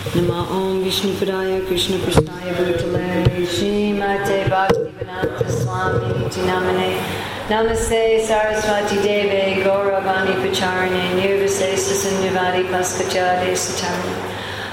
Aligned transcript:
Nama 0.00 0.48
Om 0.50 0.82
Vishnu 0.82 1.12
Padaya 1.12 1.64
Krishna 1.68 1.96
Prasthaya 1.98 2.54
Bhutalaya 2.54 3.46
Shimate 3.46 4.48
Bhakti 4.48 4.80
Vinanta 4.98 5.48
Swami 5.48 6.24
Tinamane 6.32 6.98
Namaste 7.48 8.24
Saraswati 8.26 8.96
Deve 9.02 9.62
Gauravani 9.62 10.34
Pacharane 10.42 11.20
Nirvasesa 11.20 11.94
Sanyavadi 12.00 12.64
Paskachade 12.70 13.52
Satarane 13.52 14.16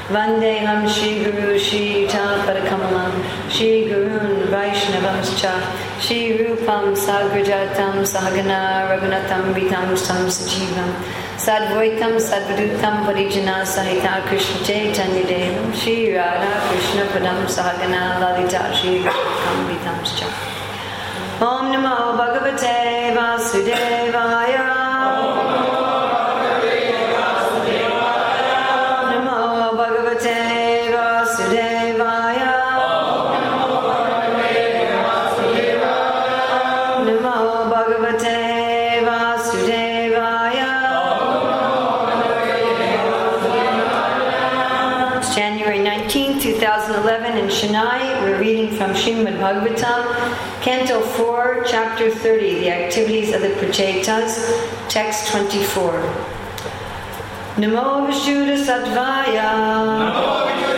Vande 0.08 0.60
Ham 0.60 0.88
Shri 0.88 1.26
Guru 1.26 1.60
Shri 1.60 2.08
Yuta 2.08 2.40
Padakamalam. 2.48 3.52
Shri 3.52 3.90
Gurun 3.90 4.48
Vaishnavamscha 4.48 5.54
Shri 6.00 6.38
Rupam 6.40 6.96
Sagrajatam 6.96 8.02
Sahagana 8.08 8.88
Raghunatam 8.90 9.54
Vitam 9.54 9.96
Sam 9.98 10.26
Sajivam. 10.28 11.27
Sadvaitam 11.38 12.18
Sadvadutam 12.18 13.06
Parijana 13.06 13.62
Sahita 13.62 14.26
Krishna 14.28 14.66
Chaitanya 14.66 15.22
Devam 15.22 15.72
Shri 15.72 16.12
Radha 16.16 16.68
Krishna 16.68 17.06
Padam 17.14 17.46
Sahagana 17.46 18.20
Lalita 18.20 18.74
Shri 18.74 19.04
Kambitam 19.04 20.02
Om 21.40 21.72
Namo 21.72 22.18
Bhagavate 22.18 23.14
Vasudevaya 23.16 24.77
activities 52.98 53.32
of 53.32 53.42
the 53.42 53.50
Prachetas, 53.50 54.90
text 54.90 55.30
24. 55.30 55.92
Namo 57.58 58.08
Vishuddha 58.08 58.58
Sattvaya. 58.58 59.50
Namo 60.02 60.48
Vishuddha 60.48 60.77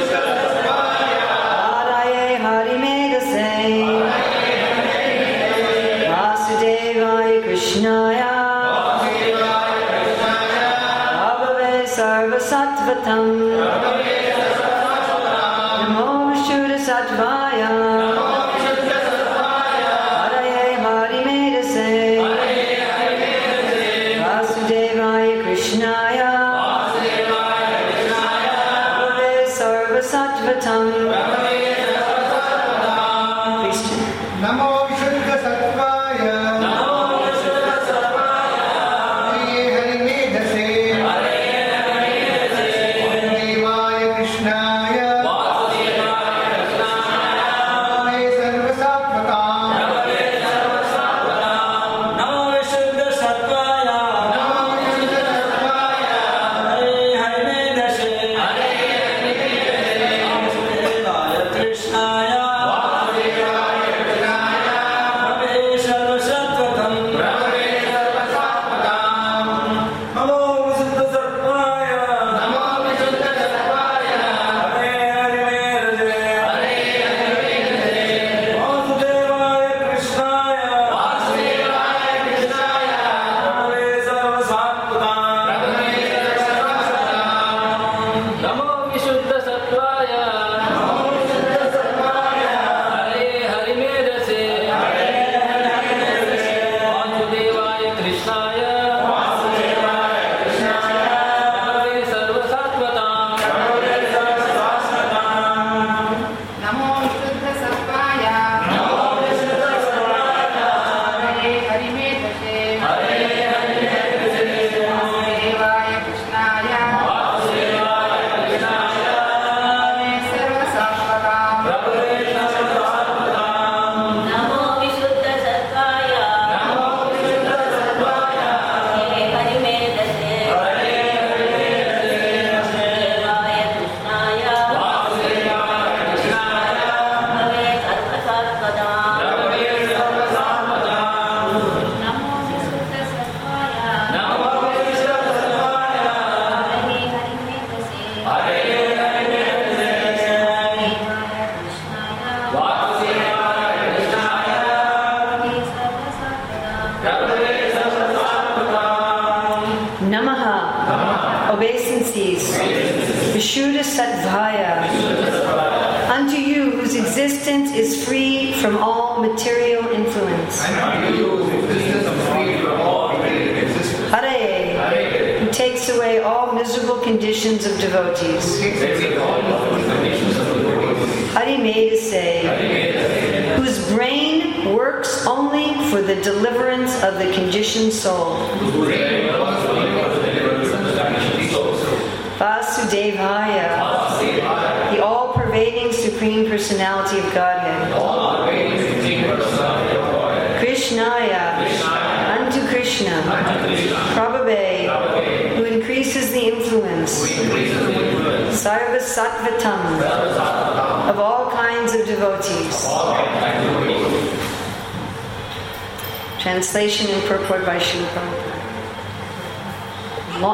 for. 218.09 218.49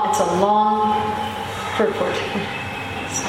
It's 0.09 0.19
a 0.19 0.39
long 0.41 0.91
purport. 1.75 2.15
So 3.11 3.25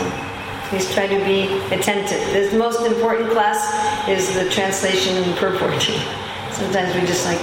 please 0.68 0.92
try 0.92 1.06
to 1.06 1.24
be 1.24 1.42
attentive. 1.72 2.50
The 2.50 2.58
most 2.58 2.80
important 2.82 3.30
class 3.30 4.08
is 4.08 4.34
the 4.34 4.50
translation 4.50 5.16
and 5.16 5.36
purport. 5.36 5.80
Sometimes 6.50 6.94
we 6.94 7.02
just 7.02 7.24
like 7.24 7.40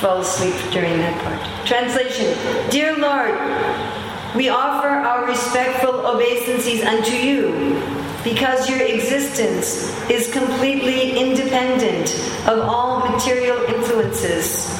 fall 0.00 0.18
asleep 0.18 0.54
during 0.72 0.98
that 0.98 1.22
part. 1.22 1.66
Translation 1.66 2.36
Dear 2.70 2.96
Lord, 2.96 3.34
we 4.34 4.48
offer 4.48 4.88
our 4.88 5.26
respectful 5.26 6.06
obeisances 6.06 6.82
unto 6.82 7.12
you 7.12 7.95
because 8.26 8.68
your 8.68 8.82
existence 8.82 9.88
is 10.10 10.32
completely 10.32 11.16
independent 11.16 12.12
of 12.48 12.58
all 12.58 13.08
material 13.08 13.56
influences. 13.66 14.76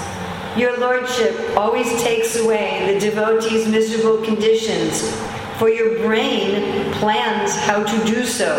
Your 0.57 0.77
Lordship 0.79 1.57
always 1.57 1.87
takes 2.03 2.37
away 2.37 2.93
the 2.93 2.99
devotee's 2.99 3.69
miserable 3.69 4.25
conditions, 4.25 5.15
for 5.59 5.69
your 5.69 5.97
brain 6.01 6.93
plans 6.95 7.55
how 7.55 7.85
to 7.85 8.05
do 8.05 8.25
so. 8.25 8.53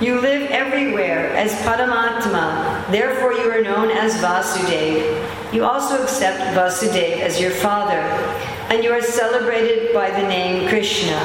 You 0.00 0.20
live 0.20 0.52
everywhere 0.52 1.30
as 1.30 1.52
Paramatma, 1.62 2.88
therefore 2.92 3.32
you 3.32 3.50
are 3.50 3.60
known 3.60 3.90
as 3.90 4.14
Vasudeva. 4.22 5.52
You 5.52 5.64
also 5.64 6.00
accept 6.00 6.38
Vasudeva 6.54 7.22
as 7.22 7.40
your 7.40 7.50
father, 7.50 7.98
and 8.70 8.84
you 8.84 8.92
are 8.92 9.02
celebrated 9.02 9.92
by 9.92 10.10
the 10.12 10.28
name 10.28 10.68
Krishna. 10.68 11.18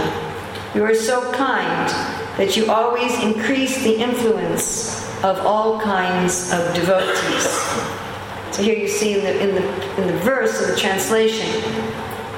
You 0.74 0.84
are 0.84 0.96
so 0.96 1.32
kind 1.34 2.19
that 2.40 2.56
you 2.56 2.72
always 2.72 3.22
increase 3.22 3.84
the 3.84 3.96
influence 4.00 5.06
of 5.26 5.38
all 5.40 5.78
kinds 5.78 6.54
of 6.54 6.74
devotees. 6.74 7.44
So 8.56 8.64
here 8.64 8.80
you 8.80 8.88
see 8.88 9.16
in 9.20 9.26
the, 9.26 9.44
in 9.44 9.56
the, 9.56 10.02
in 10.02 10.08
the 10.08 10.18
verse 10.20 10.62
of 10.62 10.70
the 10.70 10.78
translation, 10.78 11.46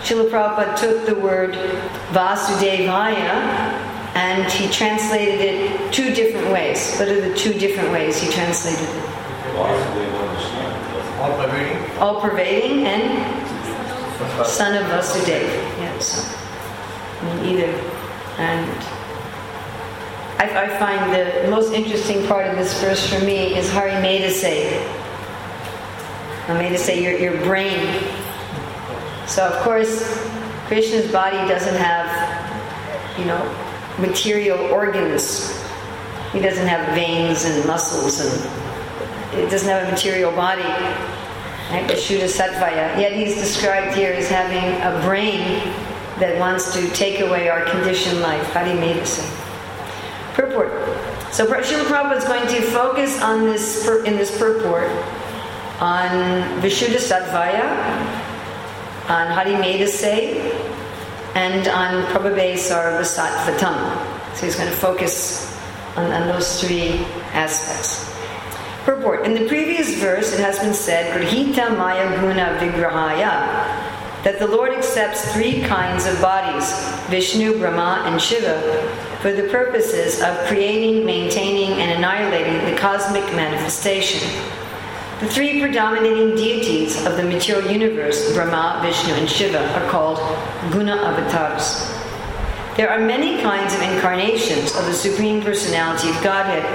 Srila 0.01 0.31
Prabhupada 0.31 0.75
took 0.75 1.05
the 1.05 1.13
word 1.13 1.53
Vasudevaya 2.13 3.29
and 4.15 4.51
he 4.51 4.67
translated 4.69 5.39
it 5.39 5.93
two 5.93 6.15
different 6.15 6.51
ways. 6.51 6.97
What 6.97 7.07
are 7.07 7.21
the 7.21 7.35
two 7.35 7.53
different 7.53 7.91
ways 7.91 8.19
he 8.19 8.31
translated 8.31 8.81
it? 8.81 9.05
All 11.19 11.37
pervading. 11.37 11.97
All 11.99 12.19
pervading 12.19 12.87
and 12.87 14.47
son 14.47 14.75
of 14.81 14.89
Vasudeva. 14.89 15.53
Yes. 15.77 16.35
I 17.21 17.35
mean, 17.35 17.53
either. 17.53 17.71
And 18.39 19.00
I, 20.41 20.63
I 20.63 20.67
find 20.79 21.13
the 21.13 21.51
most 21.51 21.71
interesting 21.71 22.25
part 22.25 22.47
of 22.47 22.55
this 22.55 22.81
verse 22.81 23.07
for 23.07 23.23
me 23.23 23.55
is 23.55 23.71
Hari 23.71 23.91
Medase. 23.91 24.73
Medase, 26.47 26.99
your, 26.99 27.15
your 27.15 27.37
brain. 27.43 28.01
So, 29.27 29.45
of 29.47 29.61
course, 29.61 30.01
Krishna's 30.65 31.11
body 31.11 31.37
doesn't 31.47 31.75
have, 31.75 33.19
you 33.19 33.25
know, 33.25 33.39
material 33.99 34.57
organs. 34.71 35.61
He 36.33 36.39
doesn't 36.39 36.65
have 36.65 36.91
veins 36.95 37.45
and 37.45 37.63
muscles 37.67 38.19
and 38.19 39.39
it 39.39 39.51
doesn't 39.51 39.69
have 39.69 39.87
a 39.87 39.91
material 39.91 40.31
body. 40.31 40.63
Right? 40.63 41.87
Sattvaya. 41.87 42.99
Yet 42.99 43.13
he's 43.13 43.35
described 43.35 43.95
here 43.95 44.11
as 44.11 44.27
having 44.27 44.81
a 44.81 45.05
brain 45.05 45.39
that 46.17 46.39
wants 46.39 46.73
to 46.73 46.89
take 46.95 47.19
away 47.19 47.47
our 47.47 47.63
conditioned 47.65 48.21
life. 48.21 48.47
Hari 48.53 48.71
Medase. 48.71 49.50
Purport. 50.41 50.71
So 51.33 51.45
Srila 51.45 51.85
Prabhupada 51.85 52.17
is 52.17 52.25
going 52.25 52.47
to 52.47 52.61
focus 52.71 53.21
on 53.21 53.45
this 53.45 53.87
in 54.05 54.17
this 54.17 54.37
purport 54.37 54.89
on 55.79 56.09
Vishuddha 56.61 57.01
Sattvaya, 57.01 57.65
on 59.09 59.27
Hari 59.31 59.53
Medase, 59.53 60.37
and 61.35 61.67
on 61.67 62.05
Prabhabe 62.11 62.53
Sarvasattvatam. 62.53 64.35
So 64.35 64.45
he's 64.45 64.55
going 64.55 64.69
to 64.69 64.75
focus 64.75 65.57
on, 65.95 66.11
on 66.11 66.27
those 66.27 66.61
three 66.61 67.05
aspects. 67.33 68.09
Purport. 68.83 69.25
In 69.25 69.33
the 69.33 69.47
previous 69.47 69.95
verse, 69.95 70.33
it 70.33 70.39
has 70.39 70.59
been 70.59 70.73
said, 70.73 71.13
Grihita 71.15 71.77
Maya 71.77 72.19
Guna 72.19 72.57
Vigrahaya, 72.59 74.00
that 74.23 74.37
the 74.37 74.47
Lord 74.47 74.71
accepts 74.71 75.33
three 75.33 75.61
kinds 75.61 76.05
of 76.05 76.21
bodies, 76.21 76.71
Vishnu, 77.09 77.57
Brahma, 77.57 78.03
and 78.05 78.21
Shiva, 78.21 78.61
for 79.19 79.33
the 79.33 79.49
purposes 79.49 80.21
of 80.21 80.37
creating, 80.47 81.05
maintaining, 81.05 81.71
and 81.81 81.91
annihilating 81.91 82.71
the 82.71 82.79
cosmic 82.79 83.23
manifestation. 83.33 84.29
The 85.21 85.27
three 85.27 85.59
predominating 85.59 86.35
deities 86.35 87.03
of 87.05 87.17
the 87.17 87.23
material 87.23 87.71
universe, 87.71 88.33
Brahma, 88.33 88.79
Vishnu, 88.83 89.13
and 89.13 89.29
Shiva, 89.29 89.67
are 89.73 89.89
called 89.89 90.17
Guna 90.71 90.95
avatars. 90.95 91.89
There 92.77 92.89
are 92.89 92.99
many 92.99 93.41
kinds 93.41 93.73
of 93.73 93.81
incarnations 93.81 94.75
of 94.75 94.85
the 94.85 94.93
Supreme 94.93 95.41
Personality 95.41 96.09
of 96.09 96.23
Godhead, 96.23 96.65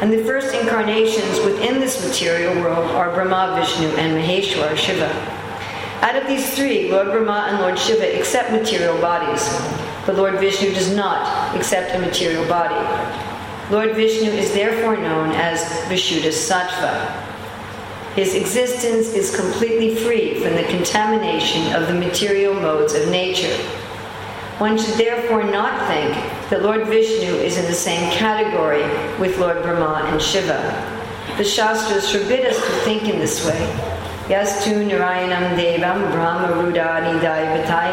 and 0.00 0.12
the 0.12 0.24
first 0.24 0.54
incarnations 0.54 1.38
within 1.44 1.80
this 1.80 2.06
material 2.06 2.54
world 2.62 2.90
are 2.92 3.12
Brahma, 3.14 3.60
Vishnu, 3.60 3.88
and 3.96 4.16
Maheshwar, 4.16 4.74
Shiva. 4.74 5.37
Out 6.00 6.14
of 6.14 6.28
these 6.28 6.54
three, 6.54 6.90
Lord 6.90 7.08
Brahma 7.08 7.48
and 7.50 7.58
Lord 7.58 7.76
Shiva 7.76 8.18
accept 8.18 8.52
material 8.52 9.00
bodies, 9.00 9.42
but 10.06 10.14
Lord 10.14 10.38
Vishnu 10.38 10.72
does 10.72 10.94
not 10.94 11.56
accept 11.56 11.94
a 11.94 11.98
material 11.98 12.46
body. 12.46 12.76
Lord 13.70 13.96
Vishnu 13.96 14.30
is 14.30 14.52
therefore 14.54 14.96
known 14.96 15.32
as 15.32 15.60
Vishuddha 15.90 16.30
Sattva. 16.30 17.24
His 18.14 18.34
existence 18.34 19.12
is 19.12 19.34
completely 19.34 19.96
free 19.96 20.34
from 20.40 20.54
the 20.54 20.62
contamination 20.64 21.74
of 21.74 21.88
the 21.88 21.94
material 21.94 22.54
modes 22.54 22.94
of 22.94 23.08
nature. 23.08 23.56
One 24.58 24.78
should 24.78 24.94
therefore 24.94 25.42
not 25.42 25.88
think 25.88 26.14
that 26.50 26.62
Lord 26.62 26.86
Vishnu 26.86 27.34
is 27.34 27.58
in 27.58 27.64
the 27.64 27.74
same 27.74 28.10
category 28.12 28.82
with 29.18 29.38
Lord 29.38 29.62
Brahma 29.62 30.08
and 30.12 30.22
Shiva. 30.22 30.58
The 31.36 31.44
Shastras 31.44 32.10
forbid 32.10 32.46
us 32.46 32.56
to 32.56 32.72
think 32.84 33.04
in 33.08 33.18
this 33.18 33.44
way. 33.44 33.97
Yastu 34.28 34.86
Narayanam 34.86 35.56
Devam 35.56 36.12
Brahma 36.12 36.48
Rudani 36.48 37.18
Daivatai 37.18 37.92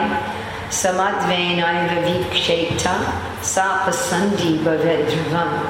Samatvainai 0.67 1.87
Viviksheta 1.87 2.93
Sapasandi 3.39 4.59
Bhavedrivam. 4.59 5.65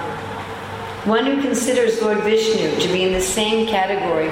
One 1.05 1.25
who 1.27 1.39
considers 1.43 2.01
Lord 2.01 2.23
Vishnu 2.23 2.79
to 2.79 2.87
be 2.87 3.03
in 3.03 3.13
the 3.13 3.21
same 3.21 3.67
category 3.67 4.29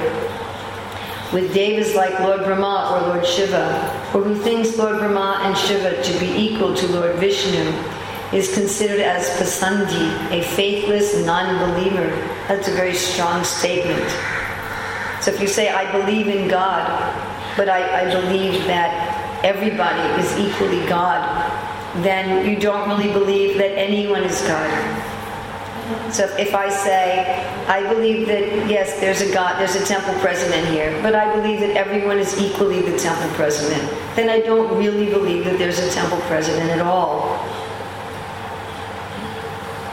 with 1.32 1.54
devas 1.54 1.94
like 1.94 2.20
Lord 2.20 2.44
Brahma 2.44 2.90
or 2.96 3.14
Lord 3.14 3.28
Shiva, 3.28 4.10
or 4.16 4.24
who 4.24 4.34
thinks 4.34 4.76
Lord 4.76 4.98
Brahma 4.98 5.40
and 5.44 5.56
Shiva 5.56 6.02
to 6.02 6.20
be 6.20 6.26
equal 6.26 6.74
to 6.74 6.88
Lord 6.88 7.16
Vishnu, 7.18 7.62
is 8.36 8.52
considered 8.56 9.02
as 9.02 9.30
pasandi, 9.38 10.32
a 10.32 10.42
faithless 10.42 11.24
non-believer. 11.24 12.10
That's 12.48 12.68
a 12.68 12.72
very 12.72 12.96
strong 12.96 13.44
statement. 13.44 14.10
So 15.24 15.32
if 15.32 15.40
you 15.40 15.48
say, 15.48 15.70
I 15.70 15.90
believe 15.90 16.28
in 16.28 16.50
God, 16.50 16.84
but 17.56 17.70
I, 17.70 18.02
I 18.02 18.12
believe 18.12 18.66
that 18.66 19.42
everybody 19.46 20.22
is 20.22 20.38
equally 20.38 20.86
God, 20.86 21.24
then 22.04 22.46
you 22.46 22.60
don't 22.60 22.90
really 22.90 23.08
believe 23.14 23.58
that 23.58 23.72
anyone 23.78 24.24
is 24.24 24.42
God. 24.42 24.68
So 26.12 26.26
if 26.38 26.54
I 26.54 26.68
say, 26.68 27.42
I 27.70 27.88
believe 27.94 28.28
that, 28.28 28.70
yes, 28.70 29.00
there's 29.00 29.22
a 29.22 29.34
God, 29.34 29.62
there's 29.62 29.76
a 29.76 29.86
temple 29.86 30.14
president 30.20 30.68
here, 30.68 30.92
but 31.02 31.16
I 31.16 31.34
believe 31.34 31.62
that 31.62 31.78
everyone 31.78 32.20
is 32.20 32.38
equally 32.42 32.82
the 32.82 33.00
temple 33.00 33.30
president, 33.38 33.90
then 34.18 34.30
I 34.30 34.42
don't 34.42 34.78
really 34.78 35.10
believe 35.10 35.46
that 35.46 35.58
there's 35.58 35.80
a 35.80 35.90
temple 35.92 36.20
president 36.28 36.70
at 36.70 36.82
all. 36.82 37.40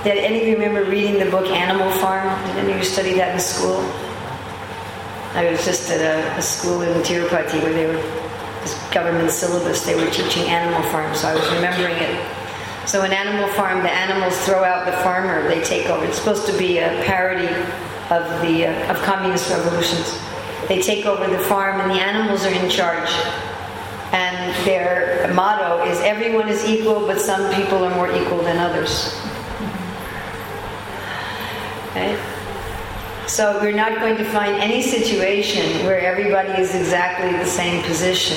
Did 0.03 0.19
any 0.19 0.43
of 0.43 0.49
you 0.49 0.55
remember 0.55 0.91
reading 0.91 1.25
the 1.25 1.31
book 1.31 1.47
Animal 1.47 1.89
Farm? 2.01 2.27
Did 2.49 2.65
any 2.65 2.73
of 2.73 2.79
you 2.79 2.85
study 2.85 3.15
that 3.15 3.35
in 3.35 3.41
school? 3.41 4.10
I 5.33 5.51
was 5.51 5.65
just 5.65 5.91
at 5.91 6.01
a, 6.01 6.39
a 6.39 6.43
school 6.43 6.83
in 6.83 7.03
Tirupati 7.03 7.63
where 7.63 7.73
they 7.73 7.87
were, 7.87 8.03
this 8.63 8.75
government 8.93 9.31
syllabus, 9.31 9.85
they 9.85 9.95
were 9.95 10.11
teaching 10.11 10.45
Animal 10.45 10.83
Farm, 10.91 11.15
so 11.15 11.29
I 11.29 11.35
was 11.35 11.49
remembering 11.53 11.97
it. 11.97 12.41
So 12.87 13.05
in 13.05 13.13
Animal 13.13 13.49
Farm, 13.55 13.83
the 13.83 13.91
animals 13.91 14.37
throw 14.45 14.65
out 14.65 14.87
the 14.87 14.97
farmer, 15.05 15.47
they 15.47 15.63
take 15.63 15.87
over. 15.89 16.05
It's 16.05 16.19
supposed 16.19 16.47
to 16.47 16.59
be 16.59 16.79
a 16.79 16.89
parody 17.05 17.47
of 18.11 18.43
the 18.43 18.67
uh, 18.67 18.93
of 18.93 19.01
communist 19.03 19.49
revolutions. 19.51 20.19
They 20.67 20.83
take 20.83 21.07
over 21.07 21.31
the 21.31 21.43
farm 21.45 21.81
and 21.81 21.91
the 21.91 22.01
animals 22.01 22.45
are 22.45 22.51
in 22.53 22.69
charge. 22.69 23.11
And 24.13 24.67
their 24.67 25.33
motto 25.35 25.85
is 25.85 26.01
everyone 26.01 26.49
is 26.49 26.65
equal, 26.65 27.07
but 27.07 27.21
some 27.21 27.55
people 27.55 27.85
are 27.85 27.95
more 27.95 28.11
equal 28.13 28.43
than 28.43 28.59
others. 28.59 29.15
Okay? 31.91 32.40
So 33.31 33.61
we're 33.61 33.71
not 33.71 34.01
going 34.01 34.17
to 34.17 34.25
find 34.25 34.57
any 34.57 34.83
situation 34.83 35.87
where 35.87 36.01
everybody 36.01 36.61
is 36.61 36.75
exactly 36.75 37.31
the 37.39 37.47
same 37.47 37.81
position. 37.85 38.37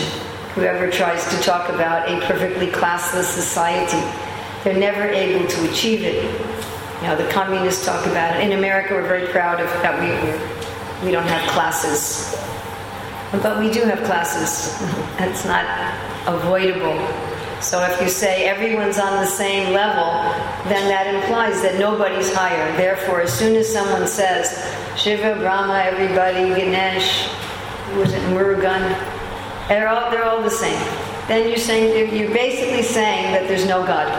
Whoever 0.53 0.91
tries 0.91 1.27
to 1.35 1.41
talk 1.41 1.67
about 1.69 2.07
a 2.07 2.21
perfectly 2.27 2.67
classless 2.67 3.23
society, 3.23 3.97
they're 4.63 4.77
never 4.77 5.01
able 5.01 5.47
to 5.47 5.71
achieve 5.71 6.03
it. 6.03 6.23
You 7.01 7.07
know, 7.07 7.15
the 7.15 7.27
communists 7.31 7.83
talk 7.83 8.05
about 8.05 8.35
it. 8.35 8.43
In 8.43 8.55
America, 8.55 8.93
we're 8.93 9.07
very 9.07 9.27
proud 9.29 9.59
of 9.59 9.65
that 9.81 9.97
we 9.99 10.09
we 11.03 11.11
don't 11.11 11.25
have 11.25 11.49
classes, 11.49 12.37
but 13.31 13.57
we 13.57 13.71
do 13.71 13.85
have 13.85 14.03
classes. 14.03 14.79
That's 15.17 15.43
not 15.43 15.65
avoidable. 16.27 16.99
So 17.63 17.81
if 17.81 18.01
you 18.01 18.09
say 18.09 18.45
everyone's 18.45 18.99
on 18.99 19.23
the 19.23 19.25
same 19.25 19.71
level, 19.73 20.11
then 20.67 20.89
that 20.89 21.07
implies 21.15 21.61
that 21.61 21.79
nobody's 21.79 22.31
higher. 22.33 22.75
Therefore, 22.75 23.21
as 23.21 23.31
soon 23.31 23.55
as 23.55 23.71
someone 23.71 24.05
says 24.05 24.51
Shiva, 24.97 25.35
Brahma, 25.39 25.81
everybody, 25.85 26.53
Ganesh, 26.59 27.29
was 27.95 28.11
it, 28.11 28.21
Murugan, 28.29 28.81
they're 29.69 29.87
all, 29.87 30.11
they're 30.11 30.25
all 30.25 30.43
the 30.43 30.51
same. 30.51 30.77
Then 31.29 31.47
you're 31.47 31.57
saying 31.57 32.13
you're 32.13 32.33
basically 32.33 32.83
saying 32.83 33.31
that 33.31 33.47
there's 33.47 33.65
no 33.65 33.81
God. 33.87 34.09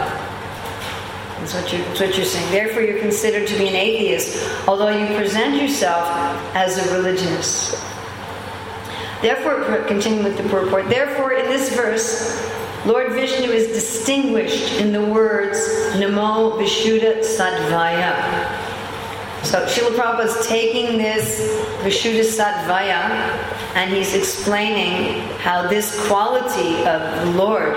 That's 1.39 1.53
what, 1.53 1.71
you, 1.71 1.77
that's 1.83 1.99
what 1.99 2.17
you're 2.17 2.25
saying. 2.25 2.51
Therefore, 2.51 2.81
you're 2.81 2.99
considered 2.99 3.47
to 3.47 3.57
be 3.59 3.67
an 3.67 3.75
atheist, 3.75 4.67
although 4.67 4.89
you 4.89 5.05
present 5.15 5.61
yourself 5.61 6.07
as 6.55 6.79
a 6.79 6.97
religionist. 6.97 7.79
Therefore, 9.21 9.83
continuing 9.87 10.23
with 10.23 10.35
the 10.35 10.49
purport, 10.49 10.89
therefore, 10.89 11.33
in 11.33 11.45
this 11.45 11.75
verse, 11.75 12.41
Lord 12.85 13.13
Vishnu 13.13 13.49
is 13.49 13.69
distinguished 13.69 14.73
in 14.79 14.91
the 14.91 15.03
words 15.03 15.57
Namo 15.95 16.59
Vishuddha 16.59 17.21
Sattvaya. 17.21 18.13
So 19.43 19.65
Srila 19.65 19.95
Prabhupada 19.95 20.25
is 20.25 20.47
taking 20.47 20.99
this 20.99 21.39
Vishuddha 21.81 22.21
Sattvaya 22.21 23.09
and 23.73 23.91
he's 23.91 24.13
explaining 24.13 25.21
how 25.39 25.67
this 25.67 26.07
quality 26.07 26.77
of 26.85 27.25
the 27.25 27.31
Lord 27.31 27.75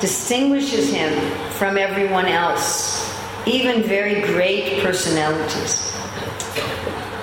distinguishes 0.00 0.92
him 0.92 1.12
from 1.52 1.78
everyone 1.78 2.26
else, 2.26 3.16
even 3.46 3.84
very 3.84 4.20
great 4.22 4.82
personalities. 4.82 5.92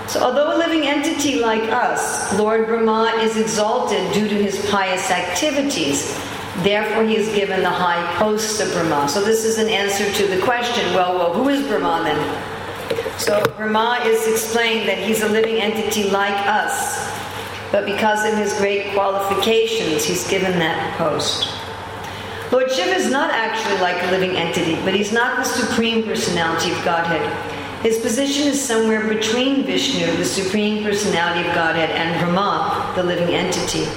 So, 0.08 0.22
although 0.22 0.56
a 0.56 0.58
living 0.58 0.88
entity 0.88 1.40
like 1.40 1.64
us, 1.72 2.34
Lord 2.38 2.68
Brahma 2.68 3.20
is 3.22 3.38
exalted 3.38 4.14
due 4.14 4.28
to 4.28 4.36
his 4.36 4.70
pious 4.70 5.12
activities. 5.12 6.18
Therefore, 6.58 7.04
he 7.06 7.16
is 7.16 7.34
given 7.34 7.62
the 7.62 7.70
high 7.70 8.14
post 8.18 8.62
of 8.62 8.72
Brahma. 8.74 9.08
So, 9.08 9.24
this 9.24 9.46
is 9.46 9.58
an 9.58 9.70
answer 9.70 10.12
to 10.12 10.28
the 10.28 10.42
question 10.42 10.94
well, 10.94 11.16
well, 11.16 11.34
who 11.34 11.50
is 11.50 11.66
Brahma 11.68 12.04
then? 12.04 13.20
So, 13.20 13.42
Brahma 13.56 14.02
is 14.06 14.28
explained 14.28 14.88
that 14.90 14.98
he's 14.98 15.24
a 15.24 15.30
living 15.30 15.56
entity 15.62 16.10
like 16.10 16.36
us, 16.48 17.10
but 17.72 17.86
because 17.86 18.26
of 18.26 18.38
his 18.38 18.54
great 18.58 18.94
qualifications, 18.94 20.04
he's 20.04 20.28
given 20.30 20.60
that 20.60 20.98
post. 20.98 21.48
Lord 22.52 22.70
Shiva 22.70 22.96
is 22.96 23.10
not 23.10 23.32
actually 23.32 23.80
like 23.80 24.04
a 24.04 24.12
living 24.12 24.32
entity, 24.32 24.76
but 24.84 24.94
he's 24.94 25.14
not 25.14 25.38
the 25.38 25.46
supreme 25.46 26.04
personality 26.04 26.72
of 26.72 26.84
Godhead. 26.84 27.52
His 27.82 28.00
position 28.00 28.48
is 28.48 28.62
somewhere 28.62 29.08
between 29.08 29.64
Vishnu, 29.64 30.18
the 30.18 30.26
Supreme 30.26 30.84
Personality 30.84 31.48
of 31.48 31.56
Godhead, 31.56 31.90
and 31.92 32.20
Brahma, 32.20 32.94
the 32.96 33.04
living 33.04 33.34
entity. 33.34 33.88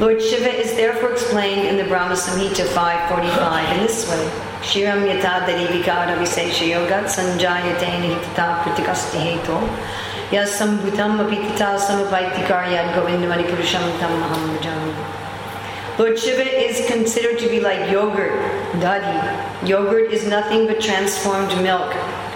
Lord 0.00 0.22
Shiva 0.22 0.54
is 0.54 0.76
therefore 0.76 1.10
explained 1.10 1.66
in 1.66 1.76
the 1.76 1.82
Brahma 1.82 2.14
Samhita 2.14 2.64
545 2.68 3.76
in 3.76 3.82
this 3.82 4.08
way. 4.08 4.30
Shiram 4.62 5.02
yata 5.02 5.44
darivika 5.44 6.06
ravisesha 6.06 6.68
yogat 6.70 7.10
sanjayate 7.10 7.88
nihitata 8.02 8.62
pratikasti 8.62 9.18
heto 9.18 9.58
yas 10.30 10.56
sambhutam 10.56 11.18
apitita 11.18 11.80
samapaitikar 11.86 12.94
govindamani 12.94 13.42
purusham 13.50 13.98
tam 13.98 14.12
maham. 14.20 15.18
Lord 15.98 16.16
Shiva 16.16 16.46
is 16.46 16.86
considered 16.86 17.40
to 17.40 17.48
be 17.48 17.58
like 17.58 17.90
yogurt, 17.90 18.38
dadi. 18.74 19.68
Yogurt 19.68 20.12
is 20.12 20.28
nothing 20.28 20.68
but 20.68 20.80
transformed 20.80 21.50
milk. 21.60 21.92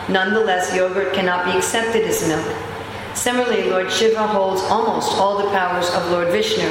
Nonetheless, 0.08 0.74
yogurt 0.74 1.14
cannot 1.14 1.44
be 1.44 1.52
accepted 1.52 2.02
as 2.06 2.26
milk. 2.26 2.56
Similarly, 3.14 3.70
Lord 3.70 3.92
Shiva 3.92 4.26
holds 4.26 4.62
almost 4.62 5.12
all 5.12 5.38
the 5.38 5.48
powers 5.50 5.88
of 5.90 6.10
Lord 6.10 6.26
Vishnu, 6.32 6.68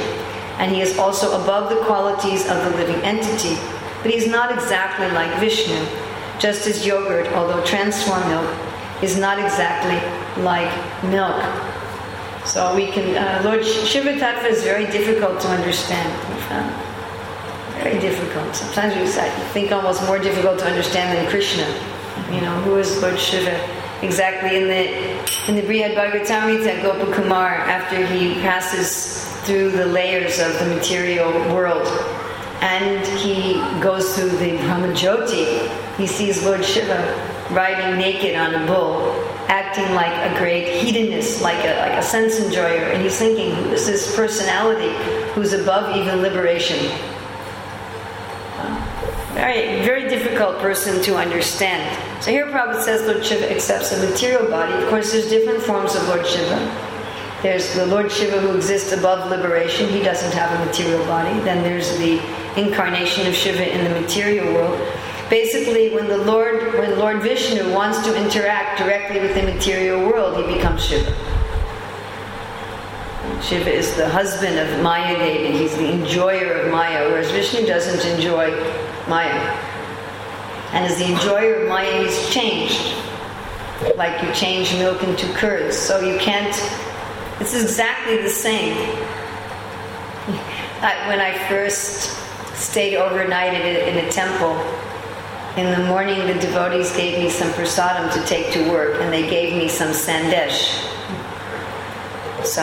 and 0.62 0.70
he 0.70 0.80
is 0.80 0.96
also 0.96 1.42
above 1.42 1.68
the 1.70 1.84
qualities 1.86 2.48
of 2.48 2.56
the 2.62 2.70
living 2.76 3.02
entity, 3.02 3.56
but 4.00 4.12
he 4.12 4.16
is 4.16 4.28
not 4.28 4.52
exactly 4.52 5.10
like 5.10 5.36
Vishnu, 5.40 5.74
just 6.38 6.68
as 6.68 6.86
yogurt, 6.86 7.26
although 7.32 7.64
transformed 7.64 8.24
milk, 8.28 8.48
is 9.02 9.18
not 9.18 9.40
exactly 9.40 9.98
like 10.40 10.70
milk. 11.02 11.42
So 12.46 12.76
we 12.76 12.92
can, 12.92 13.16
uh, 13.16 13.42
Lord 13.42 13.66
Shiva 13.66 14.12
Tattva 14.12 14.50
is 14.50 14.62
very 14.62 14.86
difficult 14.86 15.40
to 15.40 15.48
understand. 15.48 16.08
Very 17.82 17.98
difficult. 17.98 18.54
Sometimes 18.54 18.94
we 18.94 19.06
think 19.52 19.72
almost 19.72 20.06
more 20.06 20.20
difficult 20.20 20.60
to 20.60 20.64
understand 20.64 21.18
than 21.18 21.28
Krishna. 21.28 21.66
You 22.30 22.40
know, 22.40 22.54
who 22.62 22.76
is 22.76 23.02
Lord 23.02 23.18
Shiva? 23.18 23.58
Exactly 24.02 24.58
in 24.58 24.68
the 24.68 24.82
in 25.48 25.56
the 25.56 25.62
Brihad 25.62 25.96
Bhagavatamrita, 25.96 26.82
Gopakumar, 26.82 27.50
after 27.50 28.06
he 28.06 28.34
passes 28.42 29.31
through 29.44 29.70
the 29.72 29.86
layers 29.86 30.38
of 30.38 30.58
the 30.58 30.66
material 30.66 31.30
world 31.54 31.86
and 32.62 33.04
he 33.18 33.54
goes 33.82 34.14
through 34.14 34.30
the 34.30 34.56
Brahmajyoti, 34.58 35.68
he 35.96 36.06
sees 36.06 36.44
Lord 36.44 36.64
Shiva 36.64 36.96
riding 37.50 37.98
naked 37.98 38.36
on 38.36 38.54
a 38.54 38.66
bull, 38.66 39.12
acting 39.48 39.94
like 39.96 40.12
a 40.30 40.38
great 40.38 40.80
hedonist, 40.80 41.42
like 41.42 41.64
a, 41.64 41.76
like 41.80 41.98
a 41.98 42.02
sense 42.02 42.38
enjoyer, 42.38 42.84
and 42.92 43.02
he's 43.02 43.18
thinking, 43.18 43.52
who 43.56 43.72
is 43.72 43.86
this 43.86 44.14
personality 44.14 44.94
who's 45.32 45.52
above 45.52 45.96
even 45.96 46.22
liberation? 46.22 46.78
Very, 49.34 49.82
very 49.82 50.08
difficult 50.08 50.58
person 50.58 51.02
to 51.02 51.16
understand. 51.16 51.82
So 52.22 52.30
here 52.30 52.46
Prabhupada 52.46 52.82
says 52.82 53.02
Lord 53.08 53.24
Shiva 53.24 53.50
accepts 53.52 53.90
a 53.90 54.08
material 54.08 54.48
body. 54.48 54.72
Of 54.74 54.88
course, 54.88 55.10
there's 55.10 55.28
different 55.28 55.62
forms 55.62 55.96
of 55.96 56.06
Lord 56.06 56.24
Shiva. 56.24 56.91
There's 57.42 57.74
the 57.74 57.86
Lord 57.86 58.10
Shiva 58.10 58.40
who 58.40 58.54
exists 58.54 58.92
above 58.92 59.28
liberation. 59.28 59.88
He 59.88 60.00
doesn't 60.00 60.32
have 60.32 60.60
a 60.60 60.64
material 60.64 61.04
body. 61.06 61.38
Then 61.40 61.62
there's 61.62 61.98
the 61.98 62.20
incarnation 62.56 63.26
of 63.26 63.34
Shiva 63.34 63.68
in 63.68 63.84
the 63.84 64.00
material 64.00 64.52
world. 64.54 64.78
Basically, 65.28 65.94
when 65.94 66.08
the 66.08 66.18
Lord, 66.18 66.74
when 66.74 66.98
Lord 66.98 67.22
Vishnu 67.22 67.72
wants 67.72 68.04
to 68.04 68.14
interact 68.14 68.78
directly 68.78 69.20
with 69.20 69.34
the 69.34 69.42
material 69.42 70.06
world, 70.06 70.36
he 70.36 70.54
becomes 70.54 70.84
Shiva. 70.84 71.10
Shiva 73.42 73.72
is 73.72 73.96
the 73.96 74.08
husband 74.08 74.58
of 74.58 74.82
Maya 74.82 75.16
Devi. 75.18 75.58
He's 75.58 75.74
the 75.76 75.90
enjoyer 75.90 76.52
of 76.52 76.70
Maya, 76.70 77.08
whereas 77.08 77.30
Vishnu 77.32 77.66
doesn't 77.66 78.08
enjoy 78.14 78.50
Maya. 79.08 79.32
And 80.72 80.84
as 80.84 80.96
the 80.98 81.06
enjoyer 81.06 81.62
of 81.62 81.68
Maya, 81.68 82.04
he's 82.04 82.30
changed. 82.30 82.94
Like 83.96 84.22
you 84.22 84.32
change 84.32 84.72
milk 84.74 85.02
into 85.02 85.26
curds. 85.32 85.76
So 85.76 86.00
you 86.00 86.18
can't, 86.18 86.54
it's 87.42 87.54
exactly 87.60 88.22
the 88.22 88.28
same. 88.30 88.76
I, 90.80 91.04
when 91.08 91.20
I 91.20 91.36
first 91.48 92.16
stayed 92.54 92.96
overnight 92.96 93.52
in 93.54 93.62
a, 93.62 93.98
in 93.98 94.06
a 94.06 94.10
temple, 94.10 94.52
in 95.56 95.70
the 95.78 95.84
morning 95.86 96.18
the 96.26 96.34
devotees 96.40 96.94
gave 96.96 97.18
me 97.18 97.28
some 97.28 97.48
prasadam 97.50 98.12
to 98.14 98.24
take 98.26 98.52
to 98.52 98.70
work, 98.70 99.00
and 99.00 99.12
they 99.12 99.28
gave 99.28 99.54
me 99.56 99.68
some 99.68 99.88
sandesh. 99.90 100.78
So 102.44 102.62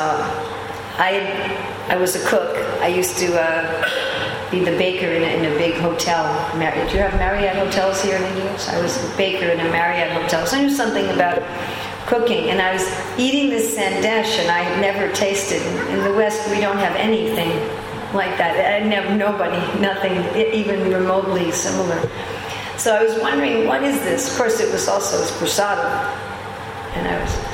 I, 0.98 1.58
I 1.90 1.98
was 1.98 2.16
a 2.16 2.26
cook. 2.28 2.56
I 2.82 2.88
used 2.88 3.18
to 3.18 3.40
uh, 3.40 4.50
be 4.50 4.60
the 4.64 4.78
baker 4.78 5.08
in 5.08 5.24
a, 5.24 5.46
in 5.46 5.54
a 5.54 5.58
big 5.58 5.76
hotel. 5.76 6.24
Mar- 6.58 6.74
Do 6.88 6.94
you 6.96 7.02
have 7.02 7.14
Marriott 7.20 7.56
hotels 7.58 8.02
here 8.02 8.16
in 8.16 8.24
India? 8.24 8.58
So 8.58 8.72
I 8.72 8.82
was 8.82 8.96
a 9.04 9.18
baker 9.18 9.48
in 9.50 9.60
a 9.60 9.70
Marriott 9.72 10.12
hotel. 10.12 10.46
So 10.48 10.58
I 10.58 10.62
knew 10.64 10.70
something 10.70 11.06
about 11.10 11.44
cooking. 12.10 12.50
And 12.50 12.62
I 12.62 12.74
was 12.74 12.86
eating 13.18 13.50
this 13.50 13.78
sandesh, 13.78 14.40
and 14.40 14.50
I 14.50 14.82
never 14.82 15.14
tasted. 15.14 15.62
In 15.90 16.04
the 16.04 16.14
West, 16.14 16.50
we 16.50 16.60
don't 16.60 16.78
have 16.78 16.96
anything 16.96 17.52
like 18.14 18.38
that. 18.38 18.82
I 18.82 18.86
never, 18.86 19.16
nobody, 19.16 19.58
nothing 19.80 20.18
even 20.36 20.92
remotely 20.92 21.52
similar. 21.52 22.02
So 22.78 22.96
I 22.96 23.04
was 23.04 23.18
wondering, 23.22 23.68
what 23.68 23.84
is 23.84 24.00
this? 24.02 24.32
Of 24.32 24.38
course, 24.38 24.60
it 24.60 24.72
was 24.72 24.88
also 24.88 25.18
prasadam. 25.38 25.86
And 26.96 27.08
I 27.08 27.22
was 27.22 27.50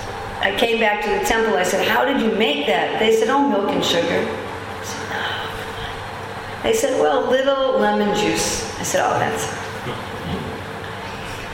I 0.45 0.55
came 0.55 0.79
back 0.79 1.03
to 1.03 1.09
the 1.09 1.25
temple. 1.25 1.57
I 1.57 1.63
said, 1.63 1.87
How 1.87 2.05
did 2.05 2.21
you 2.21 2.31
make 2.37 2.67
that? 2.67 2.99
They 2.99 3.15
said, 3.15 3.29
Oh, 3.29 3.49
milk 3.49 3.71
and 3.71 3.83
sugar. 3.83 4.05
I 4.05 4.83
said, 4.83 5.09
oh, 5.09 5.39
No. 6.53 6.63
They 6.63 6.73
said, 6.73 7.01
Well, 7.01 7.29
little 7.29 7.79
lemon 7.79 8.15
juice. 8.15 8.63
I 8.79 8.83
said, 8.83 9.01
Oh, 9.03 9.17
that's. 9.17 9.65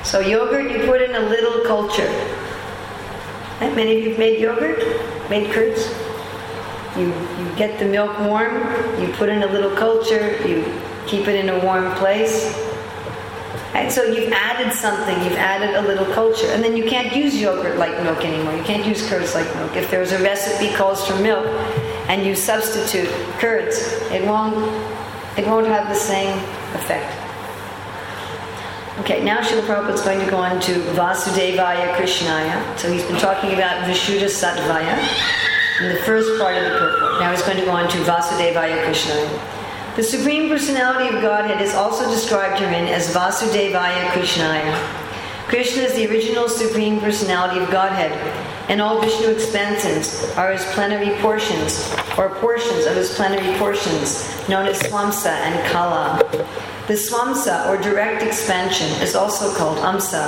So, 0.08 0.20
yogurt, 0.20 0.72
you 0.72 0.86
put 0.86 1.02
in 1.02 1.16
a 1.16 1.22
little 1.22 1.64
culture. 1.64 2.10
And 3.62 3.76
many 3.76 3.98
of 3.98 4.04
you 4.04 4.10
have 4.10 4.20
made 4.20 4.40
yogurt, 4.40 4.80
made 5.30 5.52
curds. 5.52 5.88
You, 6.98 7.08
you 7.08 7.56
get 7.56 7.80
the 7.80 7.86
milk 7.86 8.20
warm, 8.20 8.56
you 9.00 9.14
put 9.14 9.30
in 9.30 9.44
a 9.44 9.48
little 9.48 9.76
culture, 9.76 10.36
you 10.46 10.66
keep 11.08 11.28
it 11.28 11.36
in 11.36 11.50
a 11.50 11.64
warm 11.64 11.90
place, 11.96 12.54
Right? 13.74 13.90
So 13.90 14.04
you've 14.04 14.34
added 14.34 14.74
something, 14.74 15.16
you've 15.24 15.38
added 15.38 15.76
a 15.76 15.88
little 15.88 16.06
culture. 16.14 16.48
And 16.48 16.62
then 16.62 16.76
you 16.76 16.84
can't 16.84 17.16
use 17.16 17.40
yogurt 17.40 17.78
like 17.78 17.92
milk 18.04 18.24
anymore. 18.26 18.54
You 18.56 18.64
can't 18.64 18.86
use 18.86 19.08
curds 19.08 19.34
like 19.34 19.46
milk. 19.56 19.78
If 19.78 19.90
there's 19.90 20.12
a 20.12 20.22
recipe 20.22 20.76
calls 20.76 21.08
for 21.08 21.16
milk 21.22 21.46
and 22.10 22.26
you 22.26 22.36
substitute 22.36 23.10
curds, 23.40 23.78
it 24.12 24.26
won't 24.28 24.56
it 25.38 25.48
won't 25.48 25.68
have 25.68 25.88
the 25.88 25.96
same 25.96 26.38
effect. 26.76 27.31
Okay, 29.02 29.24
now 29.24 29.40
Srila 29.40 29.92
is 29.92 30.02
going 30.02 30.20
to 30.24 30.30
go 30.30 30.38
on 30.38 30.62
to 30.62 30.74
Vasudevaya 30.94 31.96
Krishnaya. 31.96 32.78
So 32.78 32.92
he's 32.92 33.04
been 33.04 33.18
talking 33.18 33.54
about 33.54 33.84
Vishuddha 33.90 34.30
Sattvaya 34.30 34.96
in 35.82 35.90
the 35.90 36.00
first 36.04 36.40
part 36.40 36.56
of 36.56 36.66
the 36.66 36.78
purport. 36.78 37.20
Now 37.20 37.32
he's 37.32 37.42
going 37.42 37.58
to 37.58 37.66
go 37.66 37.72
on 37.72 37.90
to 37.90 37.98
Vasudevaya 38.04 38.86
Krishnaya. 38.86 39.96
The 39.96 40.04
Supreme 40.04 40.50
Personality 40.50 41.16
of 41.16 41.20
Godhead 41.20 41.64
is 41.64 41.74
also 41.74 42.08
described 42.12 42.60
herein 42.60 42.86
as 42.86 43.12
Vasudevaya 43.12 44.10
Krishnaya. 44.10 44.72
Krishna 45.48 45.82
is 45.82 45.96
the 45.96 46.08
original 46.08 46.48
Supreme 46.48 47.00
Personality 47.00 47.60
of 47.60 47.72
Godhead, 47.72 48.12
and 48.70 48.84
all 48.84 49.02
Vishnu 49.02 49.30
expansions 49.32 50.24
are 50.38 50.52
his 50.52 50.64
plenary 50.74 51.18
portions, 51.22 51.92
or 52.20 52.30
portions 52.36 52.86
of 52.86 52.96
his 52.96 53.16
plenary 53.16 53.58
portions, 53.58 54.30
known 54.48 54.68
as 54.68 54.80
Swamsa 54.80 55.32
and 55.32 55.72
Kala. 55.72 56.24
The 56.92 56.98
Swamsa, 56.98 57.70
or 57.70 57.82
direct 57.82 58.22
expansion, 58.22 58.90
is 59.02 59.16
also 59.16 59.56
called 59.56 59.78
Amsa. 59.78 60.26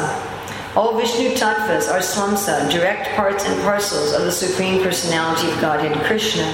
All 0.77 0.97
Vishnu 0.97 1.35
tattvas 1.35 1.91
are 1.91 1.99
Swamsa, 1.99 2.71
direct 2.71 3.13
parts 3.17 3.43
and 3.43 3.61
parcels 3.63 4.13
of 4.13 4.21
the 4.21 4.31
Supreme 4.31 4.81
Personality 4.81 5.51
of 5.51 5.59
Godhead, 5.59 5.93
Krishna. 6.05 6.49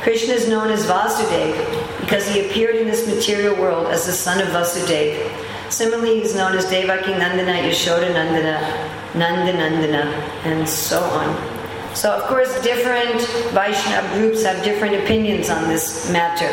Krishna 0.00 0.32
is 0.32 0.48
known 0.48 0.70
as 0.70 0.86
Vasudeva 0.86 2.00
because 2.00 2.26
he 2.26 2.46
appeared 2.48 2.76
in 2.76 2.86
this 2.86 3.06
material 3.06 3.54
world 3.56 3.88
as 3.88 4.06
the 4.06 4.12
son 4.12 4.40
of 4.40 4.48
Vasudeva. 4.48 5.30
Similarly, 5.70 6.14
he 6.14 6.22
is 6.22 6.34
known 6.34 6.56
as 6.56 6.64
Devaki 6.64 7.12
Nandana, 7.12 7.68
Yashoda 7.68 8.10
Nandana, 8.10 9.14
Nanda 9.14 9.52
Nandana, 9.52 10.04
and 10.46 10.66
so 10.66 11.02
on. 11.02 11.94
So, 11.94 12.12
of 12.12 12.22
course, 12.30 12.62
different 12.62 13.20
Vaishnava 13.52 14.08
groups 14.14 14.42
have 14.44 14.64
different 14.64 14.94
opinions 14.94 15.50
on 15.50 15.68
this 15.68 16.10
matter. 16.10 16.48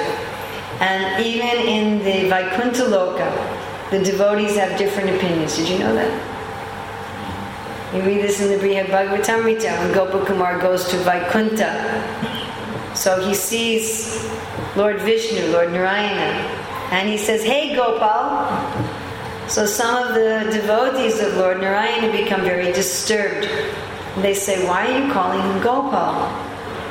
And 0.79 1.25
even 1.25 1.67
in 1.67 1.99
the 1.99 2.29
Vaikuntha 2.29 2.83
Loka, 2.83 3.31
the 3.91 4.03
devotees 4.03 4.57
have 4.57 4.77
different 4.77 5.09
opinions. 5.09 5.55
Did 5.55 5.69
you 5.69 5.79
know 5.79 5.93
that? 5.93 6.35
You 7.95 8.01
read 8.01 8.23
this 8.23 8.41
in 8.41 8.49
the 8.49 8.57
Brihad 8.57 8.87
Bhagavatamrita 8.87 9.79
when 9.79 9.93
Gopakumar 9.93 10.59
goes 10.59 10.87
to 10.89 10.97
Vaikuntha. 10.97 11.71
So 12.93 13.25
he 13.25 13.33
sees 13.33 14.27
Lord 14.75 14.99
Vishnu, 15.01 15.47
Lord 15.53 15.71
Narayana, 15.71 16.43
and 16.91 17.07
he 17.07 17.17
says, 17.17 17.43
Hey 17.43 17.73
Gopal. 17.73 18.51
So 19.47 19.65
some 19.65 20.03
of 20.03 20.15
the 20.15 20.49
devotees 20.51 21.21
of 21.21 21.35
Lord 21.35 21.61
Narayana 21.61 22.11
become 22.11 22.41
very 22.41 22.73
disturbed. 22.73 23.47
They 24.17 24.33
say, 24.33 24.67
Why 24.67 24.91
are 24.91 25.05
you 25.05 25.13
calling 25.13 25.39
him 25.39 25.61
Gopal? 25.61 26.33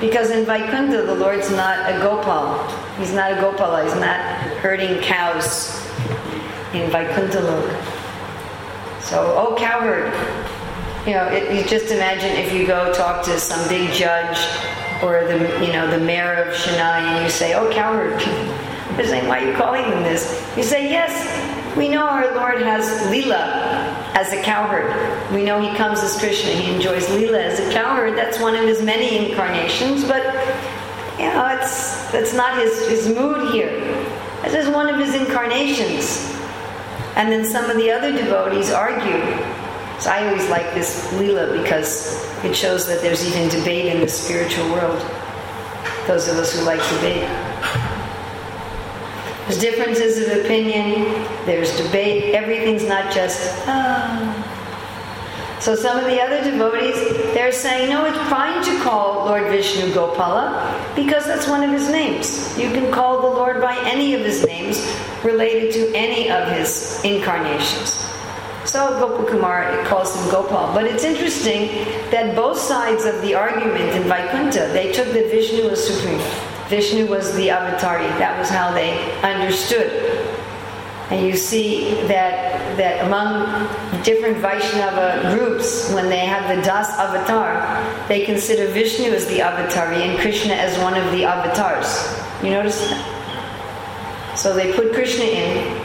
Because 0.01 0.31
in 0.31 0.45
Vaikuntha, 0.47 1.03
the 1.03 1.15
Lord's 1.15 1.51
not 1.51 1.91
a 1.91 1.99
Gopal. 1.99 2.57
He's 2.99 3.13
not 3.13 3.33
a 3.33 3.37
Gopala. 3.37 3.85
He's 3.85 3.95
not 3.95 4.21
herding 4.59 5.01
cows 5.03 5.75
in 6.73 6.91
Vaikuntha 6.91 7.39
Loka. 7.39 9.03
So, 9.03 9.35
oh, 9.37 9.57
cowherd. 9.57 10.13
You 11.07 11.15
know, 11.15 11.27
it, 11.27 11.55
you 11.55 11.69
just 11.69 11.93
imagine 11.93 12.31
if 12.31 12.53
you 12.53 12.67
go 12.67 12.93
talk 12.95 13.25
to 13.27 13.39
some 13.39 13.69
big 13.69 13.93
judge 13.93 14.39
or 15.03 15.27
the, 15.27 15.67
you 15.67 15.73
know, 15.73 15.91
the 15.91 15.99
mayor 15.99 16.45
of 16.45 16.55
Chennai 16.55 17.01
and 17.01 17.25
you 17.25 17.31
say, 17.31 17.55
oh, 17.55 17.71
cowherd. 17.73 18.19
They're 18.97 19.07
saying, 19.07 19.27
why 19.27 19.43
are 19.43 19.51
you 19.51 19.57
calling 19.57 19.85
him 19.85 20.05
this? 20.05 20.41
You 20.57 20.63
say, 20.63 20.89
yes, 20.89 21.77
we 21.77 21.89
know 21.89 22.07
our 22.07 22.33
Lord 22.37 22.63
has 22.63 22.87
Leela 23.09 23.85
as 24.15 24.33
a 24.33 24.41
cowherd. 24.43 25.33
We 25.33 25.45
know 25.45 25.61
he 25.61 25.77
comes 25.77 25.99
as 26.01 26.17
Krishna. 26.17 26.53
He 26.53 26.73
enjoys 26.73 27.07
Leela 27.07 27.43
as 27.43 27.59
a 27.59 27.73
cowherd. 27.73 28.17
That's 28.17 28.39
one 28.39 28.55
of 28.55 28.63
his 28.63 28.81
many 28.81 29.29
incarnations, 29.29 30.05
but 30.05 30.23
you 31.19 31.27
know, 31.27 31.47
it's 31.47 32.11
that's 32.11 32.35
not 32.35 32.59
his, 32.59 32.89
his 32.89 33.09
mood 33.09 33.53
here. 33.53 33.71
This 34.43 34.67
is 34.67 34.69
one 34.69 34.89
of 34.93 34.99
his 34.99 35.15
incarnations. 35.15 36.31
And 37.17 37.31
then 37.31 37.45
some 37.45 37.71
of 37.71 37.77
the 37.77 37.91
other 37.91 38.13
devotees 38.13 38.73
argue. 38.73 39.21
So 40.01 40.11
I 40.11 40.27
always 40.27 40.49
like 40.49 40.75
this 40.75 41.13
Leela 41.15 41.63
because 41.63 42.21
it 42.45 42.55
shows 42.55 42.87
that 42.89 43.01
there's 43.01 43.27
even 43.27 43.49
debate 43.49 43.87
in 43.87 44.01
the 44.01 44.09
spiritual 44.09 44.69
world. 44.71 45.01
Those 46.07 46.29
of 46.29 46.37
us 46.37 46.53
who 46.59 46.65
like 46.65 46.81
debate. 46.97 47.29
There's 49.47 49.61
differences 49.61 50.27
of 50.27 50.45
opinion, 50.45 51.05
there's 51.45 51.77
debate, 51.77 52.35
everything's 52.35 52.85
not 52.85 53.13
just, 53.13 53.53
ah. 53.67 54.44
So 55.65 55.75
some 55.75 55.97
of 55.97 56.05
the 56.05 56.21
other 56.21 56.45
devotees, 56.45 56.95
they're 57.33 57.51
saying, 57.51 57.89
no, 57.89 58.05
it's 58.05 58.19
fine 58.29 58.63
to 58.65 58.85
call 58.85 59.25
Lord 59.25 59.45
Vishnu 59.45 59.95
Gopala 59.95 60.95
because 60.95 61.25
that's 61.25 61.49
one 61.49 61.63
of 61.63 61.71
his 61.71 61.89
names. 61.89 62.55
You 62.59 62.71
can 62.71 62.93
call 62.93 63.23
the 63.23 63.29
Lord 63.29 63.63
by 63.63 63.75
any 63.87 64.13
of 64.13 64.21
his 64.21 64.45
names 64.45 64.87
related 65.25 65.73
to 65.73 65.97
any 65.97 66.31
of 66.31 66.49
his 66.49 67.03
incarnations. 67.03 67.93
So 68.67 68.79
Gopakumar 69.01 69.87
calls 69.87 70.15
him 70.15 70.31
Gopal. 70.31 70.75
But 70.75 70.85
it's 70.85 71.03
interesting 71.03 71.69
that 72.11 72.37
both 72.37 72.59
sides 72.59 73.07
of 73.07 73.23
the 73.23 73.35
argument 73.35 73.89
in 73.97 74.03
Vaikuntha, 74.03 74.69
they 74.75 74.93
took 74.93 75.07
that 75.15 75.31
Vishnu 75.31 75.71
was 75.71 75.83
supreme. 75.83 76.21
Vishnu 76.69 77.07
was 77.07 77.35
the 77.37 77.49
avatari. 77.49 78.07
That 78.19 78.39
was 78.39 78.51
how 78.51 78.71
they 78.75 78.93
understood. 79.23 80.34
And 81.11 81.27
you 81.27 81.37
see 81.37 81.95
that 82.09 82.77
that 82.77 83.05
among 83.07 83.69
different 84.03 84.39
Vaishnava 84.39 85.37
groups, 85.37 85.93
when 85.93 86.09
they 86.09 86.25
have 86.27 86.55
the 86.55 86.63
Das 86.63 86.89
avatar, 86.99 88.09
they 88.09 88.25
consider 88.25 88.67
Vishnu 88.69 89.11
as 89.11 89.27
the 89.27 89.39
avatari 89.39 90.01
and 90.01 90.19
Krishna 90.19 90.55
as 90.55 90.79
one 90.79 90.95
of 90.95 91.13
the 91.13 91.25
avatars. 91.25 92.09
You 92.43 92.51
notice 92.51 92.81
that? 92.89 94.35
So 94.37 94.55
they 94.55 94.73
put 94.73 94.93
Krishna 94.93 95.25
in. 95.25 95.83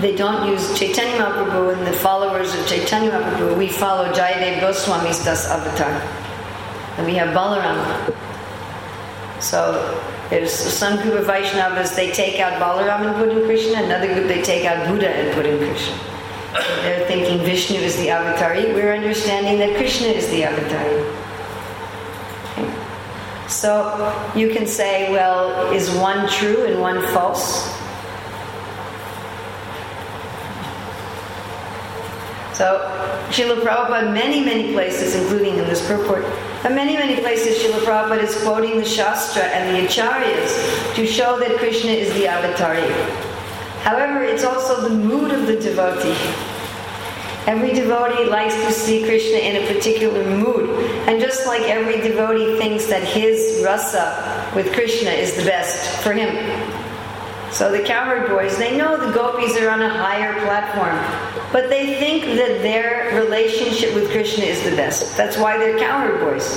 They 0.00 0.16
don't 0.16 0.48
use 0.48 0.76
Chaitanya 0.78 1.18
Mahaprabhu 1.18 1.76
and 1.76 1.86
the 1.86 1.92
followers 1.92 2.54
of 2.54 2.66
Chaitanya 2.66 3.10
Mahaprabhu. 3.10 3.58
We 3.58 3.68
follow 3.68 4.12
Jayadev 4.12 4.60
Goswami's 4.60 5.22
Das 5.24 5.46
avatar. 5.48 5.90
And 6.96 7.06
we 7.06 7.14
have 7.14 7.34
Balaram. 7.34 7.78
So 9.42 10.00
there's 10.34 10.52
some 10.52 11.00
group 11.00 11.14
of 11.14 11.26
Vaishnavas, 11.26 11.94
they 11.94 12.10
take 12.10 12.40
out 12.40 12.60
Balaram 12.60 13.06
and 13.06 13.14
put 13.14 13.28
in 13.28 13.44
Krishna, 13.44 13.84
another 13.84 14.12
group 14.12 14.26
they 14.26 14.42
take 14.42 14.64
out 14.64 14.88
Buddha 14.88 15.08
and 15.08 15.32
put 15.32 15.46
in 15.46 15.58
Krishna. 15.58 15.96
They're 16.82 17.06
thinking 17.06 17.38
Vishnu 17.44 17.78
is 17.78 17.96
the 17.96 18.08
avatari. 18.08 18.74
We're 18.74 18.94
understanding 18.94 19.58
that 19.60 19.76
Krishna 19.76 20.08
is 20.08 20.28
the 20.30 20.42
avatari. 20.42 21.08
So 23.48 24.32
you 24.34 24.50
can 24.52 24.66
say, 24.66 25.12
well, 25.12 25.72
is 25.72 25.88
one 25.92 26.28
true 26.28 26.64
and 26.64 26.80
one 26.80 27.00
false? 27.12 27.66
So 32.54 32.90
Srila 33.30 33.62
Prabhupada, 33.62 34.12
many, 34.12 34.44
many 34.44 34.72
places, 34.72 35.14
including 35.14 35.58
in 35.58 35.64
this 35.66 35.86
purport, 35.86 36.24
but 36.64 36.72
many, 36.72 36.96
many 36.96 37.20
places 37.20 37.62
Srila 37.62 37.80
Prabhupada 37.84 38.22
is 38.22 38.42
quoting 38.42 38.78
the 38.78 38.86
Shastra 38.86 39.42
and 39.42 39.76
the 39.76 39.86
Acharyas 39.86 40.94
to 40.94 41.06
show 41.06 41.38
that 41.38 41.58
Krishna 41.58 41.90
is 41.90 42.10
the 42.14 42.24
avatari. 42.24 42.90
However, 43.82 44.24
it's 44.24 44.44
also 44.44 44.80
the 44.80 44.94
mood 44.94 45.30
of 45.30 45.46
the 45.46 45.60
devotee. 45.60 46.16
Every 47.46 47.74
devotee 47.74 48.24
likes 48.24 48.54
to 48.54 48.72
see 48.72 49.04
Krishna 49.04 49.36
in 49.36 49.62
a 49.62 49.74
particular 49.74 50.24
mood. 50.24 50.70
And 51.06 51.20
just 51.20 51.46
like 51.46 51.60
every 51.64 52.00
devotee 52.00 52.56
thinks 52.56 52.86
that 52.86 53.02
his 53.02 53.62
rasa 53.62 54.50
with 54.56 54.72
Krishna 54.72 55.10
is 55.10 55.36
the 55.36 55.44
best 55.44 56.02
for 56.02 56.14
him. 56.14 56.32
So 57.52 57.70
the 57.70 57.84
cowherd 57.84 58.30
boys, 58.30 58.56
they 58.56 58.74
know 58.74 58.96
the 58.96 59.12
gopis 59.12 59.58
are 59.58 59.68
on 59.68 59.82
a 59.82 59.90
higher 59.90 60.32
platform, 60.46 60.96
but 61.54 61.70
they 61.70 61.94
think 62.00 62.24
that 62.36 62.62
their 62.62 63.14
relationship 63.22 63.94
with 63.94 64.10
Krishna 64.10 64.42
is 64.42 64.60
the 64.64 64.74
best. 64.74 65.16
That's 65.16 65.38
why 65.38 65.56
they're 65.56 65.78
cowherd 65.78 66.18
boys. 66.18 66.52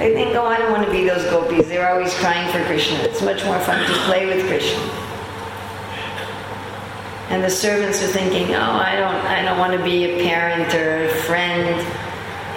They 0.00 0.12
think, 0.12 0.34
oh, 0.34 0.44
I 0.44 0.58
don't 0.58 0.72
want 0.72 0.84
to 0.84 0.90
be 0.90 1.06
those 1.06 1.22
gopis. 1.30 1.68
They're 1.68 1.88
always 1.88 2.12
crying 2.14 2.50
for 2.50 2.60
Krishna. 2.64 2.98
It's 2.98 3.22
much 3.22 3.44
more 3.44 3.60
fun 3.60 3.86
to 3.86 3.92
play 4.06 4.26
with 4.26 4.44
Krishna. 4.48 4.82
And 7.30 7.44
the 7.44 7.48
servants 7.48 8.02
are 8.02 8.08
thinking, 8.08 8.56
oh, 8.56 8.60
I 8.60 8.96
don't, 8.96 9.14
I 9.14 9.42
don't 9.42 9.56
want 9.56 9.72
to 9.72 9.84
be 9.84 10.04
a 10.06 10.24
parent 10.24 10.74
or 10.74 11.04
a 11.04 11.14
friend. 11.14 12.03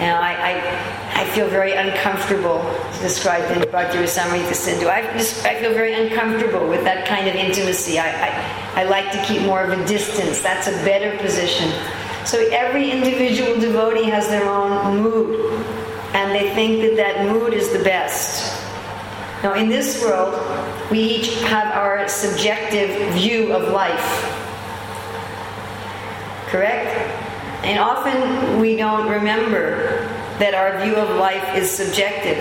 Know, 0.00 0.14
I, 0.14 0.52
I, 0.52 1.22
I 1.22 1.24
feel 1.30 1.48
very 1.48 1.72
uncomfortable. 1.72 2.62
to 2.98 3.02
describe 3.02 3.50
in 3.50 3.68
Bhakti 3.70 3.98
Rasamrita 3.98 4.54
Sindhu. 4.54 4.88
I, 4.88 5.02
just, 5.18 5.44
I 5.44 5.60
feel 5.60 5.72
very 5.72 5.94
uncomfortable 5.94 6.68
with 6.68 6.84
that 6.84 7.06
kind 7.06 7.28
of 7.28 7.34
intimacy. 7.34 7.98
I, 7.98 8.08
I, 8.08 8.82
I 8.82 8.84
like 8.84 9.10
to 9.12 9.22
keep 9.24 9.42
more 9.42 9.62
of 9.62 9.70
a 9.70 9.86
distance. 9.86 10.40
That's 10.40 10.68
a 10.68 10.72
better 10.84 11.16
position. 11.18 11.70
So 12.24 12.38
every 12.50 12.90
individual 12.90 13.58
devotee 13.58 14.04
has 14.04 14.28
their 14.28 14.48
own 14.48 15.02
mood, 15.02 15.64
and 16.14 16.32
they 16.32 16.54
think 16.54 16.82
that 16.82 16.96
that 16.96 17.32
mood 17.32 17.54
is 17.54 17.72
the 17.72 17.82
best. 17.82 18.54
Now, 19.42 19.54
in 19.54 19.68
this 19.68 20.02
world, 20.02 20.34
we 20.90 21.00
each 21.00 21.40
have 21.42 21.74
our 21.74 22.08
subjective 22.08 23.14
view 23.14 23.52
of 23.52 23.72
life. 23.72 24.34
Correct? 26.48 27.27
And 27.64 27.78
often 27.78 28.60
we 28.60 28.76
don't 28.76 29.08
remember 29.08 30.06
that 30.38 30.54
our 30.54 30.84
view 30.84 30.94
of 30.94 31.16
life 31.16 31.56
is 31.56 31.70
subjective. 31.70 32.38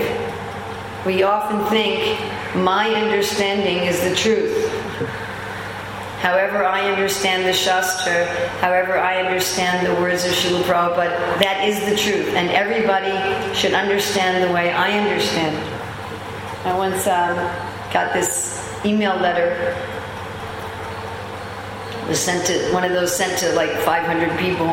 We 1.06 1.24
often 1.24 1.66
think, 1.70 2.20
my 2.56 2.90
understanding 2.90 3.88
is 3.88 4.02
the 4.02 4.16
truth. 4.16 4.70
However, 6.20 6.66
I 6.66 6.90
understand 6.92 7.46
the 7.46 7.54
Shastra, 7.54 8.26
however, 8.60 8.98
I 8.98 9.24
understand 9.24 9.86
the 9.86 9.94
words 10.02 10.26
of 10.26 10.32
Srila 10.32 10.64
Prabhupada, 10.64 11.40
that 11.40 11.64
is 11.64 11.80
the 11.90 11.96
truth. 11.96 12.34
And 12.36 12.50
everybody 12.50 13.14
should 13.56 13.74
understand 13.74 14.48
the 14.48 14.54
way 14.54 14.72
I 14.72 15.00
understand. 15.00 15.56
I 16.66 16.78
once 16.78 17.08
um, 17.08 17.36
got 17.94 18.14
this 18.14 18.58
email 18.86 19.16
letter 19.16 19.76
was 22.08 22.20
sent 22.20 22.46
to 22.48 22.74
one 22.74 22.84
of 22.84 22.92
those 22.92 23.16
sent 23.16 23.38
to 23.40 23.54
like 23.54 23.72
500 23.72 24.40
people. 24.40 24.68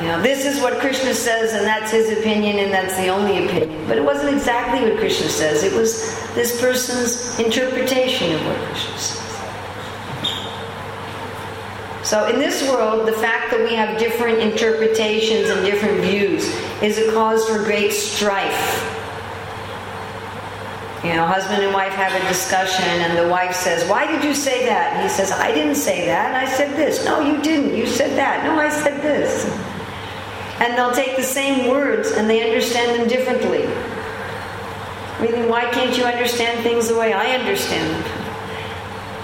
You 0.00 0.08
know, 0.08 0.20
this 0.20 0.44
is 0.44 0.60
what 0.60 0.80
Krishna 0.80 1.14
says, 1.14 1.52
and 1.52 1.64
that's 1.64 1.92
his 1.92 2.18
opinion, 2.18 2.58
and 2.58 2.72
that's 2.72 2.96
the 2.96 3.08
only 3.08 3.44
opinion. 3.44 3.86
But 3.86 3.96
it 3.96 4.04
wasn't 4.04 4.34
exactly 4.34 4.90
what 4.90 4.98
Krishna 4.98 5.28
says. 5.28 5.62
It 5.62 5.72
was 5.72 6.02
this 6.34 6.60
person's 6.60 7.38
interpretation 7.38 8.34
of 8.34 8.44
what 8.44 8.56
Krishna 8.56 8.98
says. 8.98 9.24
So 12.02 12.26
in 12.28 12.40
this 12.40 12.68
world, 12.68 13.06
the 13.06 13.12
fact 13.12 13.52
that 13.52 13.60
we 13.60 13.74
have 13.76 13.98
different 13.98 14.38
interpretations 14.38 15.48
and 15.48 15.64
different 15.64 16.00
views 16.00 16.44
is 16.82 16.98
a 16.98 17.12
cause 17.12 17.48
for 17.48 17.62
great 17.62 17.92
strife. 17.92 18.90
You 21.04 21.14
know, 21.14 21.24
husband 21.26 21.62
and 21.62 21.72
wife 21.72 21.92
have 21.92 22.12
a 22.12 22.28
discussion, 22.28 22.84
and 22.84 23.16
the 23.16 23.28
wife 23.30 23.54
says, 23.54 23.88
Why 23.88 24.10
did 24.10 24.24
you 24.24 24.34
say 24.34 24.66
that? 24.66 24.94
And 24.94 25.02
he 25.04 25.08
says, 25.08 25.30
I 25.30 25.52
didn't 25.52 25.76
say 25.76 26.06
that. 26.06 26.34
I 26.34 26.50
said 26.50 26.76
this. 26.76 27.04
No, 27.04 27.20
you 27.20 27.40
didn't. 27.42 27.76
You 27.76 27.86
said 27.86 28.16
that. 28.18 28.42
No, 28.44 28.58
I 28.58 28.70
said 28.70 29.00
this. 29.02 29.44
And 30.64 30.78
they'll 30.78 30.92
take 30.94 31.16
the 31.16 31.22
same 31.22 31.68
words 31.68 32.12
and 32.12 32.28
they 32.28 32.42
understand 32.42 32.98
them 32.98 33.06
differently. 33.06 33.66
Really, 35.20 35.46
why 35.46 35.70
can't 35.70 35.94
you 35.98 36.04
understand 36.04 36.62
things 36.62 36.88
the 36.88 36.96
way 36.96 37.12
I 37.12 37.36
understand 37.36 37.90
them? 37.90 38.12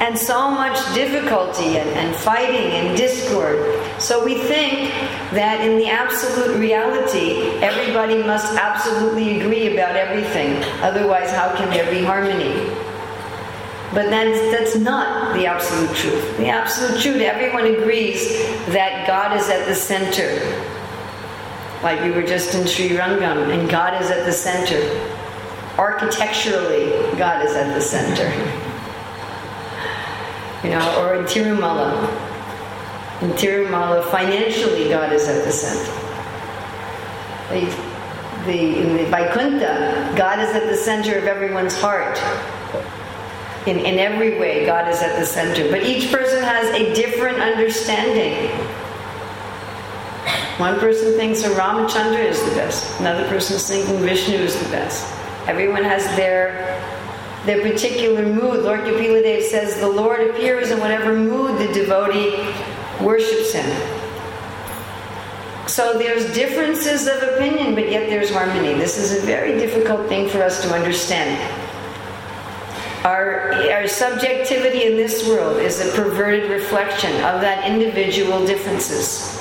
And 0.02 0.18
so 0.18 0.50
much 0.50 0.76
difficulty 0.94 1.78
and, 1.78 1.88
and 1.90 2.14
fighting 2.14 2.72
and 2.72 2.94
discord. 2.94 3.58
So 3.98 4.22
we 4.22 4.34
think 4.34 4.90
that 5.32 5.66
in 5.66 5.78
the 5.78 5.88
absolute 5.88 6.58
reality, 6.58 7.40
everybody 7.64 8.22
must 8.22 8.54
absolutely 8.58 9.40
agree 9.40 9.72
about 9.72 9.96
everything. 9.96 10.62
Otherwise, 10.82 11.30
how 11.30 11.56
can 11.56 11.70
there 11.70 11.90
be 11.90 12.04
harmony? 12.04 12.68
But 13.94 14.10
that's, 14.10 14.38
that's 14.52 14.76
not 14.76 15.34
the 15.34 15.46
absolute 15.46 15.96
truth. 15.96 16.36
The 16.36 16.48
absolute 16.48 17.00
truth, 17.00 17.22
everyone 17.22 17.64
agrees 17.64 18.28
that 18.66 19.06
God 19.06 19.38
is 19.38 19.48
at 19.48 19.66
the 19.66 19.74
center. 19.74 20.69
Like 21.82 22.02
we 22.02 22.10
were 22.10 22.22
just 22.22 22.54
in 22.54 22.66
Sri 22.66 22.90
Rangam, 22.90 23.50
and 23.50 23.68
God 23.70 24.00
is 24.02 24.10
at 24.10 24.26
the 24.26 24.32
center. 24.32 24.78
Architecturally, 25.78 26.90
God 27.16 27.44
is 27.44 27.56
at 27.56 27.74
the 27.74 27.80
center. 27.80 28.28
You 30.62 30.70
know, 30.70 31.00
or 31.00 31.14
in 31.14 31.24
Tirumala. 31.24 31.90
In 33.22 33.30
Tirumala, 33.30 34.04
financially, 34.10 34.90
God 34.90 35.12
is 35.14 35.26
at 35.26 35.42
the 35.44 35.52
center. 35.52 35.90
The, 37.48 37.64
the, 38.44 38.80
in 38.82 38.96
the 38.98 39.04
Vaikuntha, 39.06 40.12
God 40.16 40.38
is 40.38 40.54
at 40.54 40.68
the 40.68 40.76
center 40.76 41.16
of 41.16 41.24
everyone's 41.24 41.80
heart. 41.80 42.18
In, 43.66 43.78
in 43.78 43.98
every 43.98 44.38
way, 44.38 44.66
God 44.66 44.88
is 44.88 45.00
at 45.00 45.18
the 45.18 45.24
center. 45.24 45.70
But 45.70 45.84
each 45.84 46.12
person 46.12 46.42
has 46.42 46.68
a 46.74 46.94
different 46.94 47.38
understanding. 47.38 48.50
One 50.60 50.78
person 50.78 51.14
thinks 51.14 51.40
that 51.40 51.52
Ramachandra 51.52 52.22
is 52.22 52.38
the 52.44 52.50
best. 52.50 53.00
Another 53.00 53.26
person 53.28 53.56
is 53.56 53.66
thinking 53.66 53.98
Vishnu 54.00 54.36
is 54.36 54.62
the 54.62 54.68
best. 54.68 55.10
Everyone 55.48 55.82
has 55.82 56.04
their 56.16 56.78
their 57.46 57.62
particular 57.62 58.26
mood. 58.26 58.62
Lord 58.62 58.80
Kapila 58.80 59.22
Dev 59.22 59.42
says 59.42 59.80
the 59.80 59.88
Lord 59.88 60.20
appears 60.20 60.70
in 60.70 60.78
whatever 60.78 61.16
mood 61.16 61.58
the 61.58 61.72
devotee 61.72 62.36
worships 63.02 63.54
him. 63.54 63.64
So 65.66 65.96
there's 65.96 66.34
differences 66.34 67.06
of 67.06 67.22
opinion, 67.22 67.74
but 67.74 67.90
yet 67.90 68.10
there's 68.10 68.30
harmony. 68.30 68.74
This 68.74 68.98
is 68.98 69.22
a 69.22 69.24
very 69.24 69.58
difficult 69.58 70.10
thing 70.10 70.28
for 70.28 70.42
us 70.42 70.62
to 70.64 70.74
understand. 70.74 71.40
Our, 73.06 73.54
our 73.72 73.88
subjectivity 73.88 74.84
in 74.84 74.96
this 74.98 75.26
world 75.26 75.56
is 75.56 75.80
a 75.80 75.90
perverted 75.96 76.50
reflection 76.50 77.12
of 77.24 77.40
that 77.40 77.66
individual 77.66 78.44
differences. 78.44 79.40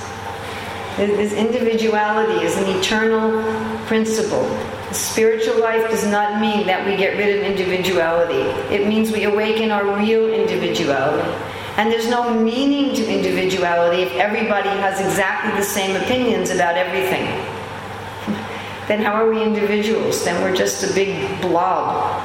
This 0.99 1.31
individuality 1.31 2.45
is 2.45 2.57
an 2.57 2.65
eternal 2.77 3.41
principle. 3.85 4.43
Spiritual 4.91 5.57
life 5.61 5.89
does 5.89 6.05
not 6.05 6.41
mean 6.41 6.67
that 6.67 6.85
we 6.85 6.97
get 6.97 7.17
rid 7.17 7.37
of 7.37 7.45
individuality. 7.45 8.41
It 8.75 8.85
means 8.85 9.09
we 9.09 9.23
awaken 9.23 9.71
our 9.71 9.97
real 9.97 10.27
individuality. 10.27 11.29
And 11.77 11.89
there's 11.89 12.09
no 12.09 12.33
meaning 12.33 12.93
to 12.95 13.09
individuality 13.09 14.01
if 14.01 14.11
everybody 14.15 14.67
has 14.67 14.99
exactly 14.99 15.57
the 15.57 15.63
same 15.63 15.95
opinions 15.95 16.49
about 16.49 16.75
everything. 16.75 17.25
Then 18.89 19.01
how 19.01 19.13
are 19.13 19.29
we 19.29 19.41
individuals? 19.41 20.25
Then 20.25 20.43
we're 20.43 20.55
just 20.55 20.83
a 20.83 20.93
big 20.93 21.41
blob. 21.41 22.19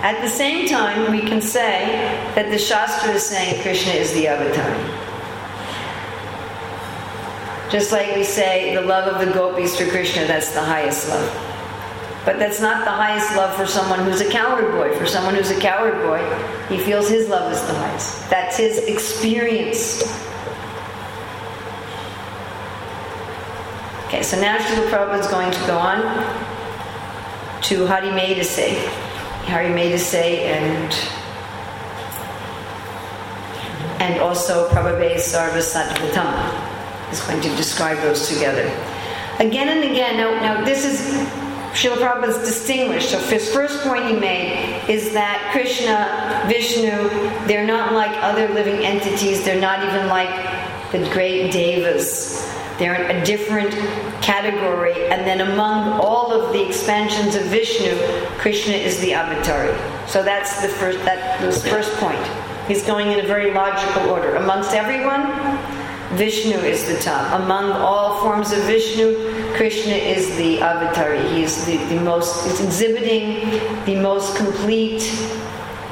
At 0.00 0.22
the 0.22 0.30
same 0.30 0.68
time, 0.68 1.10
we 1.10 1.20
can 1.20 1.42
say 1.42 2.30
that 2.36 2.50
the 2.50 2.58
Shastra 2.58 3.14
is 3.14 3.24
saying 3.24 3.60
Krishna 3.62 3.92
is 3.92 4.14
the 4.14 4.28
avatar. 4.28 5.15
Just 7.70 7.90
like 7.90 8.14
we 8.14 8.22
say 8.22 8.74
the 8.74 8.80
love 8.80 9.12
of 9.12 9.26
the 9.26 9.32
gopis 9.32 9.76
for 9.76 9.88
Krishna, 9.88 10.24
that's 10.26 10.52
the 10.52 10.62
highest 10.62 11.08
love. 11.08 11.46
But 12.24 12.38
that's 12.38 12.60
not 12.60 12.84
the 12.84 12.90
highest 12.90 13.36
love 13.36 13.56
for 13.56 13.66
someone 13.66 14.00
who's 14.00 14.20
a 14.20 14.30
coward 14.30 14.72
boy. 14.72 14.96
For 14.98 15.06
someone 15.06 15.34
who's 15.34 15.50
a 15.50 15.60
coward 15.60 15.94
boy, 16.02 16.22
he 16.68 16.82
feels 16.82 17.08
his 17.08 17.28
love 17.28 17.52
is 17.52 17.60
the 17.62 17.74
highest. 17.74 18.30
That's 18.30 18.56
his 18.56 18.78
experience. 18.78 20.02
Okay, 24.06 24.22
so 24.22 24.40
now 24.40 24.58
Srila 24.58 24.88
Prabhupada 24.90 25.20
is 25.20 25.26
going 25.28 25.50
to 25.50 25.58
go 25.66 25.78
on 25.78 26.02
to 27.62 27.86
Hari 27.86 28.08
Medase. 28.08 28.76
Hari 29.46 29.68
Medase 29.68 30.14
and 30.14 30.92
and 34.00 34.20
also 34.20 34.68
Prabhupada 34.70 35.16
Sarva 35.16 35.62
Sattvatam 35.62 36.65
is 37.10 37.20
going 37.20 37.40
to 37.40 37.48
describe 37.56 37.98
those 37.98 38.28
together. 38.28 38.66
Again 39.38 39.68
and 39.68 39.90
again, 39.90 40.16
now, 40.16 40.30
now 40.40 40.64
this 40.64 40.84
is 40.84 41.00
Srila 41.76 41.96
Prabhupada's 41.96 42.38
distinguished. 42.38 43.10
So 43.10 43.18
his 43.18 43.52
first 43.52 43.82
point 43.82 44.06
he 44.06 44.14
made 44.14 44.82
is 44.88 45.12
that 45.12 45.50
Krishna, 45.52 46.42
Vishnu, 46.48 47.08
they're 47.46 47.66
not 47.66 47.92
like 47.92 48.10
other 48.22 48.48
living 48.48 48.84
entities. 48.84 49.44
They're 49.44 49.60
not 49.60 49.84
even 49.84 50.08
like 50.08 50.30
the 50.90 51.08
great 51.12 51.52
devas. 51.52 52.50
They're 52.78 52.94
in 52.94 53.16
a 53.16 53.24
different 53.26 53.72
category. 54.22 55.08
And 55.08 55.26
then 55.26 55.52
among 55.52 56.00
all 56.00 56.32
of 56.32 56.54
the 56.54 56.66
expansions 56.66 57.34
of 57.34 57.42
Vishnu, 57.42 57.94
Krishna 58.38 58.74
is 58.74 58.98
the 59.00 59.12
avatar. 59.12 59.76
So 60.08 60.22
that's 60.22 60.62
the 60.62 60.68
first 60.68 60.98
that 61.04 61.44
was 61.44 61.62
the 61.62 61.68
first 61.68 61.92
point. 61.98 62.24
He's 62.68 62.84
going 62.84 63.12
in 63.12 63.20
a 63.20 63.28
very 63.28 63.52
logical 63.52 64.10
order. 64.10 64.36
Amongst 64.36 64.72
everyone, 64.72 65.22
Vishnu 66.14 66.56
is 66.56 66.86
the 66.86 66.98
top. 67.00 67.40
Among 67.40 67.72
all 67.72 68.20
forms 68.20 68.52
of 68.52 68.60
Vishnu, 68.60 69.54
Krishna 69.56 69.92
is 69.92 70.36
the 70.36 70.60
avatar. 70.60 71.14
He 71.14 71.42
is 71.42 71.66
the, 71.66 71.76
the 71.88 72.00
most, 72.00 72.46
is 72.46 72.64
exhibiting 72.64 73.60
the 73.84 73.96
most 74.00 74.36
complete 74.36 75.02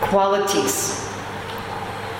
qualities. 0.00 1.00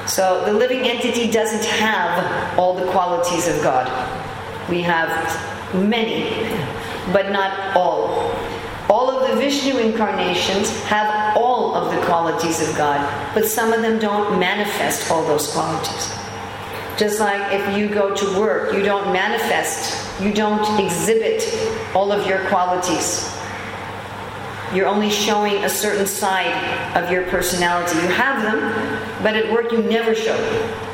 So 0.07 0.45
the 0.45 0.53
living 0.53 0.81
entity 0.81 1.31
doesn't 1.31 1.65
have 1.65 2.59
all 2.59 2.75
the 2.75 2.91
qualities 2.91 3.49
of 3.49 3.63
God. 3.63 3.89
We 4.69 4.83
have 4.83 5.09
many, 5.75 6.31
but 7.13 7.31
not 7.31 7.77
all. 7.77 8.35
All 8.91 9.11
of 9.11 9.31
the 9.31 9.37
Vishnu 9.37 9.79
incarnations 9.79 10.71
have 10.85 11.37
all 11.37 11.75
of 11.75 11.95
the 11.95 12.01
qualities 12.07 12.69
of 12.69 12.77
God, 12.77 13.01
but 13.35 13.47
some 13.47 13.73
of 13.73 13.83
them 13.83 13.99
don't 13.99 14.39
manifest 14.39 15.11
all 15.11 15.25
those 15.27 15.53
qualities. 15.53 16.24
Just 16.97 17.19
like 17.19 17.53
if 17.53 17.77
you 17.77 17.89
go 17.89 18.15
to 18.15 18.39
work, 18.39 18.73
you 18.73 18.83
don't 18.83 19.13
manifest, 19.13 20.23
you 20.23 20.33
don't 20.33 20.81
exhibit 20.81 21.43
all 21.95 22.13
of 22.13 22.27
your 22.27 22.39
qualities. 22.47 23.31
You're 24.73 24.87
only 24.87 25.11
showing 25.11 25.65
a 25.65 25.69
certain 25.69 26.07
side 26.07 26.97
of 26.97 27.11
your 27.11 27.25
personality. 27.25 27.97
You 27.97 28.09
have 28.09 28.43
them, 28.43 28.61
but 29.23 29.35
at 29.35 29.53
work 29.53 29.73
you 29.73 29.83
never 29.83 30.15
show 30.15 30.37
them. 30.37 30.91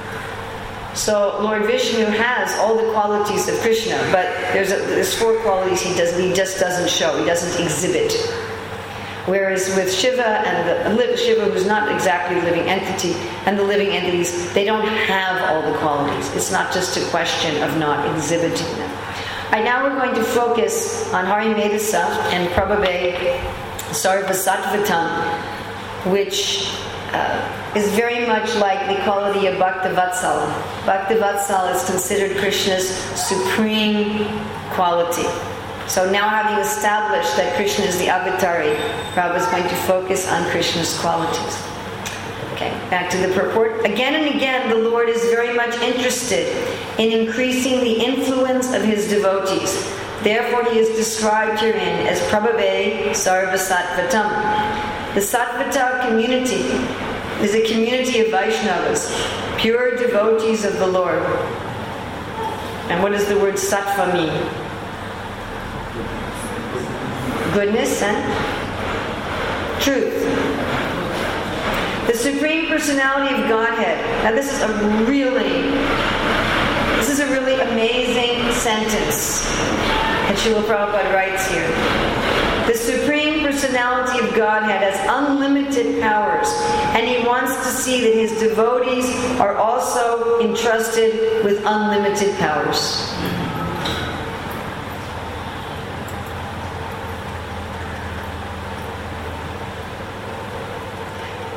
So 0.95 1.39
Lord 1.41 1.65
Vishnu 1.67 2.05
has 2.05 2.59
all 2.59 2.77
the 2.77 2.93
qualities 2.93 3.49
of 3.49 3.59
Krishna, 3.61 3.97
but 4.11 4.27
there's, 4.53 4.73
a, 4.73 4.77
there's 4.77 5.15
four 5.15 5.37
qualities 5.41 5.81
he 5.81 5.95
does 5.95 6.17
he 6.19 6.33
just 6.33 6.59
doesn't 6.59 6.91
show. 6.91 7.19
He 7.19 7.25
doesn't 7.25 7.63
exhibit. 7.63 8.13
Whereas 9.27 9.69
with 9.77 9.93
Shiva 9.93 10.27
and 10.27 10.99
the 10.99 11.17
Shiva, 11.17 11.45
who's 11.51 11.67
not 11.67 11.93
exactly 11.93 12.39
a 12.39 12.43
living 12.43 12.69
entity, 12.69 13.13
and 13.47 13.59
the 13.59 13.63
living 13.63 13.89
entities, 13.89 14.53
they 14.55 14.65
don't 14.65 14.87
have 14.87 15.43
all 15.51 15.71
the 15.71 15.77
qualities. 15.79 16.35
It's 16.35 16.51
not 16.51 16.73
just 16.73 16.97
a 16.97 17.05
question 17.11 17.63
of 17.63 17.77
not 17.79 18.15
exhibiting 18.17 18.67
them. 18.79 18.91
Right 19.53 19.65
now 19.65 19.83
we're 19.83 19.99
going 19.99 20.15
to 20.15 20.23
focus 20.23 21.13
on 21.13 21.27
Hari 21.27 21.47
Medasa 21.47 22.05
and 22.33 22.49
Prabhabe 22.51 23.39
Sarvasattvatam, 23.91 25.11
which 26.13 26.71
uh, 27.13 27.73
is 27.75 27.91
very 27.93 28.27
much 28.27 28.55
like 28.57 28.97
the 28.97 29.03
quality 29.03 29.49
of 29.49 29.57
Bhaktivatsala. 29.57 30.53
Bhaktivatsala 30.85 31.75
is 31.75 31.85
considered 31.85 32.37
Krishna's 32.39 32.89
supreme 32.89 34.27
quality. 34.71 35.27
So 35.91 36.09
now 36.09 36.29
having 36.29 36.63
established 36.63 37.35
that 37.35 37.57
Krishna 37.57 37.85
is 37.85 37.99
the 37.99 38.07
avatar, 38.07 38.63
Prabhupada 39.11 39.41
is 39.41 39.47
going 39.47 39.65
to 39.65 39.75
focus 39.91 40.31
on 40.31 40.49
Krishna's 40.53 40.97
qualities. 41.01 41.59
Okay, 42.55 42.71
back 42.91 43.11
to 43.11 43.19
the 43.19 43.35
purport. 43.35 43.85
Again 43.85 44.15
and 44.15 44.37
again, 44.37 44.71
the 44.71 44.89
Lord 44.89 45.09
is 45.09 45.21
very 45.31 45.53
much 45.53 45.75
interested 45.83 46.47
in 47.01 47.11
increasing 47.11 47.81
the 47.81 48.05
influence 48.05 48.73
of 48.73 48.83
his 48.83 49.09
devotees. 49.09 49.83
Therefore, 50.23 50.63
he 50.71 50.79
is 50.79 50.97
described 50.97 51.59
herein 51.59 52.07
as 52.07 52.21
Prabhave 52.31 53.11
Sarvasattvatam. 53.11 54.31
The 55.15 55.21
Sattvata 55.21 56.07
community 56.07 56.71
is 57.43 57.57
a 57.57 57.67
community 57.67 58.21
of 58.21 58.29
Vaishnavas, 58.29 59.11
pure 59.59 59.97
devotees 59.97 60.65
of 60.65 60.79
the 60.79 60.87
Lord. 60.87 61.25
And 62.91 63.03
what 63.03 63.11
does 63.11 63.27
the 63.27 63.41
word 63.41 63.55
sattva 63.55 64.15
mean? 64.15 64.60
Goodness 67.53 68.01
and 68.01 68.23
truth. 69.83 70.15
The 72.07 72.15
Supreme 72.15 72.69
Personality 72.69 73.43
of 73.43 73.49
Godhead. 73.49 73.99
Now 74.23 74.31
this 74.31 74.53
is 74.53 74.61
a 74.61 74.69
really, 75.11 75.63
this 76.97 77.11
is 77.11 77.19
a 77.19 77.27
really 77.27 77.55
amazing 77.55 78.53
sentence 78.53 79.45
that 80.29 80.37
Srila 80.39 80.63
Prabhupada 80.63 81.13
writes 81.13 81.51
here. 81.51 81.67
The 82.69 82.79
Supreme 82.79 83.45
Personality 83.45 84.25
of 84.25 84.33
Godhead 84.37 84.83
has 84.83 85.01
unlimited 85.09 86.01
powers, 86.01 86.47
and 86.95 87.05
He 87.05 87.27
wants 87.27 87.57
to 87.67 87.73
see 87.73 88.01
that 88.03 88.15
His 88.15 88.39
devotees 88.39 89.11
are 89.41 89.57
also 89.57 90.39
entrusted 90.41 91.45
with 91.45 91.61
unlimited 91.67 92.33
powers. 92.39 93.13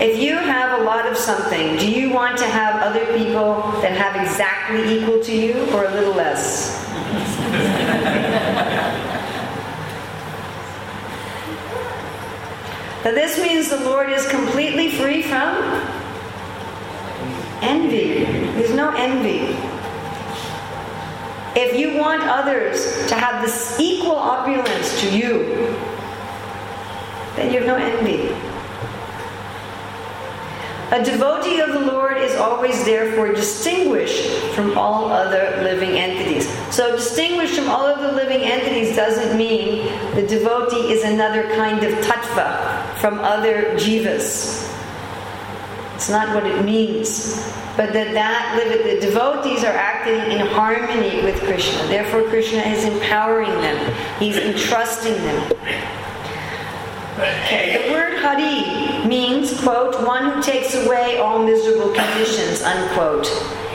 If 0.04 0.20
you 0.20 0.36
have 0.36 0.82
a 0.82 0.84
lot 0.84 1.06
of 1.06 1.16
something, 1.16 1.78
do 1.78 1.90
you 1.90 2.10
want 2.10 2.38
to 2.40 2.46
have 2.46 2.82
other 2.82 3.06
people 3.18 3.62
that 3.82 3.94
have 3.94 4.22
exactly 4.22 5.00
equal 5.00 5.24
to 5.24 5.34
you 5.34 5.64
or 5.72 5.86
a 5.86 5.92
little 5.92 6.14
less? 6.14 6.78
Now, 13.06 13.12
this 13.12 13.38
means 13.42 13.70
the 13.70 13.80
Lord 13.80 14.10
is 14.10 14.28
completely 14.28 14.92
free 14.92 15.22
from 15.22 15.56
envy. 17.62 18.26
There's 18.56 18.76
no 18.76 18.92
envy. 18.98 19.56
If 21.58 21.78
you 21.78 21.98
want 21.98 22.24
others 22.24 23.08
to 23.08 23.16
have 23.16 23.42
this 23.42 23.80
equal 23.80 24.18
opulence 24.18 25.00
to 25.00 25.18
you, 25.18 25.78
then 27.38 27.54
you 27.54 27.62
have 27.62 27.68
no 27.68 27.76
envy. 27.76 28.53
A 30.94 31.04
devotee 31.04 31.60
of 31.60 31.74
the 31.74 31.80
Lord 31.80 32.18
is 32.18 32.36
always 32.36 32.86
therefore 32.86 33.34
distinguished 33.34 34.30
from 34.54 34.78
all 34.78 35.12
other 35.12 35.60
living 35.64 35.98
entities. 35.98 36.48
So, 36.72 36.96
distinguished 36.96 37.56
from 37.56 37.68
all 37.68 37.88
other 37.88 38.12
living 38.12 38.42
entities 38.42 38.96
doesn't 38.96 39.36
mean 39.36 39.88
the 40.14 40.22
devotee 40.22 40.92
is 40.94 41.04
another 41.04 41.50
kind 41.56 41.84
of 41.84 41.94
tattva 42.06 42.96
from 42.98 43.18
other 43.22 43.74
jivas. 43.74 44.70
It's 45.96 46.12
not 46.12 46.36
what 46.36 46.46
it 46.46 46.64
means. 46.64 47.42
But 47.76 47.92
that, 47.94 48.14
that 48.14 48.84
the 48.84 49.00
devotees 49.02 49.64
are 49.64 49.74
acting 49.74 50.32
in 50.32 50.46
harmony 50.46 51.24
with 51.24 51.40
Krishna. 51.40 51.88
Therefore, 51.88 52.22
Krishna 52.26 52.60
is 52.60 52.86
empowering 52.86 53.50
them, 53.50 53.96
He's 54.20 54.38
entrusting 54.38 55.16
them. 55.16 55.58
Okay, 57.14 57.86
the 57.86 57.94
word 57.94 58.18
Hari 58.18 59.08
means, 59.08 59.62
quote, 59.62 60.04
one 60.04 60.32
who 60.32 60.42
takes 60.42 60.74
away 60.74 61.20
all 61.20 61.46
miserable 61.46 61.94
conditions, 61.94 62.64
unquote. 62.64 63.28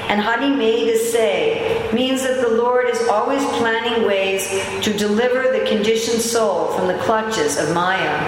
And 0.09 0.21
Hari 0.21 0.47
Medase 0.47 1.93
means 1.93 2.23
that 2.23 2.41
the 2.41 2.49
Lord 2.49 2.89
is 2.89 3.07
always 3.07 3.45
planning 3.59 4.09
ways 4.09 4.49
to 4.83 4.93
deliver 4.93 5.53
the 5.57 5.65
conditioned 5.69 6.21
soul 6.21 6.73
from 6.73 6.89
the 6.89 6.99
clutches 6.99 7.59
of 7.59 7.73
Maya. 7.73 8.19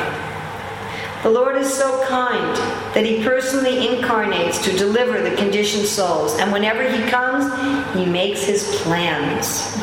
The 1.24 1.30
Lord 1.30 1.56
is 1.56 1.72
so 1.72 2.06
kind 2.06 2.56
that 2.94 3.04
He 3.04 3.24
personally 3.24 3.88
incarnates 3.88 4.62
to 4.62 4.76
deliver 4.76 5.20
the 5.20 5.34
conditioned 5.34 5.86
souls, 5.86 6.38
and 6.38 6.52
whenever 6.52 6.88
He 6.88 7.02
comes, 7.10 7.52
He 7.98 8.06
makes 8.06 8.44
His 8.44 8.80
plans. 8.82 9.76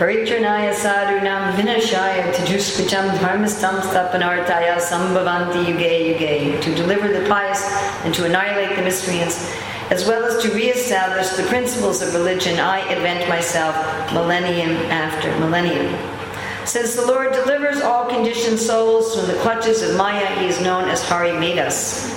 Paritranaya 0.00 0.72
sadhunam 0.72 1.52
vinashaya 1.56 2.32
tajuskritam 2.32 3.10
dharmastam 3.18 3.82
stapanartaya 3.82 4.78
sambhavanti 4.78 5.66
yuge 5.66 6.16
yuge 6.18 6.62
to 6.62 6.74
deliver 6.74 7.08
the 7.08 7.28
pious 7.28 7.62
and 8.06 8.14
to 8.14 8.24
annihilate 8.24 8.74
the 8.76 8.82
miscreants, 8.82 9.54
as 9.90 10.08
well 10.08 10.24
as 10.24 10.42
to 10.42 10.50
re-establish 10.54 11.28
the 11.36 11.42
principles 11.48 12.00
of 12.00 12.14
religion, 12.14 12.58
I 12.58 12.78
invent 12.90 13.28
myself 13.28 13.76
millennium 14.14 14.70
after 14.90 15.38
millennium. 15.38 15.94
Since 16.64 16.96
the 16.96 17.04
Lord 17.04 17.34
delivers 17.34 17.82
all 17.82 18.06
conditioned 18.06 18.58
souls 18.58 19.14
from 19.14 19.26
the 19.26 19.38
clutches 19.42 19.82
of 19.82 19.98
Maya, 19.98 20.28
he 20.40 20.46
is 20.46 20.62
known 20.62 20.88
as 20.88 21.06
Hari 21.06 21.32
Medas. 21.32 22.08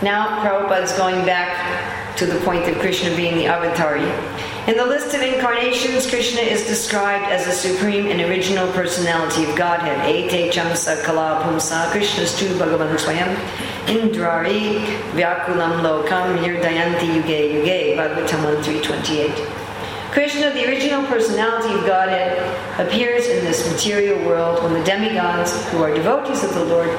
Now 0.00 0.42
Prabhupada 0.42 0.84
is 0.84 0.92
going 0.92 1.26
back 1.26 2.16
to 2.16 2.24
the 2.24 2.40
point 2.40 2.66
of 2.68 2.78
Krishna 2.78 3.14
being 3.14 3.36
the 3.36 3.44
avatari. 3.44 4.08
In 4.68 4.76
the 4.76 4.84
list 4.84 5.14
of 5.14 5.22
incarnations, 5.22 6.06
Krishna 6.06 6.42
is 6.42 6.66
described 6.66 7.24
as 7.32 7.46
the 7.46 7.52
supreme 7.52 8.06
and 8.08 8.20
original 8.20 8.70
personality 8.72 9.44
of 9.48 9.56
Godhead. 9.56 10.14
Ete 10.14 10.52
chamsa 10.52 11.02
kala 11.02 11.42
pumsa 11.42 11.86
Krishnastu 11.90 12.48
bhagavan 12.58 12.94
swayam 12.98 13.34
indrari 13.86 14.84
vyakulam 15.16 15.80
lokam 15.80 16.36
hirdayanti 16.44 17.06
yuge 17.16 17.40
yuge 17.54 17.96
Bhagavatam 17.96 18.62
328. 18.62 19.32
Krishna, 20.12 20.50
the 20.52 20.68
original 20.68 21.02
personality 21.06 21.72
of 21.72 21.86
Godhead, 21.86 22.36
appears 22.78 23.26
in 23.26 23.42
this 23.46 23.66
material 23.72 24.22
world 24.26 24.62
when 24.62 24.74
the 24.74 24.84
demigods, 24.84 25.66
who 25.70 25.82
are 25.82 25.94
devotees 25.94 26.44
of 26.44 26.52
the 26.52 26.64
Lord, 26.66 26.90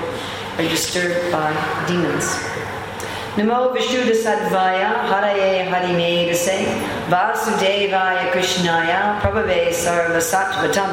are 0.58 0.64
disturbed 0.64 1.32
by 1.32 1.54
demons. 1.88 2.34
Namo 3.40 3.74
Vishuddha 3.74 4.12
Sattvaya 4.12 5.08
Haraye 5.08 5.66
Harimedase 5.66 6.66
Vasudevaya 7.08 8.32
Krishnaya 8.34 9.18
Prabhave 9.22 9.70
Sarva 9.70 10.20
Sattvatam. 10.20 10.92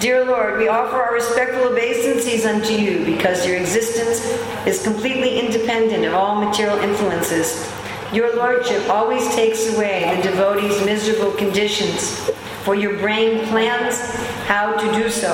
Dear 0.00 0.24
Lord, 0.24 0.58
we 0.58 0.66
offer 0.66 0.96
our 0.96 1.14
respectful 1.14 1.68
obeisances 1.68 2.44
unto 2.44 2.72
you 2.72 3.04
because 3.04 3.46
your 3.46 3.56
existence 3.56 4.26
is 4.66 4.82
completely 4.82 5.38
independent 5.38 6.04
of 6.04 6.14
all 6.14 6.44
material 6.44 6.78
influences. 6.80 7.64
Your 8.12 8.34
Lordship 8.34 8.88
always 8.90 9.32
takes 9.36 9.72
away 9.72 10.16
the 10.16 10.22
devotee's 10.30 10.84
miserable 10.84 11.30
conditions, 11.30 12.28
for 12.64 12.74
your 12.74 12.98
brain 12.98 13.46
plans 13.46 14.00
how 14.46 14.76
to 14.76 14.92
do 15.00 15.08
so. 15.08 15.30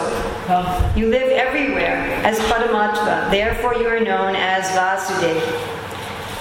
You 0.94 1.08
live 1.08 1.30
everywhere 1.32 2.04
as 2.22 2.38
Paramatma, 2.40 3.30
therefore 3.30 3.76
you 3.76 3.86
are 3.86 4.00
known 4.00 4.36
as 4.36 4.68
Vasudeva. 4.76 5.73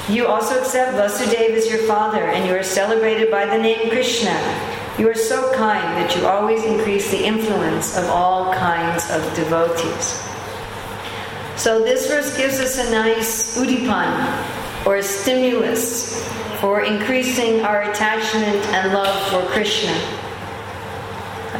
You 0.10 0.28
also 0.28 0.60
accept 0.60 0.98
Vasudeva 0.98 1.56
as 1.56 1.70
your 1.70 1.80
father, 1.88 2.26
and 2.26 2.46
you 2.46 2.54
are 2.54 2.63
celebrated 2.63 3.32
by 3.32 3.46
the 3.46 3.58
name 3.58 3.89
Krishna. 3.89 4.38
You 4.98 5.10
are 5.10 5.16
so 5.16 5.52
kind 5.54 5.96
that 5.98 6.13
you 6.16 6.28
always 6.28 6.66
increase 6.66 7.10
the 7.10 7.24
influence 7.24 7.98
of 7.98 8.06
all 8.10 8.54
kinds 8.54 9.10
of 9.10 9.24
devotees. 9.34 10.22
So 11.56 11.82
this 11.82 12.08
verse 12.08 12.36
gives 12.36 12.60
us 12.60 12.78
a 12.80 12.92
nice 12.92 13.58
udipan, 13.58 14.86
or 14.86 14.98
a 14.98 15.04
stimulus, 15.04 16.22
for 16.60 16.82
increasing 16.82 17.62
our 17.62 17.89
attachment 17.89 18.58
and 18.76 18.94
love 18.94 19.16
for 19.30 19.42
Krishna. 19.54 19.98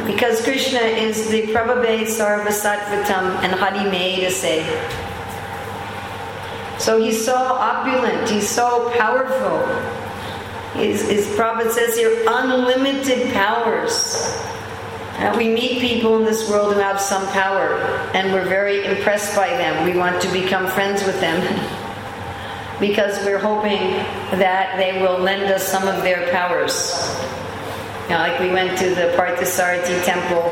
Because 0.06 0.42
Krishna 0.42 0.80
is 0.80 1.30
the 1.30 1.46
Prabhabhe 1.46 2.02
Sarvasattvatam 2.02 3.42
and 3.42 3.54
Hari 3.54 3.78
Hadimedase. 3.78 5.03
So 6.84 7.00
he's 7.00 7.24
so 7.24 7.34
opulent, 7.34 8.28
he's 8.28 8.46
so 8.46 8.92
powerful. 8.98 9.64
His, 10.78 11.08
his 11.08 11.34
prophet 11.34 11.72
says 11.72 11.96
here, 11.96 12.22
unlimited 12.28 13.32
powers. 13.32 14.36
Uh, 15.16 15.34
we 15.34 15.48
meet 15.48 15.80
people 15.80 16.18
in 16.18 16.26
this 16.26 16.46
world 16.46 16.74
who 16.74 16.80
have 16.80 17.00
some 17.00 17.26
power, 17.28 17.76
and 18.12 18.34
we're 18.34 18.44
very 18.44 18.84
impressed 18.84 19.34
by 19.34 19.48
them. 19.48 19.86
We 19.90 19.98
want 19.98 20.20
to 20.20 20.30
become 20.30 20.66
friends 20.66 21.02
with 21.06 21.18
them 21.20 21.40
because 22.80 23.16
we're 23.24 23.38
hoping 23.38 23.80
that 24.38 24.76
they 24.76 25.00
will 25.00 25.18
lend 25.18 25.44
us 25.44 25.66
some 25.66 25.88
of 25.88 26.02
their 26.02 26.30
powers. 26.32 26.92
Know, 28.10 28.18
like 28.18 28.38
we 28.40 28.50
went 28.50 28.78
to 28.80 28.90
the 28.90 29.14
Parthasarathi 29.16 30.04
temple, 30.04 30.50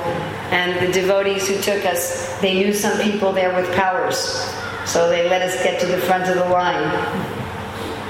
and 0.51 0.81
the 0.81 0.91
devotees 0.95 1.47
who 1.47 1.61
took 1.61 1.85
us, 1.85 2.41
they 2.41 2.55
knew 2.55 2.73
some 2.73 2.99
people 3.03 3.35
there 3.35 3.55
with 3.55 3.71
powers. 3.75 4.51
So 4.85 5.09
they 5.09 5.29
let 5.29 5.43
us 5.43 5.63
get 5.63 5.81
to 5.81 5.87
the 5.87 5.99
front 5.99 6.29
of 6.29 6.35
the 6.35 6.45
line. 6.45 6.93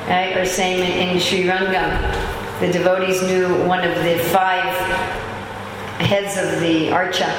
Right? 0.09 0.37
Or 0.37 0.45
same 0.45 0.81
in, 0.81 1.09
in 1.09 1.21
Sri 1.21 1.45
Rangam. 1.45 2.61
The 2.61 2.73
devotees 2.73 3.23
knew 3.23 3.65
one 3.67 3.85
of 3.85 3.95
the 4.05 4.19
five 4.33 4.75
heads 6.01 6.37
of 6.37 6.61
the 6.61 6.89
archa. 6.89 7.31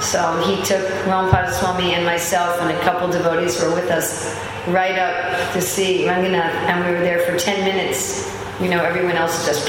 So 0.00 0.42
he 0.46 0.56
took 0.62 0.86
Romapada 1.04 1.50
Swami 1.52 1.94
and 1.94 2.04
myself 2.04 2.60
and 2.60 2.70
a 2.70 2.80
couple 2.80 3.08
devotees 3.08 3.60
were 3.60 3.74
with 3.74 3.90
us 3.90 4.36
right 4.68 4.98
up 4.98 5.52
to 5.52 5.60
see 5.60 6.04
Ranganath, 6.04 6.52
and 6.68 6.84
we 6.84 6.92
were 6.92 7.00
there 7.00 7.20
for 7.20 7.38
10 7.38 7.64
minutes. 7.64 8.32
You 8.60 8.68
know, 8.68 8.82
everyone 8.82 9.16
else 9.16 9.46
just. 9.46 9.68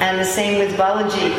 And 0.00 0.18
the 0.18 0.24
same 0.24 0.58
with 0.58 0.76
Balaji. 0.78 1.30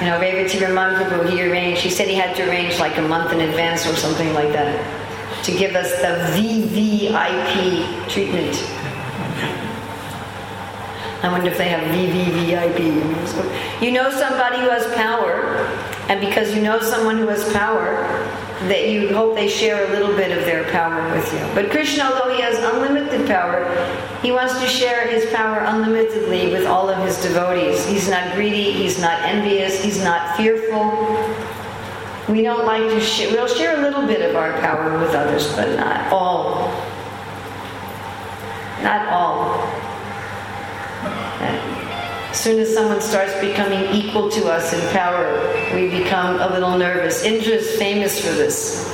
You 0.00 0.06
know, 0.06 0.18
Revati 0.18 0.60
Raman 0.60 1.28
he 1.28 1.42
arranged, 1.42 1.82
he 1.82 1.90
said 1.90 2.08
he 2.08 2.14
had 2.14 2.34
to 2.36 2.48
arrange 2.48 2.78
like 2.78 2.96
a 2.98 3.02
month 3.02 3.32
in 3.32 3.40
advance 3.40 3.86
or 3.86 3.94
something 3.94 4.32
like 4.34 4.52
that 4.52 4.99
to 5.44 5.52
give 5.52 5.74
us 5.74 5.90
the 6.00 6.18
VVIP 6.38 8.08
treatment. 8.08 8.54
I 11.22 11.28
wonder 11.30 11.50
if 11.50 11.58
they 11.58 11.68
have 11.68 11.82
VVVIP. 11.94 13.82
You 13.82 13.92
know 13.92 14.10
somebody 14.10 14.58
who 14.58 14.70
has 14.70 14.86
power, 14.94 15.66
and 16.08 16.20
because 16.20 16.54
you 16.54 16.62
know 16.62 16.80
someone 16.80 17.18
who 17.18 17.28
has 17.28 17.52
power, 17.52 18.06
that 18.68 18.88
you 18.90 19.14
hope 19.14 19.34
they 19.34 19.48
share 19.48 19.86
a 19.86 19.90
little 19.90 20.14
bit 20.16 20.36
of 20.36 20.44
their 20.44 20.64
power 20.70 21.14
with 21.14 21.32
you. 21.32 21.40
But 21.54 21.70
Krishna, 21.70 22.04
although 22.04 22.34
he 22.34 22.42
has 22.42 22.58
unlimited 22.58 23.26
power, 23.26 23.64
he 24.22 24.32
wants 24.32 24.58
to 24.60 24.66
share 24.66 25.06
his 25.08 25.30
power 25.32 25.60
unlimitedly 25.60 26.52
with 26.52 26.66
all 26.66 26.90
of 26.90 26.98
his 27.06 27.20
devotees. 27.22 27.86
He's 27.86 28.08
not 28.08 28.34
greedy, 28.34 28.72
he's 28.72 29.00
not 29.00 29.20
envious, 29.22 29.82
he's 29.82 30.02
not 30.02 30.36
fearful. 30.36 30.90
We 32.30 32.42
don't 32.42 32.64
like 32.64 32.82
to 32.82 33.00
share, 33.00 33.32
we'll 33.32 33.48
share 33.48 33.76
a 33.76 33.82
little 33.82 34.06
bit 34.06 34.22
of 34.22 34.36
our 34.36 34.52
power 34.60 34.96
with 35.00 35.14
others, 35.16 35.52
but 35.56 35.76
not 35.76 36.12
all. 36.12 36.70
Not 38.84 39.08
all. 39.08 39.66
As 42.30 42.38
soon 42.38 42.60
as 42.60 42.72
someone 42.72 43.00
starts 43.00 43.34
becoming 43.40 43.82
equal 43.92 44.30
to 44.30 44.46
us 44.46 44.72
in 44.72 44.80
power, 44.92 45.42
we 45.74 45.90
become 45.90 46.40
a 46.40 46.48
little 46.52 46.78
nervous. 46.78 47.24
Indra 47.24 47.54
is 47.54 47.76
famous 47.76 48.20
for 48.24 48.32
this. 48.32 48.88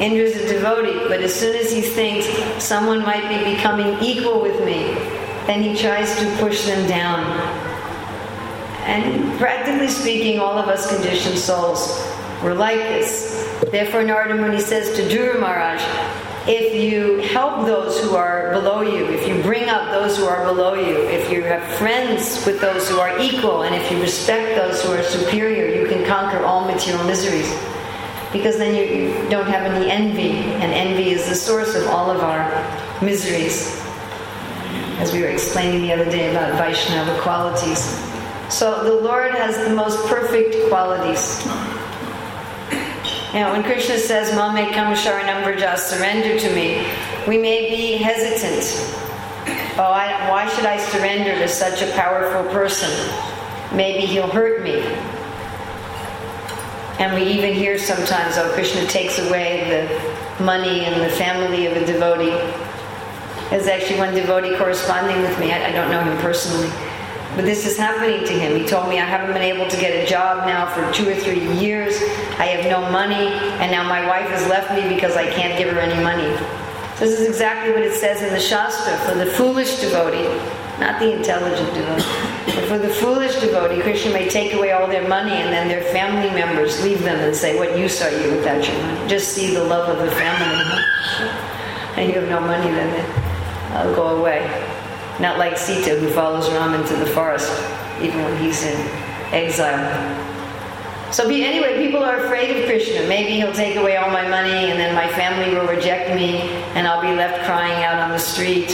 Indra 0.00 0.24
is 0.24 0.36
a 0.36 0.48
devotee, 0.48 1.06
but 1.06 1.20
as 1.20 1.32
soon 1.32 1.54
as 1.54 1.70
he 1.70 1.82
thinks 1.82 2.26
someone 2.60 2.98
might 3.02 3.28
be 3.28 3.54
becoming 3.54 3.96
equal 4.02 4.42
with 4.42 4.58
me, 4.64 4.94
then 5.46 5.62
he 5.62 5.76
tries 5.76 6.18
to 6.18 6.36
push 6.38 6.66
them 6.66 6.88
down. 6.88 7.69
And 8.90 9.38
practically 9.38 9.86
speaking, 9.86 10.40
all 10.40 10.58
of 10.58 10.66
us 10.66 10.92
conditioned 10.92 11.38
souls, 11.38 12.04
we're 12.42 12.54
like 12.54 12.78
this. 12.78 13.48
Therefore, 13.70 14.02
Narada 14.02 14.34
Muni 14.34 14.58
says 14.58 14.96
to 14.96 15.02
Dhruva 15.02 15.38
Maharaj, 15.38 15.80
if 16.48 16.74
you 16.74 17.18
help 17.18 17.66
those 17.66 18.02
who 18.02 18.16
are 18.16 18.50
below 18.50 18.80
you, 18.80 19.04
if 19.06 19.28
you 19.28 19.40
bring 19.42 19.68
up 19.68 19.92
those 19.92 20.16
who 20.16 20.24
are 20.24 20.44
below 20.44 20.74
you, 20.74 21.06
if 21.08 21.30
you 21.30 21.42
have 21.42 21.62
friends 21.78 22.44
with 22.44 22.60
those 22.60 22.88
who 22.88 22.98
are 22.98 23.16
equal, 23.20 23.62
and 23.62 23.76
if 23.76 23.92
you 23.92 24.00
respect 24.00 24.56
those 24.56 24.82
who 24.82 24.92
are 24.92 25.04
superior, 25.04 25.72
you 25.80 25.86
can 25.86 26.04
conquer 26.04 26.44
all 26.44 26.64
material 26.64 27.04
miseries. 27.04 27.48
Because 28.32 28.58
then 28.58 28.74
you, 28.74 29.12
you 29.22 29.30
don't 29.30 29.46
have 29.46 29.70
any 29.70 29.88
envy, 29.88 30.32
and 30.32 30.72
envy 30.72 31.10
is 31.10 31.28
the 31.28 31.36
source 31.36 31.76
of 31.76 31.86
all 31.86 32.10
of 32.10 32.22
our 32.22 32.50
miseries. 33.00 33.80
As 34.98 35.12
we 35.12 35.20
were 35.20 35.28
explaining 35.28 35.82
the 35.82 35.92
other 35.92 36.10
day 36.10 36.30
about 36.30 36.58
Vaishnava 36.58 37.20
qualities. 37.20 38.10
So 38.50 38.82
the 38.82 38.92
Lord 38.92 39.30
has 39.30 39.56
the 39.68 39.74
most 39.74 40.04
perfect 40.08 40.56
qualities. 40.68 41.46
Now, 43.32 43.52
when 43.52 43.62
Krishna 43.62 43.96
says, 43.96 44.34
Mam 44.34 44.56
ekam 44.56 44.92
sharanam 44.96 45.44
vraja, 45.44 45.78
surrender 45.78 46.36
to 46.36 46.52
me, 46.52 46.84
we 47.28 47.38
may 47.38 47.70
be 47.70 47.92
hesitant. 47.92 48.66
Oh, 49.78 49.84
I, 49.84 50.28
why 50.28 50.48
should 50.48 50.66
I 50.66 50.78
surrender 50.78 51.38
to 51.38 51.46
such 51.48 51.80
a 51.80 51.92
powerful 51.92 52.42
person? 52.52 52.90
Maybe 53.72 54.04
he'll 54.04 54.26
hurt 54.26 54.64
me. 54.64 54.80
And 56.98 57.14
we 57.14 57.22
even 57.32 57.54
hear 57.54 57.78
sometimes, 57.78 58.36
oh, 58.36 58.50
Krishna 58.54 58.84
takes 58.86 59.20
away 59.20 59.70
the 59.70 60.44
money 60.44 60.80
and 60.86 61.00
the 61.00 61.14
family 61.14 61.66
of 61.66 61.76
a 61.76 61.86
devotee. 61.86 62.30
There's 63.48 63.68
actually 63.68 63.98
one 63.98 64.12
devotee 64.12 64.56
corresponding 64.56 65.22
with 65.22 65.38
me. 65.38 65.52
I, 65.52 65.68
I 65.68 65.72
don't 65.72 65.88
know 65.88 66.02
him 66.02 66.18
personally. 66.18 66.68
But 67.36 67.44
this 67.44 67.64
is 67.64 67.76
happening 67.76 68.26
to 68.26 68.32
him. 68.32 68.58
He 68.58 68.66
told 68.66 68.88
me, 68.88 68.98
I 68.98 69.04
haven't 69.04 69.32
been 69.32 69.42
able 69.42 69.68
to 69.68 69.76
get 69.76 69.92
a 70.02 70.06
job 70.06 70.46
now 70.46 70.66
for 70.66 70.92
two 70.92 71.08
or 71.08 71.14
three 71.14 71.46
years. 71.58 71.94
I 72.38 72.46
have 72.46 72.64
no 72.68 72.90
money, 72.90 73.28
and 73.62 73.70
now 73.70 73.84
my 73.88 74.06
wife 74.06 74.28
has 74.30 74.46
left 74.48 74.72
me 74.74 74.92
because 74.92 75.16
I 75.16 75.30
can't 75.30 75.56
give 75.56 75.72
her 75.72 75.80
any 75.80 76.02
money. 76.02 76.28
This 76.98 77.18
is 77.18 77.28
exactly 77.28 77.72
what 77.72 77.82
it 77.82 77.94
says 77.94 78.20
in 78.22 78.34
the 78.34 78.40
Shastra 78.40 78.94
for 79.08 79.16
the 79.16 79.24
foolish 79.24 79.80
devotee, 79.80 80.28
not 80.78 81.00
the 81.00 81.16
intelligent 81.16 81.72
devotee. 81.72 82.04
But 82.46 82.64
for 82.64 82.78
the 82.78 82.90
foolish 82.90 83.40
devotee, 83.40 83.80
Krishna 83.80 84.12
may 84.12 84.28
take 84.28 84.52
away 84.52 84.72
all 84.72 84.86
their 84.86 85.08
money 85.08 85.32
and 85.32 85.50
then 85.50 85.68
their 85.68 85.84
family 85.94 86.28
members 86.30 86.82
leave 86.82 87.02
them 87.02 87.18
and 87.20 87.34
say, 87.34 87.56
What 87.56 87.78
use 87.78 88.02
are 88.02 88.10
you 88.10 88.36
without 88.36 88.66
your 88.68 88.82
money? 88.82 89.08
Just 89.08 89.32
see 89.32 89.54
the 89.54 89.64
love 89.64 89.88
of 89.88 90.04
the 90.04 90.10
family. 90.12 90.84
And 91.96 92.08
you 92.08 92.20
have 92.20 92.30
no 92.30 92.40
money, 92.40 92.70
then 92.70 93.04
I'll 93.72 93.90
uh, 93.90 93.94
go 93.94 94.18
away. 94.18 94.79
Not 95.20 95.38
like 95.38 95.58
Sita, 95.58 95.98
who 95.98 96.08
follows 96.10 96.50
Ram 96.50 96.74
into 96.74 96.96
the 96.96 97.06
forest, 97.06 97.50
even 98.00 98.24
when 98.24 98.42
he's 98.42 98.62
in 98.64 98.76
exile. 99.32 100.26
So 101.12 101.28
be, 101.28 101.44
anyway, 101.44 101.76
people 101.84 102.02
are 102.02 102.24
afraid 102.24 102.56
of 102.56 102.66
Krishna. 102.66 103.06
Maybe 103.08 103.32
he'll 103.32 103.52
take 103.52 103.76
away 103.76 103.96
all 103.96 104.10
my 104.10 104.26
money, 104.28 104.70
and 104.70 104.78
then 104.78 104.94
my 104.94 105.08
family 105.08 105.54
will 105.54 105.66
reject 105.66 106.14
me, 106.14 106.40
and 106.74 106.86
I'll 106.86 107.02
be 107.02 107.14
left 107.14 107.44
crying 107.44 107.84
out 107.84 108.00
on 108.00 108.10
the 108.10 108.18
street. 108.18 108.70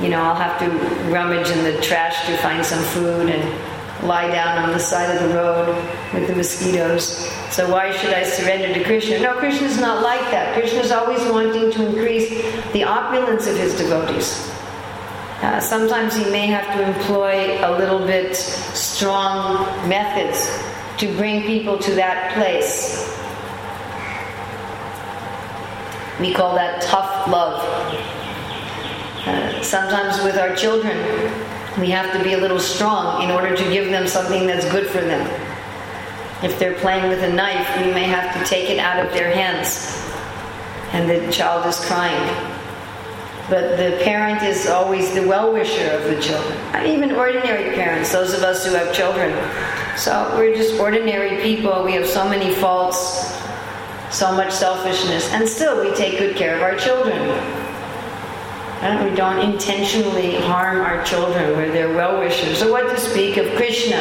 You 0.00 0.08
know, 0.08 0.22
I'll 0.22 0.34
have 0.34 0.58
to 0.60 0.68
rummage 1.10 1.50
in 1.50 1.62
the 1.62 1.80
trash 1.80 2.26
to 2.26 2.36
find 2.38 2.64
some 2.64 2.82
food 2.84 3.28
and 3.28 4.06
lie 4.06 4.28
down 4.28 4.58
on 4.58 4.70
the 4.70 4.78
side 4.78 5.14
of 5.14 5.28
the 5.28 5.34
road 5.34 5.68
with 6.14 6.26
the 6.26 6.34
mosquitoes. 6.34 7.28
So 7.50 7.70
why 7.70 7.92
should 7.92 8.14
I 8.14 8.22
surrender 8.22 8.72
to 8.72 8.84
Krishna? 8.84 9.20
No, 9.20 9.34
Krishna's 9.34 9.78
not 9.78 10.02
like 10.02 10.20
that. 10.30 10.54
Krishna's 10.58 10.90
always 10.90 11.20
wanting 11.30 11.70
to 11.72 11.86
increase 11.86 12.30
the 12.72 12.84
opulence 12.84 13.46
of 13.46 13.56
his 13.56 13.76
devotees. 13.76 14.50
Uh, 15.40 15.60
sometimes 15.60 16.16
he 16.16 16.28
may 16.32 16.48
have 16.48 16.66
to 16.76 16.82
employ 16.82 17.64
a 17.64 17.70
little 17.78 18.00
bit 18.00 18.34
strong 18.34 19.88
methods 19.88 20.50
to 20.98 21.06
bring 21.16 21.42
people 21.42 21.78
to 21.78 21.94
that 21.94 22.34
place. 22.34 23.06
We 26.18 26.34
call 26.34 26.56
that 26.56 26.82
tough 26.82 27.28
love. 27.28 27.62
Uh, 29.28 29.62
sometimes 29.62 30.20
with 30.24 30.36
our 30.36 30.56
children, 30.56 30.96
we 31.78 31.88
have 31.90 32.12
to 32.18 32.24
be 32.24 32.32
a 32.32 32.38
little 32.38 32.58
strong 32.58 33.22
in 33.22 33.30
order 33.30 33.56
to 33.56 33.64
give 33.70 33.92
them 33.92 34.08
something 34.08 34.44
that's 34.44 34.68
good 34.72 34.88
for 34.88 35.00
them. 35.00 35.24
If 36.42 36.58
they're 36.58 36.74
playing 36.80 37.08
with 37.08 37.22
a 37.22 37.32
knife, 37.32 37.86
we 37.86 37.92
may 37.92 38.04
have 38.04 38.34
to 38.34 38.44
take 38.44 38.70
it 38.70 38.80
out 38.80 39.06
of 39.06 39.12
their 39.12 39.32
hands, 39.32 40.02
and 40.92 41.08
the 41.08 41.30
child 41.30 41.64
is 41.66 41.78
crying 41.86 42.57
but 43.48 43.78
the 43.78 43.98
parent 44.04 44.42
is 44.42 44.66
always 44.66 45.14
the 45.14 45.26
well 45.26 45.52
wisher 45.52 45.90
of 45.90 46.04
the 46.04 46.20
children. 46.20 46.86
Even 46.86 47.12
ordinary 47.12 47.74
parents, 47.74 48.12
those 48.12 48.34
of 48.34 48.42
us 48.42 48.66
who 48.66 48.74
have 48.74 48.92
children. 48.92 49.32
So 49.96 50.34
we're 50.36 50.54
just 50.54 50.78
ordinary 50.78 51.42
people. 51.42 51.82
We 51.82 51.92
have 51.94 52.06
so 52.06 52.28
many 52.28 52.54
faults, 52.54 53.34
so 54.10 54.32
much 54.32 54.52
selfishness, 54.52 55.32
and 55.32 55.48
still 55.48 55.82
we 55.82 55.94
take 55.96 56.18
good 56.18 56.36
care 56.36 56.56
of 56.56 56.62
our 56.62 56.76
children. 56.76 57.18
And 58.80 59.10
we 59.10 59.16
don't 59.16 59.38
intentionally 59.40 60.36
harm 60.36 60.82
our 60.82 61.02
children. 61.04 61.56
We're 61.56 61.72
their 61.72 61.88
well 61.94 62.20
wishers. 62.20 62.58
So, 62.58 62.70
what 62.70 62.88
to 62.88 63.00
speak 63.00 63.36
of 63.36 63.46
Krishna? 63.56 63.96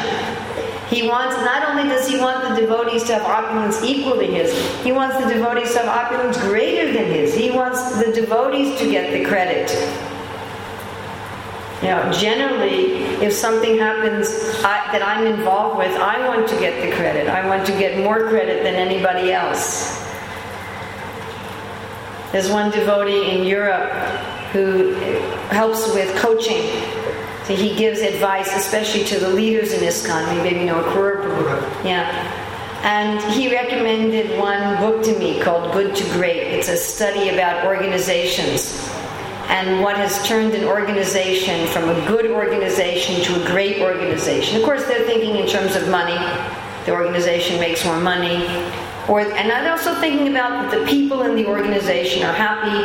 He 0.89 1.07
wants, 1.07 1.35
not 1.37 1.67
only 1.67 1.83
does 1.83 2.07
he 2.07 2.17
want 2.17 2.47
the 2.47 2.61
devotees 2.61 3.03
to 3.05 3.15
have 3.15 3.23
opulence 3.23 3.83
equal 3.83 4.15
to 4.15 4.25
his, 4.25 4.53
he 4.83 4.93
wants 4.93 5.17
the 5.17 5.27
devotees 5.33 5.73
to 5.73 5.79
have 5.79 5.87
opulence 5.87 6.37
greater 6.37 6.93
than 6.93 7.05
his. 7.11 7.33
He 7.33 7.51
wants 7.51 7.97
the 8.03 8.13
devotees 8.13 8.79
to 8.79 8.89
get 8.89 9.11
the 9.11 9.25
credit. 9.25 9.69
Now, 11.83 12.09
generally, 12.11 12.93
if 13.23 13.33
something 13.33 13.77
happens 13.77 14.29
I, 14.63 14.91
that 14.93 15.03
I'm 15.03 15.27
involved 15.27 15.77
with, 15.77 15.91
I 15.91 16.25
want 16.27 16.47
to 16.47 16.59
get 16.59 16.81
the 16.81 16.95
credit. 16.95 17.27
I 17.27 17.45
want 17.45 17.67
to 17.67 17.73
get 17.73 17.99
more 17.99 18.29
credit 18.29 18.63
than 18.63 18.75
anybody 18.75 19.31
else. 19.31 20.03
There's 22.31 22.49
one 22.49 22.71
devotee 22.71 23.29
in 23.29 23.45
Europe 23.45 23.91
who 24.53 24.93
helps 25.49 25.93
with 25.93 26.15
coaching 26.15 26.63
so 27.47 27.55
he 27.55 27.73
gives 27.77 28.01
advice, 28.01 28.53
especially 28.53 29.05
to 29.05 29.19
the 29.19 29.29
leaders 29.29 29.71
in 29.71 29.79
ISKCON. 29.79 30.43
Maybe 30.43 30.59
you 30.59 30.65
know 30.65 30.83
Akrura 30.83 31.23
Prabhu. 31.23 31.85
Yeah. 31.85 32.11
And 32.83 33.21
he 33.33 33.49
recommended 33.49 34.37
one 34.37 34.77
book 34.81 35.03
to 35.05 35.17
me 35.17 35.39
called 35.39 35.71
Good 35.71 35.95
to 35.95 36.03
Great. 36.11 36.41
It's 36.41 36.67
a 36.67 36.75
study 36.75 37.29
about 37.29 37.65
organizations 37.65 38.85
and 39.47 39.81
what 39.81 39.95
has 39.95 40.21
turned 40.27 40.53
an 40.55 40.65
organization 40.65 41.67
from 41.67 41.87
a 41.87 42.07
good 42.07 42.29
organization 42.29 43.23
to 43.23 43.41
a 43.41 43.47
great 43.47 43.79
organization. 43.79 44.57
Of 44.57 44.63
course, 44.63 44.85
they're 44.85 45.05
thinking 45.05 45.37
in 45.37 45.47
terms 45.47 45.77
of 45.77 45.87
money. 45.87 46.17
The 46.85 46.91
organization 46.91 47.61
makes 47.61 47.85
more 47.85 47.99
money. 47.99 48.45
Or, 49.07 49.21
and 49.21 49.51
I'm 49.51 49.71
also 49.71 49.95
thinking 49.95 50.27
about 50.27 50.69
the 50.69 50.85
people 50.85 51.21
in 51.21 51.35
the 51.35 51.45
organization 51.45 52.23
are 52.23 52.33
happy, 52.33 52.77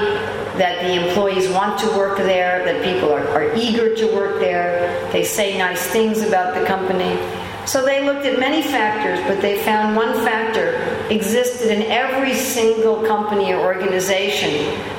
that 0.57 0.83
the 0.83 1.09
employees 1.09 1.49
want 1.49 1.81
to 1.81 1.87
work 1.97 2.19
there, 2.19 2.65
that 2.65 2.85
people 2.85 3.13
are, 3.13 3.27
are 3.29 3.55
eager 3.57 3.97
to 3.97 4.07
work 4.15 4.39
there, 4.39 5.11
they 5.11 5.25
say 5.25 5.59
nice 5.59 5.85
things 5.89 6.23
about 6.23 6.55
the 6.55 6.65
company. 6.65 7.19
So 7.67 7.85
they 7.85 8.05
looked 8.05 8.25
at 8.27 8.39
many 8.39 8.63
factors, 8.63 9.21
but 9.27 9.41
they 9.41 9.63
found 9.63 9.97
one 9.97 10.13
factor 10.25 10.75
existed 11.11 11.71
in 11.71 11.83
every 11.91 12.35
single 12.35 13.05
company 13.05 13.53
or 13.53 13.61
organization 13.61 14.51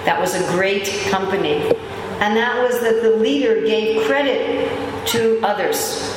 that 0.05 0.19
was 0.19 0.35
a 0.35 0.45
great 0.51 0.87
company. 1.09 1.71
And 2.19 2.37
that 2.37 2.61
was 2.63 2.79
that 2.81 3.01
the 3.01 3.17
leader 3.17 3.61
gave 3.61 4.05
credit 4.07 5.07
to 5.07 5.39
others. 5.43 6.12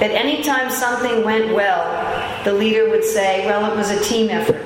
That 0.00 0.10
anytime 0.10 0.70
something 0.70 1.24
went 1.24 1.54
well, 1.54 1.84
the 2.44 2.52
leader 2.52 2.90
would 2.90 3.04
say, 3.04 3.46
well, 3.46 3.70
it 3.72 3.76
was 3.76 3.90
a 3.90 4.02
team 4.02 4.28
effort. 4.28 4.64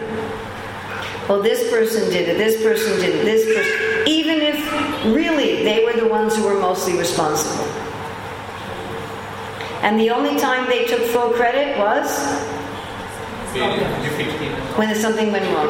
Well, 1.29 1.43
this 1.43 1.69
person 1.71 2.11
did 2.11 2.29
it, 2.31 2.39
this 2.39 2.63
person 2.63 2.99
did 3.01 3.17
it, 3.17 3.25
this 3.25 3.45
person, 3.45 4.09
even 4.09 4.41
if 4.41 5.05
really 5.15 5.63
they 5.63 5.85
were 5.85 5.93
the 5.93 6.09
ones 6.09 6.35
who 6.35 6.45
were 6.45 6.59
mostly 6.59 6.97
responsible. 6.97 7.67
And 9.83 10.01
the 10.01 10.11
only 10.11 10.41
time 10.41 10.67
they 10.69 10.87
took 10.87 11.03
full 11.03 11.31
credit 11.33 11.79
was 11.79 12.19
when 14.77 14.95
something 14.95 15.31
went 15.31 15.45
wrong. 15.55 15.69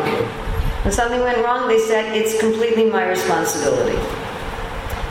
When 0.85 0.93
something 0.93 1.21
went 1.21 1.45
wrong, 1.45 1.67
they 1.67 1.81
said, 1.81 2.17
it's 2.17 2.39
completely 2.39 2.85
my 2.85 3.09
responsibility. 3.09 3.99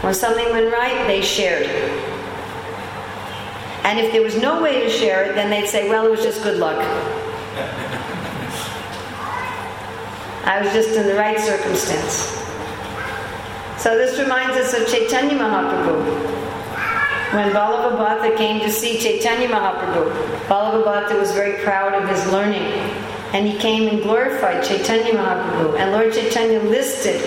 When 0.01 0.13
something 0.13 0.49
went 0.51 0.71
right, 0.71 1.05
they 1.07 1.21
shared. 1.21 1.67
And 3.87 3.99
if 3.99 4.11
there 4.11 4.21
was 4.21 4.35
no 4.37 4.61
way 4.61 4.83
to 4.83 4.89
share 4.89 5.23
it, 5.23 5.35
then 5.35 5.49
they'd 5.49 5.69
say, 5.69 5.87
well, 5.87 6.05
it 6.05 6.11
was 6.11 6.21
just 6.21 6.43
good 6.43 6.57
luck. 6.59 6.75
I 10.43 10.61
was 10.61 10.73
just 10.73 10.89
in 10.89 11.07
the 11.07 11.15
right 11.15 11.39
circumstance. 11.39 12.35
So 13.81 13.97
this 13.97 14.19
reminds 14.19 14.57
us 14.57 14.73
of 14.73 14.89
Chaitanya 14.89 15.35
Mahaprabhu. 15.37 16.03
When 17.33 17.51
Vallabha 17.53 17.95
Bhatta 17.97 18.35
came 18.35 18.59
to 18.59 18.69
see 18.69 18.99
Chaitanya 18.99 19.47
Mahaprabhu, 19.47 20.11
Vallabha 20.47 20.83
Bhatta 20.83 21.17
was 21.17 21.31
very 21.31 21.63
proud 21.63 21.93
of 21.93 22.09
his 22.09 22.29
learning. 22.29 22.63
And 23.31 23.47
he 23.47 23.57
came 23.57 23.87
and 23.87 24.03
glorified 24.03 24.65
Chaitanya 24.65 25.13
Mahaprabhu. 25.13 25.79
And 25.79 25.93
Lord 25.93 26.11
Chaitanya 26.11 26.59
listed 26.59 27.21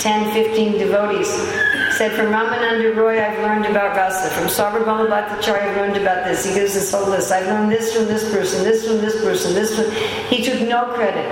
10, 0.00 0.34
15 0.34 0.72
devotees. 0.72 1.63
Said, 1.94 2.10
from 2.10 2.26
Ramananda 2.26 2.96
Roy, 2.96 3.24
I've 3.24 3.38
learned 3.38 3.66
about 3.66 3.94
rasa. 3.94 4.28
From 4.30 4.48
Sarvabhauma 4.48 5.06
Bhattacharya, 5.08 5.62
I've 5.62 5.76
learned 5.76 5.96
about 5.96 6.24
this. 6.24 6.44
He 6.44 6.52
gives 6.52 6.74
this 6.74 6.90
whole 6.90 7.08
list. 7.08 7.30
I've 7.30 7.46
learned 7.46 7.70
this 7.70 7.94
from 7.94 8.06
this 8.06 8.28
person, 8.32 8.64
this 8.64 8.84
from 8.84 8.98
this 8.98 9.22
person, 9.22 9.54
this 9.54 9.76
from... 9.76 9.88
He 10.28 10.42
took 10.42 10.60
no 10.62 10.86
credit. 10.86 11.24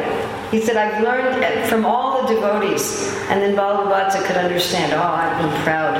He 0.52 0.60
said, 0.60 0.76
I've 0.76 1.02
learned 1.02 1.42
eh, 1.42 1.66
from 1.66 1.84
all 1.84 2.22
the 2.22 2.34
devotees. 2.36 3.12
And 3.28 3.42
then 3.42 3.56
Vallabha 3.56 3.90
Bhatta 3.90 4.24
could 4.24 4.36
understand, 4.36 4.92
oh, 4.92 5.02
I've 5.02 5.42
been 5.42 5.62
proud. 5.64 5.98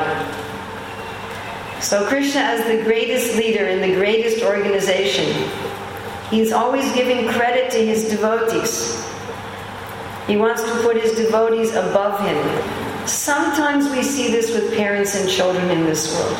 So 1.82 2.06
Krishna, 2.06 2.42
as 2.42 2.64
the 2.64 2.84
greatest 2.84 3.36
leader 3.36 3.66
in 3.66 3.80
the 3.80 3.96
greatest 3.96 4.44
organization, 4.44 5.50
he's 6.30 6.52
always 6.52 6.92
giving 6.92 7.28
credit 7.32 7.72
to 7.72 7.84
his 7.84 8.08
devotees. 8.08 9.04
He 10.28 10.36
wants 10.36 10.62
to 10.62 10.70
put 10.82 11.02
his 11.02 11.16
devotees 11.16 11.74
above 11.74 12.20
him. 12.20 12.91
Sometimes 13.06 13.90
we 13.90 14.02
see 14.02 14.30
this 14.30 14.52
with 14.54 14.74
parents 14.74 15.14
and 15.14 15.28
children 15.28 15.70
in 15.70 15.84
this 15.84 16.14
world. 16.14 16.36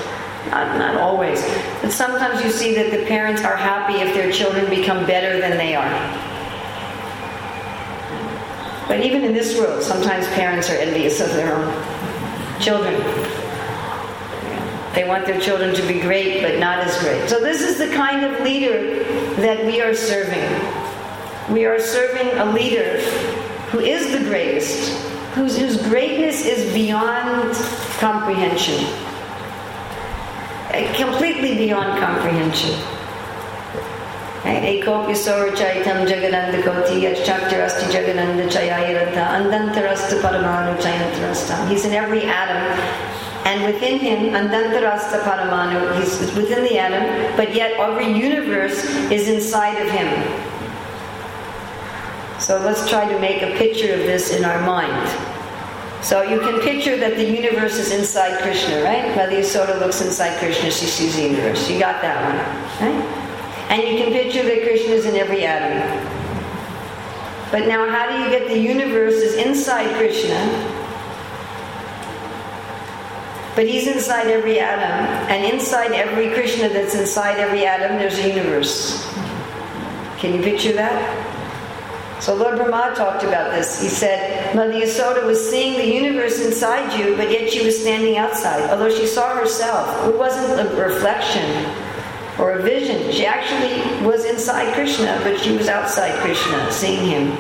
Not, 0.51 0.79
not 0.79 0.97
always. 0.97 1.43
But 1.81 1.93
sometimes 1.93 2.45
you 2.45 2.51
see 2.51 2.75
that 2.75 2.91
the 2.91 3.07
parents 3.07 3.43
are 3.43 3.57
happy 3.57 4.01
if 4.01 4.15
their 4.15 4.31
children 4.33 4.69
become 4.69 5.07
better 5.07 5.41
than 5.41 5.57
they 5.57 5.75
are. 5.75 5.91
But 8.89 9.01
even 9.01 9.25
in 9.25 9.33
this 9.33 9.57
world, 9.57 9.83
sometimes 9.83 10.27
parents 10.29 10.69
are 10.69 10.75
envious 10.75 11.21
of 11.21 11.33
their 11.33 11.55
own 11.55 12.61
children. 12.61 12.95
They 14.95 15.09
want 15.09 15.25
their 15.25 15.41
children 15.41 15.75
to 15.75 15.83
be 15.89 16.01
great, 16.01 16.43
but 16.43 16.59
not 16.59 16.79
as 16.81 16.99
great. 16.99 17.29
So, 17.29 17.41
this 17.41 17.63
is 17.63 17.79
the 17.79 17.89
kind 17.95 18.25
of 18.25 18.43
leader 18.43 19.05
that 19.37 19.65
we 19.65 19.81
are 19.81 19.95
serving. 19.95 20.43
We 21.51 21.65
are 21.65 21.81
serving 21.81 22.39
a 22.39 22.53
leader 22.53 23.01
who 23.71 23.81
is 23.81 24.13
the 24.13 24.19
greatest, 24.29 25.12
whose, 25.35 25.57
whose 25.57 25.77
greatness 25.89 26.45
is 26.45 26.73
beyond 26.73 27.55
comprehension, 27.99 28.85
Uh, 30.73 30.91
completely 30.97 31.55
beyond 31.57 32.01
comprehension. 32.01 32.75
Ekopya 34.43 35.15
Chaitam 35.55 36.09
Jagananda 36.09 36.63
Koti 36.65 37.03
Yachaktarasti 37.03 37.93
Jagananda 37.93 38.49
Chayayarata 38.49 39.23
Andantarasta 39.37 40.21
Paramanu 40.23 40.75
Chayantarasta. 40.81 41.69
He's 41.69 41.85
in 41.85 41.93
every 41.93 42.23
atom 42.25 42.73
and 43.45 43.65
within 43.65 43.99
him, 43.99 44.33
Andantarasta 44.35 45.21
Paramanu, 45.25 46.01
he's 46.01 46.21
within 46.35 46.63
the 46.63 46.79
atom, 46.79 47.37
but 47.37 47.55
yet 47.55 47.73
every 47.73 48.11
universe 48.13 48.85
is 49.11 49.29
inside 49.29 49.77
of 49.83 49.91
him. 49.91 50.52
So 52.43 52.59
let's 52.59 52.91
try 52.91 53.09
to 53.09 53.21
make 53.21 53.41
a 53.41 53.57
picture 53.57 53.95
of 53.95 54.01
this 54.01 54.33
in 54.33 54.45
our 54.45 54.61
mind. 54.67 55.09
So 56.03 56.23
you 56.23 56.41
can 56.41 56.61
picture 56.61 56.97
that 56.97 57.15
the 57.15 57.25
universe 57.25 57.79
is 57.79 57.93
inside 57.93 58.43
Krishna, 58.43 58.83
right? 58.83 59.15
Mother 59.15 59.37
Yasoda 59.37 59.79
looks 59.79 60.01
inside 60.01 60.37
Krishna, 60.41 60.69
she 60.73 60.87
sees 60.87 61.15
the 61.15 61.23
universe. 61.23 61.71
You 61.71 61.79
got 61.79 62.03
that 62.03 62.19
one, 62.27 62.91
right? 62.91 63.71
And 63.71 63.83
you 63.83 64.03
can 64.03 64.13
picture 64.13 64.43
that 64.43 64.63
Krishna 64.65 64.91
is 64.91 65.07
in 65.07 65.15
every 65.15 65.45
atom. 65.47 65.79
But 67.53 67.69
now 67.69 67.89
how 67.89 68.11
do 68.11 68.25
you 68.25 68.29
get 68.37 68.49
the 68.49 68.59
universe 68.59 69.15
is 69.15 69.35
inside 69.35 69.95
Krishna 69.97 70.81
but 73.55 73.69
he's 73.69 73.87
inside 73.87 74.29
every 74.29 74.59
atom, 74.59 75.07
and 75.31 75.45
inside 75.53 75.93
every 75.93 76.31
Krishna 76.31 76.71
that's 76.71 76.95
inside 76.95 77.39
every 77.39 77.67
atom, 77.67 77.99
there's 77.99 78.19
a 78.19 78.27
universe. 78.27 79.07
Can 80.17 80.35
you 80.35 80.43
picture 80.43 80.73
that? 80.73 81.32
So 82.23 82.37
Lord 82.37 82.57
Brahma 82.57 82.95
talked 82.95 83.25
about 83.25 83.51
this. 83.51 83.83
He 83.83 83.89
said, 83.89 84.55
Mother 84.55 84.75
Yasoda 84.75 85.27
was 85.27 85.51
seeing 85.51 85.77
the 85.77 85.85
universe 85.85 86.41
inside 86.41 86.97
you, 86.97 87.17
but 87.17 87.33
yet 87.33 87.51
she 87.51 87.65
was 87.65 87.77
standing 87.77 88.17
outside. 88.17 88.71
Although 88.71 88.97
she 88.97 89.09
saw 89.09 89.35
herself, 89.35 90.09
it 90.09 90.17
wasn't 90.17 90.61
a 90.61 90.73
reflection 90.77 91.67
or 92.39 92.53
a 92.53 92.63
vision. 92.63 93.11
She 93.11 93.27
actually 93.27 94.07
was 94.07 94.25
inside 94.25 94.73
Krishna, 94.73 95.19
but 95.25 95.41
she 95.41 95.57
was 95.57 95.67
outside 95.67 96.15
Krishna, 96.21 96.71
seeing 96.71 97.05
him 97.05 97.33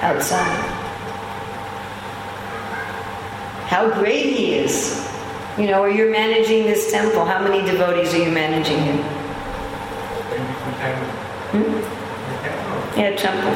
outside 0.00 0.76
how 3.66 3.90
great 3.98 4.26
he 4.26 4.54
is. 4.54 5.04
You 5.58 5.66
know, 5.66 5.82
or 5.82 5.90
you're 5.90 6.12
managing 6.12 6.66
this 6.66 6.92
temple. 6.92 7.24
How 7.24 7.42
many 7.42 7.68
devotees 7.68 8.14
are 8.14 8.22
you 8.22 8.30
managing 8.30 8.80
here? 8.80 9.02
Hmm? 11.50 11.99
Yeah, 13.00 13.16
temple. 13.16 13.50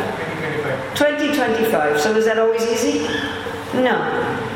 2025. 0.97 2.01
So 2.01 2.17
is 2.17 2.25
that 2.25 2.39
always 2.39 2.63
easy? 2.63 3.01
No. 3.75 4.01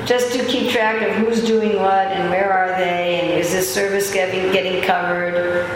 Just 0.06 0.32
to 0.32 0.42
keep 0.46 0.70
track 0.70 1.02
of 1.02 1.14
who's 1.16 1.44
doing 1.44 1.76
what 1.76 2.06
and 2.06 2.30
where 2.30 2.50
are 2.50 2.68
they 2.78 3.20
and 3.20 3.38
is 3.38 3.52
this 3.52 3.70
service 3.70 4.10
getting, 4.10 4.50
getting 4.50 4.82
covered. 4.82 5.68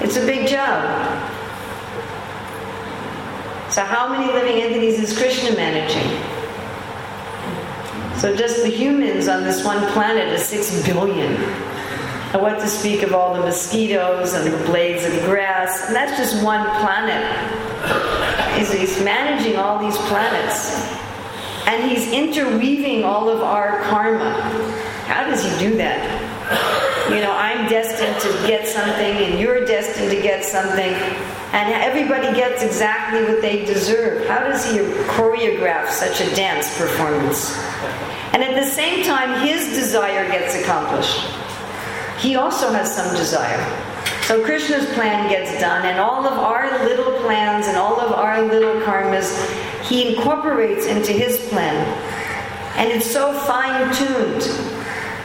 It's 0.00 0.16
a 0.16 0.24
big 0.24 0.46
job. 0.46 0.80
So 3.72 3.82
how 3.82 4.08
many 4.08 4.32
living 4.32 4.62
entities 4.62 5.00
is 5.00 5.18
Krishna 5.18 5.56
managing? 5.56 6.06
So 8.20 8.36
just 8.36 8.62
the 8.62 8.68
humans 8.68 9.26
on 9.26 9.42
this 9.42 9.64
one 9.64 9.84
planet 9.92 10.28
is 10.28 10.44
six 10.44 10.86
billion. 10.86 11.34
And 12.32 12.40
want 12.40 12.60
to 12.60 12.68
speak 12.68 13.02
of 13.02 13.12
all 13.12 13.34
the 13.34 13.40
mosquitoes 13.40 14.32
and 14.32 14.52
the 14.52 14.64
blades 14.64 15.04
of 15.04 15.12
grass. 15.24 15.86
And 15.86 15.94
that's 15.94 16.16
just 16.16 16.42
one 16.42 16.64
planet. 16.80 17.22
He's, 18.56 18.72
he's 18.72 19.04
managing 19.04 19.56
all 19.56 19.78
these 19.78 19.96
planets. 20.08 20.74
And 21.66 21.90
he's 21.90 22.10
interweaving 22.10 23.04
all 23.04 23.28
of 23.28 23.42
our 23.42 23.80
karma. 23.82 24.32
How 25.06 25.24
does 25.24 25.44
he 25.44 25.68
do 25.68 25.76
that? 25.76 27.10
You 27.10 27.20
know, 27.20 27.32
I'm 27.32 27.68
destined 27.68 28.18
to 28.22 28.46
get 28.46 28.66
something, 28.66 29.16
and 29.16 29.38
you're 29.38 29.66
destined 29.66 30.10
to 30.10 30.20
get 30.22 30.44
something, 30.44 30.94
and 31.52 31.72
everybody 31.72 32.34
gets 32.34 32.62
exactly 32.62 33.24
what 33.24 33.42
they 33.42 33.64
deserve. 33.64 34.26
How 34.28 34.40
does 34.40 34.64
he 34.64 34.78
choreograph 34.78 35.90
such 35.90 36.20
a 36.20 36.34
dance 36.34 36.76
performance? 36.78 37.58
And 38.32 38.42
at 38.42 38.54
the 38.54 38.70
same 38.70 39.04
time, 39.04 39.46
his 39.46 39.68
desire 39.68 40.26
gets 40.30 40.54
accomplished. 40.54 41.20
He 42.22 42.36
also 42.36 42.70
has 42.72 42.94
some 42.94 43.14
desire. 43.16 43.58
So 44.26 44.44
Krishna's 44.44 44.86
plan 44.94 45.28
gets 45.28 45.60
done, 45.60 45.84
and 45.84 45.98
all 45.98 46.24
of 46.24 46.38
our 46.38 46.84
little 46.84 47.18
plans 47.22 47.66
and 47.66 47.76
all 47.76 48.00
of 48.00 48.12
our 48.12 48.40
little 48.42 48.80
karmas, 48.82 49.36
he 49.82 50.14
incorporates 50.14 50.86
into 50.86 51.10
his 51.10 51.48
plan. 51.48 51.76
And 52.76 52.92
it's 52.92 53.10
so 53.10 53.32
fine 53.40 53.92
tuned. 53.96 54.42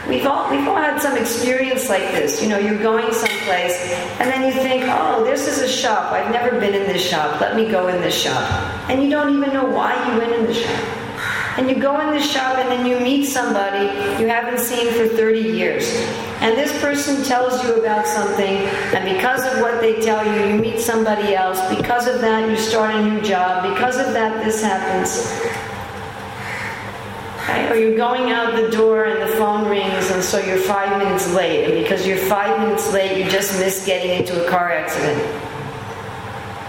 We've 0.08 0.26
all, 0.26 0.50
we've 0.50 0.66
all 0.66 0.74
had 0.74 1.00
some 1.00 1.16
experience 1.16 1.88
like 1.88 2.02
this. 2.10 2.42
You 2.42 2.48
know, 2.48 2.58
you're 2.58 2.82
going 2.82 3.12
someplace, 3.12 3.78
and 4.18 4.28
then 4.28 4.44
you 4.44 4.60
think, 4.60 4.82
oh, 4.88 5.22
this 5.22 5.46
is 5.46 5.58
a 5.58 5.68
shop. 5.68 6.12
I've 6.12 6.32
never 6.32 6.58
been 6.58 6.74
in 6.74 6.88
this 6.92 7.08
shop. 7.08 7.40
Let 7.40 7.54
me 7.54 7.70
go 7.70 7.86
in 7.86 8.00
this 8.00 8.20
shop. 8.20 8.42
And 8.90 9.00
you 9.00 9.08
don't 9.08 9.32
even 9.32 9.52
know 9.54 9.66
why 9.66 9.94
you 10.10 10.18
went 10.18 10.32
in 10.32 10.46
the 10.46 10.54
shop. 10.54 11.07
And 11.58 11.68
you 11.68 11.74
go 11.74 11.98
in 11.98 12.14
the 12.14 12.22
shop 12.22 12.56
and 12.58 12.68
then 12.70 12.86
you 12.86 13.00
meet 13.00 13.26
somebody 13.26 13.86
you 14.22 14.28
haven't 14.28 14.60
seen 14.60 14.92
for 14.92 15.08
30 15.08 15.40
years. 15.40 15.92
and 16.40 16.56
this 16.56 16.70
person 16.80 17.24
tells 17.24 17.64
you 17.64 17.74
about 17.80 18.06
something, 18.06 18.58
and 18.94 19.16
because 19.16 19.44
of 19.44 19.60
what 19.60 19.80
they 19.80 20.00
tell 20.00 20.24
you, 20.24 20.52
you 20.54 20.60
meet 20.60 20.78
somebody 20.78 21.34
else. 21.34 21.58
Because 21.76 22.06
of 22.06 22.20
that, 22.20 22.48
you 22.48 22.56
start 22.56 22.94
a 22.94 23.02
new 23.02 23.20
job. 23.22 23.74
Because 23.74 23.96
of 23.98 24.12
that, 24.12 24.44
this 24.44 24.62
happens. 24.62 25.34
Right? 27.48 27.72
Or 27.72 27.74
you're 27.74 27.96
going 27.96 28.30
out 28.30 28.54
the 28.54 28.70
door 28.70 29.06
and 29.06 29.20
the 29.20 29.34
phone 29.36 29.68
rings, 29.68 30.12
and 30.12 30.22
so 30.22 30.38
you're 30.38 30.58
five 30.58 30.96
minutes 30.96 31.28
late. 31.34 31.64
And 31.64 31.82
because 31.82 32.06
you're 32.06 32.18
five 32.18 32.60
minutes 32.60 32.92
late, 32.92 33.18
you 33.18 33.28
just 33.28 33.58
miss 33.58 33.84
getting 33.84 34.12
into 34.12 34.46
a 34.46 34.48
car 34.48 34.70
accident. 34.70 35.20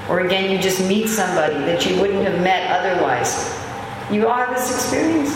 Or 0.10 0.22
again, 0.22 0.50
you 0.50 0.58
just 0.58 0.84
meet 0.88 1.10
somebody 1.10 1.60
that 1.60 1.86
you 1.86 2.02
wouldn't 2.02 2.24
have 2.24 2.42
met 2.42 2.72
otherwise. 2.72 3.56
You 4.12 4.28
have 4.28 4.56
this 4.56 4.74
experience. 4.74 5.36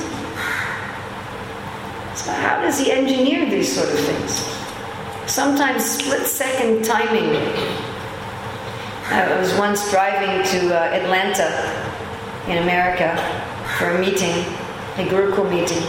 So, 2.20 2.32
how 2.32 2.60
does 2.62 2.80
he 2.80 2.92
engineer 2.92 3.48
these 3.48 3.72
sort 3.76 3.88
of 3.88 4.00
things? 4.00 4.32
Sometimes 5.32 5.86
split 5.86 6.26
second 6.26 6.84
timing. 6.84 7.36
I 9.12 9.38
was 9.40 9.54
once 9.60 9.92
driving 9.92 10.44
to 10.60 10.76
uh, 10.76 10.86
Atlanta 10.86 11.52
in 12.52 12.64
America 12.64 13.16
for 13.78 13.92
a 13.92 14.00
meeting, 14.00 14.32
a 14.98 15.08
Gurukul 15.08 15.48
meeting. 15.52 15.84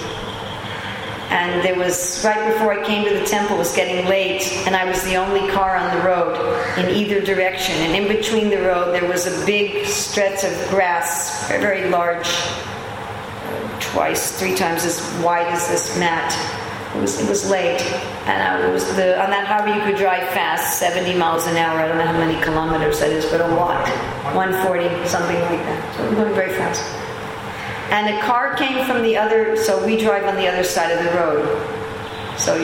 And 1.31 1.65
there 1.65 1.79
was, 1.79 2.23
right 2.23 2.53
before 2.53 2.79
I 2.79 2.85
came 2.85 3.09
to 3.09 3.19
the 3.19 3.25
temple, 3.25 3.57
it 3.57 3.61
was 3.61 3.75
getting 3.75 4.07
late, 4.11 4.53
and 4.67 4.77
I 4.77 4.85
was 4.85 5.03
the 5.05 5.17
only 5.17 5.51
car 5.51 5.75
on 5.75 5.97
the 5.97 6.05
road 6.05 6.37
in 6.79 6.91
either 6.91 7.23
direction. 7.23 7.75
And 7.77 7.97
in 7.97 8.15
between 8.15 8.51
the 8.51 8.61
road, 8.61 8.93
there 8.93 9.09
was 9.09 9.27
a 9.27 9.47
big 9.47 9.87
stretch 9.87 10.45
of 10.45 10.53
grass, 10.69 11.49
very, 11.49 11.61
very 11.61 11.91
large, 11.91 12.29
twice, 13.95 14.37
three 14.41 14.57
times 14.57 14.85
as 14.85 15.01
wide 15.23 15.47
as 15.47 15.69
this 15.69 15.97
mat. 15.99 16.35
It 16.97 17.01
was, 17.01 17.21
it 17.21 17.29
was 17.29 17.49
late, 17.49 17.81
and 18.27 18.43
I 18.43 18.69
was 18.71 18.85
the, 18.97 19.21
on 19.23 19.31
that 19.31 19.47
highway 19.47 19.77
you 19.79 19.83
could 19.85 19.97
drive 19.97 20.29
fast, 20.31 20.79
70 20.79 21.17
miles 21.17 21.47
an 21.47 21.57
hour. 21.57 21.79
I 21.79 21.89
don't 21.89 21.99
know 21.99 22.07
how 22.07 22.19
many 22.19 22.41
kilometers 22.43 23.01
that 23.01 23.11
is, 23.11 23.25
but 23.27 23.41
a 23.41 23.49
lot, 23.55 23.89
140, 24.35 25.07
something 25.07 25.41
like 25.41 25.59
that. 25.59 25.97
So 25.97 26.07
I'm 26.07 26.15
going 26.15 26.35
very 26.35 26.53
fast. 26.55 26.83
And 27.91 28.17
a 28.17 28.21
car 28.23 28.57
came 28.57 28.85
from 28.85 29.03
the 29.03 29.17
other, 29.17 29.57
so 29.57 29.85
we 29.85 29.97
drive 29.97 30.25
on 30.25 30.37
the 30.37 30.49
other 30.49 30.65
side 30.65 30.91
of 30.91 31.05
the 31.05 31.11
road. 31.19 31.45
So 32.37 32.59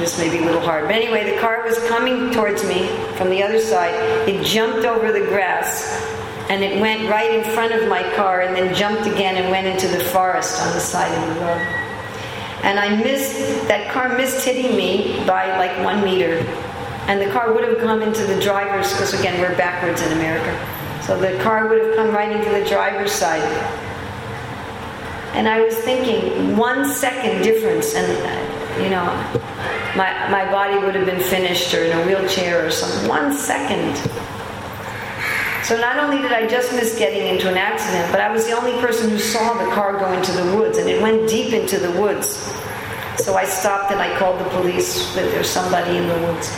this 0.00 0.18
may 0.18 0.30
be 0.30 0.38
a 0.38 0.44
little 0.44 0.60
hard. 0.60 0.86
But 0.86 0.96
anyway, 0.96 1.32
the 1.32 1.40
car 1.40 1.62
was 1.62 1.78
coming 1.86 2.32
towards 2.32 2.64
me 2.66 2.88
from 3.16 3.30
the 3.30 3.42
other 3.42 3.60
side. 3.60 3.94
It 4.28 4.44
jumped 4.44 4.84
over 4.84 5.12
the 5.12 5.26
grass 5.26 6.11
and 6.52 6.62
it 6.62 6.78
went 6.78 7.08
right 7.08 7.32
in 7.32 7.42
front 7.54 7.72
of 7.72 7.88
my 7.88 8.02
car 8.14 8.42
and 8.42 8.54
then 8.54 8.74
jumped 8.74 9.06
again 9.06 9.36
and 9.36 9.50
went 9.50 9.66
into 9.66 9.88
the 9.88 10.04
forest 10.04 10.60
on 10.60 10.70
the 10.74 10.80
side 10.80 11.10
of 11.10 11.34
the 11.34 11.40
road. 11.40 11.66
And 12.62 12.78
I 12.78 12.94
missed, 13.02 13.66
that 13.68 13.90
car 13.90 14.18
missed 14.18 14.44
hitting 14.44 14.76
me 14.76 15.24
by 15.26 15.56
like 15.56 15.82
one 15.82 16.04
meter. 16.04 16.36
And 17.08 17.22
the 17.22 17.32
car 17.32 17.54
would 17.54 17.64
have 17.64 17.78
come 17.78 18.02
into 18.02 18.26
the 18.26 18.38
driver's, 18.38 18.92
because 18.92 19.18
again, 19.18 19.40
we're 19.40 19.56
backwards 19.56 20.02
in 20.02 20.12
America. 20.12 20.52
So 21.02 21.18
the 21.18 21.42
car 21.42 21.68
would 21.68 21.86
have 21.86 21.96
come 21.96 22.10
right 22.10 22.30
into 22.30 22.50
the 22.50 22.68
driver's 22.68 23.12
side. 23.12 23.40
And 25.32 25.48
I 25.48 25.62
was 25.62 25.74
thinking, 25.74 26.58
one 26.58 26.86
second 26.86 27.42
difference, 27.42 27.94
and 27.94 28.82
you 28.84 28.90
know, 28.90 29.06
my, 29.96 30.28
my 30.28 30.52
body 30.52 30.76
would 30.84 30.94
have 30.94 31.06
been 31.06 31.22
finished 31.22 31.72
or 31.72 31.82
in 31.82 31.98
a 31.98 32.06
wheelchair 32.06 32.66
or 32.66 32.70
something. 32.70 33.08
One 33.08 33.32
second. 33.32 33.96
So 35.64 35.80
not 35.80 35.96
only 35.98 36.20
did 36.20 36.32
I 36.32 36.46
just 36.48 36.72
miss 36.72 36.98
getting 36.98 37.26
into 37.28 37.48
an 37.48 37.56
accident, 37.56 38.10
but 38.10 38.20
I 38.20 38.32
was 38.32 38.46
the 38.46 38.52
only 38.52 38.72
person 38.80 39.10
who 39.10 39.18
saw 39.18 39.54
the 39.54 39.70
car 39.70 39.96
go 39.96 40.12
into 40.12 40.32
the 40.32 40.56
woods, 40.56 40.78
and 40.78 40.88
it 40.88 41.00
went 41.00 41.28
deep 41.28 41.52
into 41.52 41.78
the 41.78 41.92
woods. 42.00 42.36
So 43.18 43.34
I 43.34 43.44
stopped 43.44 43.92
and 43.92 44.00
I 44.00 44.18
called 44.18 44.40
the 44.40 44.48
police 44.50 45.14
that 45.14 45.30
there's 45.30 45.48
somebody 45.48 45.96
in 45.96 46.08
the 46.08 46.18
woods, 46.26 46.48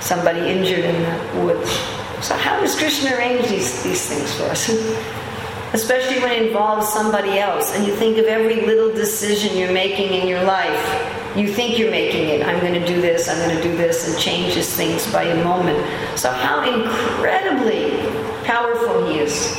somebody 0.00 0.40
injured 0.40 0.84
in 0.84 1.02
the 1.02 1.44
woods. 1.44 1.70
So 2.24 2.34
how 2.34 2.58
does 2.60 2.74
Krishna 2.74 3.14
arrange 3.14 3.48
these, 3.48 3.82
these 3.82 4.06
things 4.06 4.34
for 4.34 4.44
us? 4.44 4.68
Especially 5.74 6.18
when 6.20 6.32
it 6.32 6.46
involves 6.46 6.88
somebody 6.88 7.38
else, 7.38 7.76
and 7.76 7.86
you 7.86 7.94
think 7.96 8.16
of 8.16 8.24
every 8.24 8.64
little 8.64 8.92
decision 8.94 9.58
you're 9.58 9.72
making 9.72 10.14
in 10.14 10.26
your 10.26 10.42
life. 10.44 11.15
You 11.36 11.52
think 11.52 11.78
you're 11.78 11.90
making 11.90 12.30
it. 12.30 12.46
I'm 12.46 12.60
going 12.60 12.72
to 12.72 12.86
do 12.86 12.98
this, 12.98 13.28
I'm 13.28 13.38
going 13.38 13.54
to 13.54 13.62
do 13.62 13.76
this, 13.76 14.08
and 14.08 14.18
changes 14.18 14.74
things 14.74 15.12
by 15.12 15.24
a 15.24 15.44
moment. 15.44 15.78
So, 16.18 16.30
how 16.30 16.62
incredibly 16.64 17.90
powerful 18.44 19.06
he 19.06 19.18
is. 19.18 19.54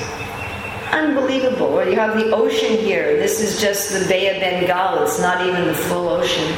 Unbelievable. 0.92 1.86
You 1.86 1.96
have 1.98 2.18
the 2.18 2.32
ocean 2.32 2.78
here. 2.78 3.18
This 3.18 3.42
is 3.42 3.62
just 3.62 3.94
the 3.94 4.08
Bay 4.08 4.34
of 4.34 4.42
Bengal, 4.42 5.04
it's 5.04 5.20
not 5.20 5.46
even 5.46 5.66
the 5.66 5.74
full 5.76 6.10
ocean. 6.10 6.52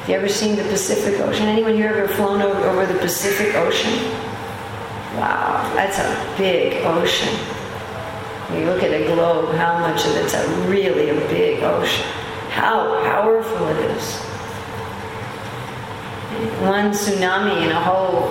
Have 0.00 0.08
you 0.08 0.16
ever 0.16 0.28
seen 0.28 0.56
the 0.56 0.64
Pacific 0.64 1.18
Ocean? 1.20 1.46
Anyone 1.46 1.74
here 1.74 1.88
ever 1.88 2.08
flown 2.08 2.42
over, 2.42 2.60
over 2.68 2.92
the 2.92 2.98
Pacific 2.98 3.54
Ocean? 3.54 3.92
Wow, 5.16 5.72
that's 5.74 5.98
a 5.98 6.34
big 6.36 6.84
ocean. 6.84 7.32
You 8.52 8.66
look 8.66 8.82
at 8.82 8.90
a 8.90 9.06
globe, 9.06 9.54
how 9.54 9.78
much 9.78 10.04
of 10.04 10.16
it's 10.16 10.34
a 10.34 10.46
really 10.68 11.08
a 11.08 11.14
big 11.28 11.62
ocean. 11.62 12.23
How 12.54 13.02
powerful 13.02 13.66
it 13.66 13.90
is. 13.90 14.16
One 16.62 16.92
tsunami 16.92 17.64
in 17.64 17.72
a 17.72 17.80
whole 17.80 18.28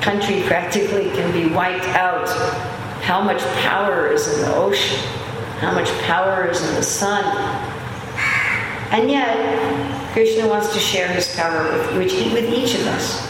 country 0.00 0.42
practically 0.42 1.10
can 1.10 1.32
be 1.32 1.52
wiped 1.52 1.88
out. 1.88 2.28
How 3.02 3.20
much 3.20 3.42
power 3.56 4.06
is 4.06 4.32
in 4.32 4.42
the 4.42 4.54
ocean? 4.54 5.00
How 5.58 5.72
much 5.72 5.90
power 6.02 6.46
is 6.48 6.64
in 6.68 6.76
the 6.76 6.82
sun? 6.82 7.24
And 8.92 9.10
yet, 9.10 9.34
Krishna 10.12 10.46
wants 10.46 10.72
to 10.74 10.78
share 10.78 11.08
his 11.08 11.34
power 11.34 11.72
with, 11.72 12.12
with 12.32 12.54
each 12.54 12.76
of 12.76 12.86
us. 12.86 13.28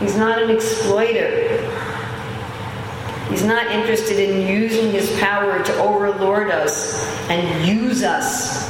He's 0.00 0.16
not 0.16 0.40
an 0.40 0.48
exploiter. 0.48 1.69
He's 3.30 3.44
not 3.44 3.70
interested 3.70 4.18
in 4.18 4.46
using 4.46 4.90
his 4.90 5.16
power 5.20 5.62
to 5.62 5.74
overlord 5.76 6.50
us 6.50 7.06
and 7.30 7.64
use 7.66 8.02
us. 8.02 8.68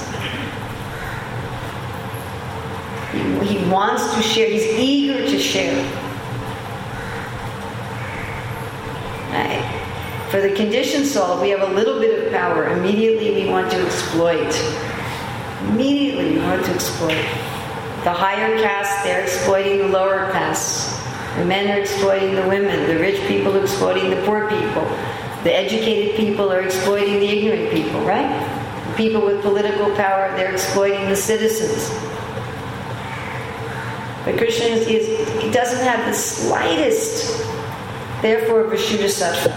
He, 3.42 3.58
wants 3.70 4.14
to 4.14 4.22
share, 4.22 4.50
he's 4.50 4.66
eager 4.78 5.26
to 5.26 5.38
share. 5.38 5.82
Right. 9.30 10.26
For 10.30 10.40
the 10.40 10.54
conditioned 10.54 11.06
soul, 11.06 11.40
we 11.40 11.48
have 11.50 11.62
a 11.62 11.72
little 11.72 11.98
bit 11.98 12.26
of 12.26 12.32
power. 12.32 12.68
Immediately 12.68 13.42
we 13.42 13.48
want 13.48 13.70
to 13.70 13.82
exploit. 13.82 14.54
Immediately 15.70 16.32
we 16.34 16.38
want 16.38 16.66
to 16.66 16.72
exploit. 16.72 17.24
The 18.04 18.12
higher 18.12 18.60
caste, 18.60 19.04
they're 19.04 19.22
exploiting 19.22 19.78
the 19.78 19.88
lower 19.88 20.30
castes. 20.32 20.99
The 21.36 21.44
men 21.44 21.70
are 21.70 21.80
exploiting 21.80 22.34
the 22.34 22.46
women. 22.48 22.88
The 22.88 22.98
rich 22.98 23.20
people 23.28 23.56
are 23.56 23.62
exploiting 23.62 24.10
the 24.10 24.22
poor 24.26 24.48
people. 24.48 24.84
The 25.44 25.54
educated 25.54 26.16
people 26.16 26.52
are 26.52 26.60
exploiting 26.60 27.20
the 27.20 27.28
ignorant 27.28 27.70
people, 27.72 28.00
right? 28.02 28.28
The 28.88 28.94
people 28.94 29.24
with 29.24 29.40
political 29.42 29.94
power, 29.94 30.34
they're 30.36 30.52
exploiting 30.52 31.08
the 31.08 31.16
citizens. 31.16 31.88
But 34.24 34.36
Krishna 34.36 34.66
is, 34.66 34.86
is 34.86 35.42
he 35.42 35.50
doesn't 35.50 35.82
have 35.82 36.06
the 36.06 36.14
slightest, 36.14 37.38
therefore, 38.20 38.64
Vishuddha 38.64 39.08
Sattva. 39.08 39.48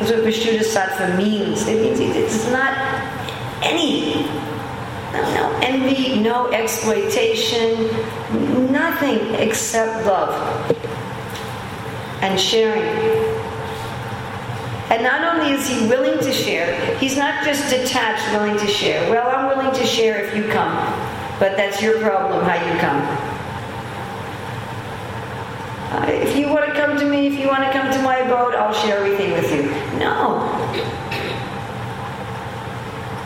That's 0.00 0.10
what 0.10 0.20
Vishuddha 0.20 0.64
Sattva 0.64 1.16
means. 1.16 1.68
It 1.68 1.80
means 1.80 2.00
it's 2.00 2.50
not 2.50 2.72
any 3.62 4.26
no, 5.12 5.58
envy, 5.62 6.20
no 6.20 6.50
exploitation, 6.50 7.86
nothing 8.70 9.34
except 9.34 10.06
love 10.06 10.76
and 12.22 12.38
sharing. 12.38 12.84
And 14.90 15.02
not 15.04 15.22
only 15.22 15.52
is 15.52 15.68
he 15.68 15.86
willing 15.86 16.18
to 16.18 16.32
share, 16.32 16.96
he's 16.98 17.16
not 17.16 17.44
just 17.44 17.70
detached, 17.70 18.30
willing 18.32 18.58
to 18.58 18.66
share. 18.66 19.08
Well, 19.10 19.28
I'm 19.28 19.46
willing 19.46 19.74
to 19.78 19.86
share 19.86 20.24
if 20.24 20.34
you 20.36 20.48
come, 20.50 20.74
but 21.38 21.56
that's 21.56 21.80
your 21.80 22.00
problem 22.00 22.44
how 22.44 22.54
you 22.54 22.78
come. 22.80 23.30
Uh, 25.92 26.06
if 26.08 26.36
you 26.36 26.48
want 26.48 26.66
to 26.66 26.72
come 26.72 26.96
to 26.98 27.04
me, 27.04 27.26
if 27.26 27.38
you 27.38 27.48
want 27.48 27.64
to 27.64 27.72
come 27.72 27.92
to 27.92 28.02
my 28.02 28.22
boat, 28.28 28.54
I'll 28.54 28.72
share 28.72 28.98
everything 28.98 29.32
with 29.32 29.52
you. 29.52 29.70
No. 29.98 30.46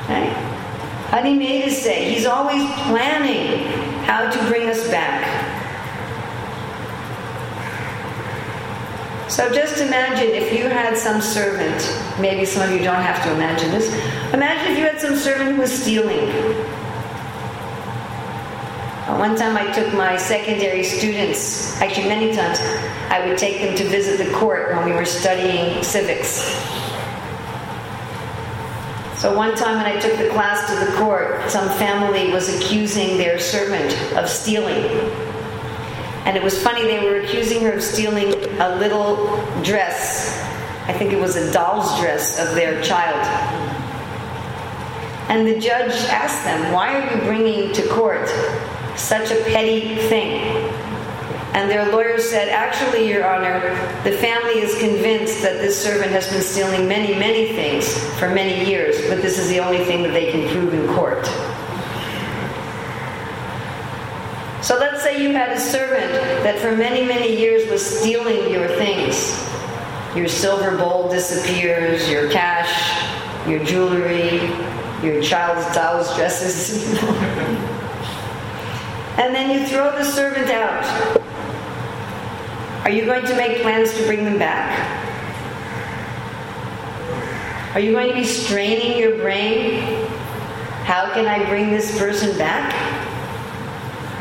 Okay? 0.05 0.44
Honey 1.15 1.35
made 1.35 1.65
us 1.67 1.79
say 1.79 2.13
he's 2.13 2.27
always 2.27 2.69
planning 2.89 3.71
how 4.03 4.29
to 4.29 4.39
bring 4.49 4.69
us 4.69 4.85
back. 4.91 5.23
So 9.31 9.49
just 9.55 9.79
imagine 9.81 10.31
if 10.31 10.53
you 10.53 10.65
had 10.65 10.99
some 10.99 11.21
servant, 11.21 11.81
maybe 12.21 12.45
some 12.45 12.69
of 12.69 12.73
you 12.73 12.83
don't 12.83 13.01
have 13.01 13.23
to 13.23 13.33
imagine 13.33 13.71
this. 13.71 13.95
Imagine 14.35 14.73
if 14.73 14.79
you 14.79 14.87
had 14.87 15.01
some 15.01 15.15
servant 15.15 15.55
who 15.55 15.61
was 15.61 15.71
stealing. 15.71 16.31
Uh, 19.07 19.17
One 19.17 19.37
time 19.37 19.57
I 19.57 19.71
took 19.71 19.95
my 19.95 20.17
secondary 20.17 20.83
students, 20.83 21.81
actually 21.81 22.09
many 22.09 22.35
times, 22.35 22.59
I 23.09 23.25
would 23.25 23.39
take 23.39 23.61
them 23.61 23.77
to 23.77 23.85
visit 23.85 24.19
the 24.19 24.35
court 24.35 24.75
when 24.75 24.85
we 24.85 24.91
were 24.91 25.05
studying 25.05 25.81
civics. 25.85 26.43
So 29.25 29.35
one 29.35 29.57
time 29.57 29.79
when 29.79 29.87
I 29.87 29.99
took 29.99 30.19
the 30.19 30.29
class 30.29 30.69
to 30.69 30.85
the 30.85 30.99
court, 30.99 31.51
some 31.51 31.67
family 31.79 32.31
was 32.31 32.55
accusing 32.55 33.17
their 33.17 33.39
servant 33.39 33.91
of 34.19 34.29
stealing. 34.29 34.85
And 36.27 36.37
it 36.37 36.43
was 36.43 36.63
funny, 36.63 36.83
they 36.83 37.03
were 37.03 37.23
accusing 37.23 37.63
her 37.63 37.73
of 37.73 37.83
stealing 37.83 38.35
a 38.61 38.77
little 38.77 39.43
dress. 39.63 40.39
I 40.89 40.93
think 40.93 41.15
it 41.15 41.19
was 41.19 41.37
a 41.37 41.51
doll's 41.55 41.99
dress 42.03 42.39
of 42.39 42.55
their 42.55 42.83
child. 42.83 43.25
And 45.31 45.47
the 45.47 45.59
judge 45.59 45.95
asked 46.11 46.45
them, 46.45 46.75
Why 46.75 46.95
are 46.95 47.17
you 47.17 47.23
bringing 47.23 47.73
to 47.73 47.89
court 47.89 48.29
such 48.95 49.31
a 49.31 49.43
petty 49.45 49.95
thing? 50.07 50.74
And 51.55 51.71
their 51.71 51.91
lawyer 51.93 52.19
said, 52.19 52.49
Actually, 52.49 53.09
Your 53.09 53.25
Honor, 53.25 53.61
the 54.03 54.11
family 54.19 54.61
is 54.61 54.77
convinced 54.77 55.41
that 55.43 55.61
this 55.61 55.81
servant 55.81 56.11
has 56.11 56.29
been 56.29 56.43
stealing 56.43 56.89
many, 56.89 57.17
many 57.17 57.53
things 57.53 57.97
for 58.19 58.29
many 58.29 58.69
years, 58.69 58.97
but 59.09 59.23
this 59.23 59.39
is 59.39 59.49
the 59.49 59.61
only 59.61 59.85
thing 59.85 60.03
that 60.03 60.13
they 60.13 60.33
can 60.33 60.49
prove 60.49 60.75
in 60.75 60.93
court. 60.95 61.25
So 64.65 64.79
let's 64.81 65.03
say 65.05 65.23
you 65.23 65.33
had 65.33 65.53
a 65.53 65.61
servant 65.61 66.13
that 66.43 66.59
for 66.59 66.77
many, 66.77 67.07
many 67.07 67.39
years 67.39 67.71
was 67.71 67.85
stealing 67.85 68.51
your 68.51 68.67
things. 68.67 69.39
Your 70.17 70.27
silver 70.27 70.77
bowl 70.77 71.09
disappears, 71.09 72.09
your 72.11 72.31
cash, 72.31 73.49
your 73.49 73.65
jewelry, 73.65 74.41
your 75.07 75.23
child's 75.23 75.73
doll's 75.73 76.13
dresses. 76.17 76.99
and 79.19 79.33
then 79.33 79.51
you 79.51 79.67
throw 79.69 79.93
the 79.93 80.05
servant 80.05 80.51
out. 80.51 81.24
Are 82.85 82.91
you 82.91 83.07
going 83.07 83.25
to 83.25 83.35
make 83.35 83.63
plans 83.63 83.97
to 83.97 84.07
bring 84.07 84.25
them 84.25 84.39
back? 84.39 84.71
Are 87.75 87.81
you 87.81 87.93
going 87.93 88.09
to 88.09 88.15
be 88.15 88.25
straining 88.25 88.99
your 88.99 89.17
brain? 89.17 90.07
How 90.85 91.11
can 91.15 91.27
I 91.27 91.49
bring 91.49 91.71
this 91.71 91.99
person 91.99 92.37
back? 92.37 92.73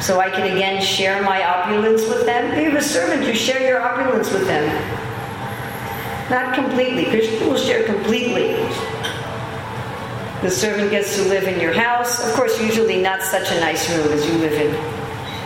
So 0.02 0.22
I 0.22 0.30
can 0.30 0.56
again 0.56 0.82
share 0.82 1.22
my 1.24 1.44
opulence 1.44 2.08
with 2.08 2.26
them? 2.26 2.58
You 2.58 2.72
have 2.72 2.82
a 2.82 2.82
servant, 2.82 3.28
you 3.28 3.36
share 3.36 3.62
your 3.62 3.82
opulence 3.82 4.32
with 4.32 4.48
them. 4.48 4.66
Not 6.30 6.56
completely. 6.56 7.06
Krishna 7.06 7.46
will 7.46 7.58
share 7.58 7.84
completely. 7.84 8.54
The 10.42 10.50
servant 10.50 10.90
gets 10.90 11.18
to 11.18 11.24
live 11.24 11.44
in 11.44 11.60
your 11.60 11.74
house. 11.74 12.26
Of 12.26 12.34
course, 12.34 12.62
usually 12.62 13.02
not 13.02 13.22
such 13.22 13.52
a 13.52 13.60
nice 13.60 13.90
room 13.94 14.12
as 14.12 14.26
you 14.26 14.34
live 14.38 14.54
in. 14.54 15.03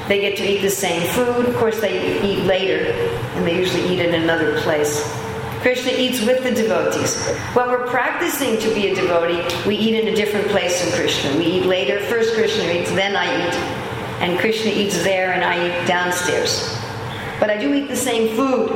They 0.07 0.21
get 0.21 0.37
to 0.37 0.43
eat 0.43 0.61
the 0.61 0.69
same 0.69 1.05
food. 1.13 1.45
Of 1.45 1.55
course, 1.57 1.81
they 1.81 2.21
eat 2.21 2.45
later, 2.45 2.91
and 3.35 3.45
they 3.45 3.57
usually 3.57 3.87
eat 3.89 3.99
in 3.99 4.15
another 4.15 4.59
place. 4.61 5.03
Krishna 5.61 5.91
eats 5.91 6.21
with 6.21 6.43
the 6.43 6.51
devotees. 6.51 7.27
When 7.53 7.67
we're 7.67 7.87
practicing 7.87 8.57
to 8.59 8.73
be 8.73 8.87
a 8.87 8.95
devotee, 8.95 9.43
we 9.67 9.75
eat 9.75 9.95
in 9.95 10.07
a 10.07 10.15
different 10.15 10.47
place 10.47 10.81
than 10.83 10.93
Krishna. 10.93 11.37
We 11.37 11.45
eat 11.45 11.65
later. 11.65 11.99
First 12.05 12.35
Krishna 12.35 12.71
eats, 12.71 12.91
then 12.91 13.15
I 13.15 13.25
eat. 13.25 13.53
And 14.21 14.39
Krishna 14.39 14.71
eats 14.71 15.03
there, 15.03 15.33
and 15.33 15.43
I 15.43 15.67
eat 15.67 15.87
downstairs. 15.87 16.73
But 17.39 17.49
I 17.49 17.57
do 17.57 17.73
eat 17.73 17.89
the 17.89 17.95
same 17.95 18.35
food. 18.35 18.69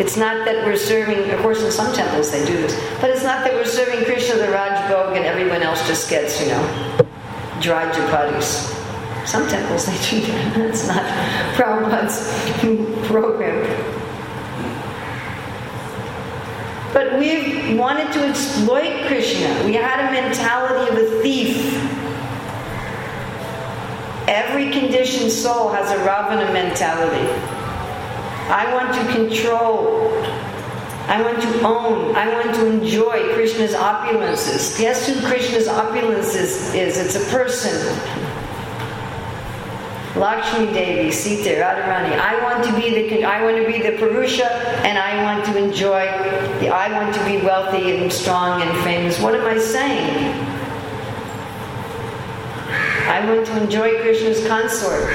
It's 0.00 0.16
not 0.16 0.46
that 0.46 0.64
we're 0.64 0.76
serving, 0.76 1.30
of 1.30 1.40
course, 1.40 1.62
in 1.62 1.72
some 1.72 1.92
temples 1.92 2.30
they 2.30 2.44
do 2.46 2.56
this, 2.56 2.74
but 3.00 3.10
it's 3.10 3.24
not 3.24 3.44
that 3.44 3.52
we're 3.52 3.64
serving 3.64 4.04
Krishna 4.04 4.36
the 4.36 4.50
Raj 4.50 4.78
Bhog 4.90 5.16
and 5.16 5.26
everyone 5.26 5.62
else 5.62 5.84
just 5.88 6.08
gets, 6.08 6.40
you 6.40 6.46
know, 6.46 7.06
dry 7.60 7.90
chapatis. 7.90 8.77
Some 9.28 9.46
temples 9.46 9.84
they 9.84 9.92
do 10.08 10.26
that. 10.26 10.54
That's 10.56 10.88
not 10.88 11.04
Prabhupada's 11.54 13.06
program. 13.06 13.62
But 16.94 17.18
we 17.18 17.76
wanted 17.76 18.10
to 18.14 18.26
exploit 18.26 19.06
Krishna. 19.06 19.66
We 19.66 19.74
had 19.74 20.00
a 20.00 20.12
mentality 20.12 20.90
of 20.90 20.96
a 20.96 21.20
thief. 21.20 21.74
Every 24.26 24.70
conditioned 24.70 25.30
soul 25.30 25.72
has 25.72 25.90
a 25.90 25.98
Ravana 25.98 26.50
mentality. 26.54 27.30
I 28.48 28.72
want 28.72 28.94
to 28.94 29.12
control. 29.12 30.08
I 31.06 31.20
want 31.20 31.42
to 31.42 31.66
own. 31.66 32.16
I 32.16 32.32
want 32.32 32.54
to 32.54 32.66
enjoy 32.66 33.34
Krishna's 33.34 33.74
opulences. 33.74 34.78
Guess 34.78 35.06
who 35.06 35.20
Krishna's 35.26 35.68
opulences 35.68 36.74
is? 36.74 36.96
It's 36.96 37.14
a 37.14 37.30
person. 37.30 38.27
Lakshmi 40.18 40.66
Devi, 40.72 41.12
Sita, 41.12 41.50
Radharani. 41.50 42.18
I 42.18 42.42
want 42.42 42.64
to 42.64 42.74
be 42.74 43.08
the 43.08 43.24
I 43.24 43.42
want 43.42 43.56
to 43.56 43.66
be 43.66 43.80
the 43.80 43.96
Purusha 43.96 44.50
and 44.84 44.98
I 44.98 45.22
want 45.22 45.44
to 45.46 45.56
enjoy 45.56 46.06
the 46.60 46.68
I 46.70 46.90
want 46.92 47.14
to 47.14 47.24
be 47.24 47.44
wealthy 47.44 47.96
and 47.96 48.12
strong 48.12 48.62
and 48.62 48.84
famous. 48.84 49.20
What 49.20 49.34
am 49.34 49.46
I 49.46 49.58
saying? 49.58 50.34
I 53.08 53.24
want 53.26 53.46
to 53.46 53.62
enjoy 53.62 54.00
Krishna's 54.02 54.46
consort. 54.46 55.08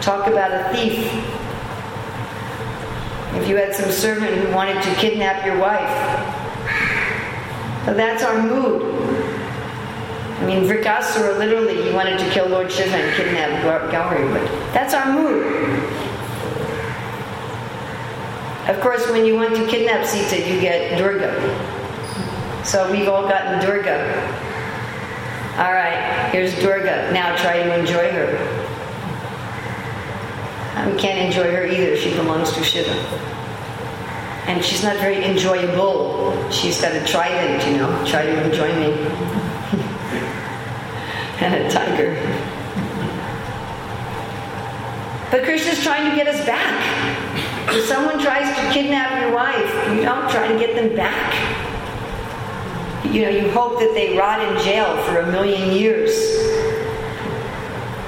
Talk 0.00 0.26
about 0.26 0.52
a 0.52 0.72
thief. 0.74 0.98
If 3.40 3.48
you 3.48 3.56
had 3.56 3.74
some 3.74 3.90
servant 3.90 4.34
who 4.34 4.54
wanted 4.54 4.82
to 4.82 4.94
kidnap 4.96 5.46
your 5.46 5.58
wife, 5.58 5.90
so 7.86 7.94
that's 7.94 8.22
our 8.22 8.42
mood. 8.42 9.09
Mean, 10.50 10.64
Vrikasura 10.64 11.38
literally, 11.38 11.80
he 11.80 11.92
wanted 11.92 12.18
to 12.18 12.28
kill 12.30 12.48
Lord 12.48 12.72
Shiva 12.72 12.96
and 12.96 13.14
kidnap 13.14 13.62
Gauri, 13.92 14.26
but 14.32 14.44
that's 14.74 14.94
our 14.94 15.12
mood. 15.12 15.46
Of 18.68 18.80
course, 18.80 19.08
when 19.10 19.24
you 19.24 19.36
want 19.36 19.54
to 19.54 19.64
kidnap 19.68 20.04
Sita, 20.04 20.38
you 20.38 20.60
get 20.60 20.98
Durga. 20.98 21.30
So 22.64 22.90
we've 22.90 23.08
all 23.08 23.28
gotten 23.28 23.60
Durga. 23.64 24.12
All 25.56 25.72
right, 25.72 26.28
here's 26.32 26.52
Durga. 26.56 27.12
Now 27.12 27.36
try 27.36 27.62
to 27.62 27.78
enjoy 27.78 28.10
her. 28.10 28.36
Um, 30.74 30.92
we 30.92 30.98
can't 30.98 31.26
enjoy 31.26 31.54
her 31.54 31.64
either. 31.64 31.96
She 31.96 32.10
belongs 32.16 32.50
to 32.54 32.64
Shiva. 32.64 32.90
And 34.48 34.64
she's 34.64 34.82
not 34.82 34.96
very 34.96 35.24
enjoyable. 35.24 36.50
She's 36.50 36.80
got 36.80 36.92
a 36.96 37.04
trident, 37.04 37.64
you 37.68 37.76
know, 37.76 38.04
try 38.04 38.26
to 38.26 38.44
enjoy 38.44 38.74
me. 38.74 39.49
And 41.40 41.54
a 41.54 41.70
tiger. 41.70 42.14
But 45.30 45.44
Krishna's 45.44 45.82
trying 45.82 46.10
to 46.10 46.16
get 46.16 46.26
us 46.26 46.44
back. 46.44 47.68
If 47.68 47.84
someone 47.86 48.18
tries 48.18 48.48
to 48.56 48.72
kidnap 48.72 49.20
your 49.20 49.32
wife, 49.32 49.94
you 49.94 50.02
don't 50.02 50.28
try 50.30 50.48
to 50.48 50.58
get 50.58 50.74
them 50.74 50.96
back. 50.96 51.34
You 53.04 53.22
know, 53.22 53.28
you 53.28 53.50
hope 53.50 53.78
that 53.78 53.92
they 53.94 54.18
rot 54.18 54.40
in 54.40 54.62
jail 54.64 54.96
for 55.04 55.20
a 55.20 55.30
million 55.30 55.76
years. 55.76 56.10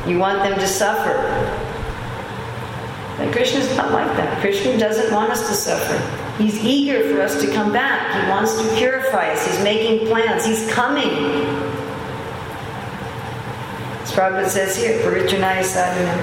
You 0.07 0.19
want 0.19 0.43
them 0.43 0.59
to 0.59 0.67
suffer. 0.67 1.17
But 3.19 3.33
Krishna's 3.33 3.77
not 3.77 3.93
like 3.93 4.17
that. 4.17 4.41
Krishna 4.41 4.77
doesn't 4.77 5.15
want 5.15 5.31
us 5.31 5.49
to 5.49 5.55
suffer. 5.55 6.43
He's 6.43 6.63
eager 6.65 7.09
for 7.15 7.23
us 7.23 7.41
to 7.41 7.53
come 7.53 7.73
back. 7.73 8.21
He 8.21 8.31
wants 8.31 8.61
to 8.61 8.77
purify 8.77 9.31
us. 9.31 9.47
He's 9.47 9.63
making 9.63 10.09
plans. 10.09 10.45
He's 10.45 10.69
coming. 10.73 11.62
Prabhupada 14.13 14.47
says 14.47 14.77
here, 14.77 15.01
Paritranaya 15.01 15.65
Sadhunam. 15.65 16.21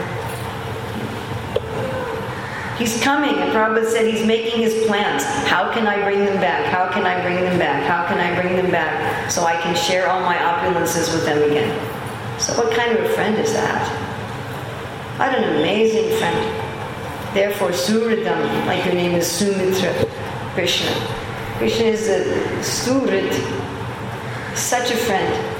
He's 2.78 3.02
coming, 3.02 3.36
and 3.36 3.52
Prabhupada 3.52 3.90
said 3.90 4.06
he's 4.06 4.26
making 4.26 4.62
his 4.62 4.86
plans. 4.86 5.24
How 5.50 5.74
can 5.74 5.88
I 5.88 6.02
bring 6.04 6.24
them 6.24 6.40
back? 6.40 6.72
How 6.72 6.92
can 6.92 7.04
I 7.04 7.20
bring 7.24 7.44
them 7.44 7.58
back? 7.58 7.84
How 7.88 8.08
can 8.08 8.20
I 8.20 8.40
bring 8.40 8.56
them 8.56 8.70
back 8.70 9.32
so 9.32 9.44
I 9.44 9.60
can 9.60 9.76
share 9.76 10.08
all 10.08 10.22
my 10.22 10.38
opulences 10.38 11.12
with 11.14 11.26
them 11.26 11.42
again? 11.42 11.70
So, 12.40 12.54
what 12.54 12.74
kind 12.76 12.96
of 12.96 13.06
a 13.06 13.10
friend 13.10 13.36
is 13.38 13.54
that? 13.54 14.10
What 15.18 15.36
an 15.36 15.58
amazing 15.58 16.16
friend. 16.20 17.34
Therefore, 17.34 17.70
Suhridam, 17.70 18.66
like 18.68 18.86
your 18.86 18.94
name 18.94 19.16
is 19.16 19.28
Sumitra 19.28 19.94
Krishna. 20.54 20.92
Krishna 21.58 21.86
is 21.86 22.08
a 22.08 22.64
Surat, 22.64 23.34
such 24.56 24.92
a 24.92 24.96
friend. 24.96 25.59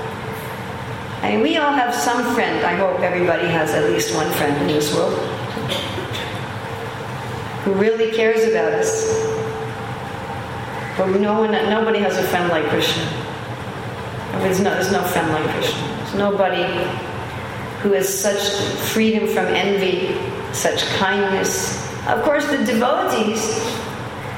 I 1.22 1.32
mean, 1.32 1.42
we 1.42 1.58
all 1.58 1.74
have 1.74 1.94
some 1.94 2.34
friend. 2.34 2.66
I 2.66 2.76
hope 2.76 3.02
everybody 3.02 3.48
has 3.48 3.72
at 3.72 3.84
least 3.90 4.16
one 4.16 4.32
friend 4.34 4.56
in 4.62 4.68
this 4.68 4.96
world 4.96 5.20
who 7.64 7.74
really 7.74 8.12
cares 8.12 8.50
about 8.50 8.74
us. 8.74 9.06
But 10.98 11.08
no 11.20 11.40
one, 11.40 11.52
nobody 11.52 12.00
has 12.00 12.18
a 12.18 12.24
friend 12.24 12.50
like 12.50 12.66
Krishna. 12.66 13.04
There's 14.42 14.60
no, 14.62 14.70
there's 14.72 14.92
no 14.92 15.04
friend 15.04 15.30
like 15.32 15.44
Krishna. 15.56 15.88
There's 15.98 16.16
nobody 16.16 16.64
who 17.82 17.92
has 17.94 18.08
such 18.08 18.54
freedom 18.92 19.28
from 19.28 19.46
envy, 19.48 20.16
such 20.54 20.86
kindness. 20.98 21.86
Of 22.08 22.24
course, 22.24 22.46
the 22.48 22.64
devotees, 22.66 23.60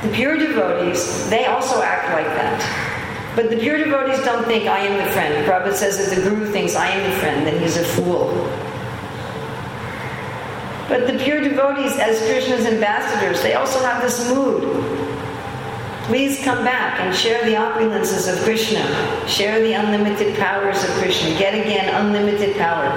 the 0.02 0.10
pure 0.14 0.38
devotees, 0.38 1.30
they 1.30 1.46
also 1.46 1.82
act 1.82 2.12
like 2.14 2.26
that. 2.26 3.01
But 3.36 3.50
the 3.50 3.58
pure 3.58 3.78
devotees 3.78 4.24
don't 4.26 4.46
think, 4.46 4.68
I 4.68 4.80
am 4.80 4.98
the 5.06 5.12
friend. 5.14 5.46
Prabhupada 5.48 5.74
says 5.74 5.98
that 5.98 6.16
the 6.16 6.22
Guru 6.22 6.52
thinks, 6.52 6.76
I 6.76 6.88
am 6.90 7.10
the 7.10 7.16
friend, 7.18 7.48
then 7.48 7.62
he's 7.62 7.78
a 7.78 7.84
fool. 7.84 8.28
But 10.90 11.08
the 11.08 11.18
pure 11.24 11.40
devotees, 11.40 11.98
as 11.98 12.20
Krishna's 12.28 12.66
ambassadors, 12.66 13.42
they 13.42 13.54
also 13.54 13.80
have 13.80 14.02
this 14.02 14.30
mood. 14.30 14.64
Please 16.04 16.44
come 16.44 16.66
back 16.66 17.00
and 17.00 17.16
share 17.16 17.42
the 17.46 17.54
opulences 17.54 18.28
of 18.28 18.44
Krishna. 18.44 18.84
Share 19.30 19.62
the 19.62 19.72
unlimited 19.72 20.38
powers 20.38 20.84
of 20.84 20.90
Krishna. 20.96 21.30
Get 21.40 21.54
again 21.54 21.88
unlimited 21.96 22.58
power. 22.58 22.92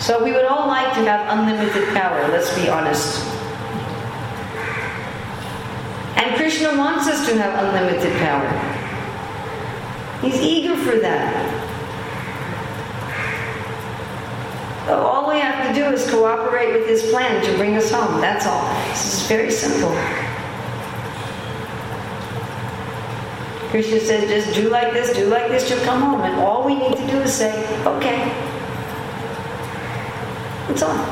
So 0.00 0.24
we 0.24 0.32
would 0.32 0.46
all 0.46 0.66
like 0.66 0.92
to 0.94 1.04
have 1.04 1.38
unlimited 1.38 1.94
power, 1.94 2.26
let's 2.26 2.52
be 2.56 2.68
honest. 2.68 3.41
And 6.22 6.36
Krishna 6.36 6.78
wants 6.78 7.08
us 7.08 7.26
to 7.26 7.36
have 7.36 7.64
unlimited 7.64 8.16
power. 8.18 8.48
He's 10.20 10.40
eager 10.40 10.76
for 10.76 11.00
that. 11.00 11.34
So 14.86 15.00
all 15.00 15.28
we 15.28 15.40
have 15.40 15.66
to 15.66 15.74
do 15.74 15.86
is 15.86 16.08
cooperate 16.08 16.74
with 16.74 16.86
his 16.86 17.10
plan 17.10 17.44
to 17.44 17.56
bring 17.56 17.76
us 17.76 17.90
home. 17.90 18.20
That's 18.20 18.46
all. 18.46 18.72
This 18.90 19.20
is 19.20 19.26
very 19.26 19.50
simple. 19.50 19.90
Krishna 23.70 23.98
says, 23.98 24.28
just 24.30 24.54
do 24.54 24.68
like 24.68 24.92
this, 24.92 25.12
do 25.16 25.26
like 25.26 25.48
this, 25.48 25.68
you'll 25.68 25.80
come 25.80 26.02
home. 26.02 26.20
And 26.20 26.36
all 26.36 26.64
we 26.64 26.76
need 26.76 26.96
to 26.98 27.06
do 27.08 27.18
is 27.18 27.34
say, 27.34 27.50
okay. 27.84 28.28
That's 30.68 30.82
all. 30.82 31.11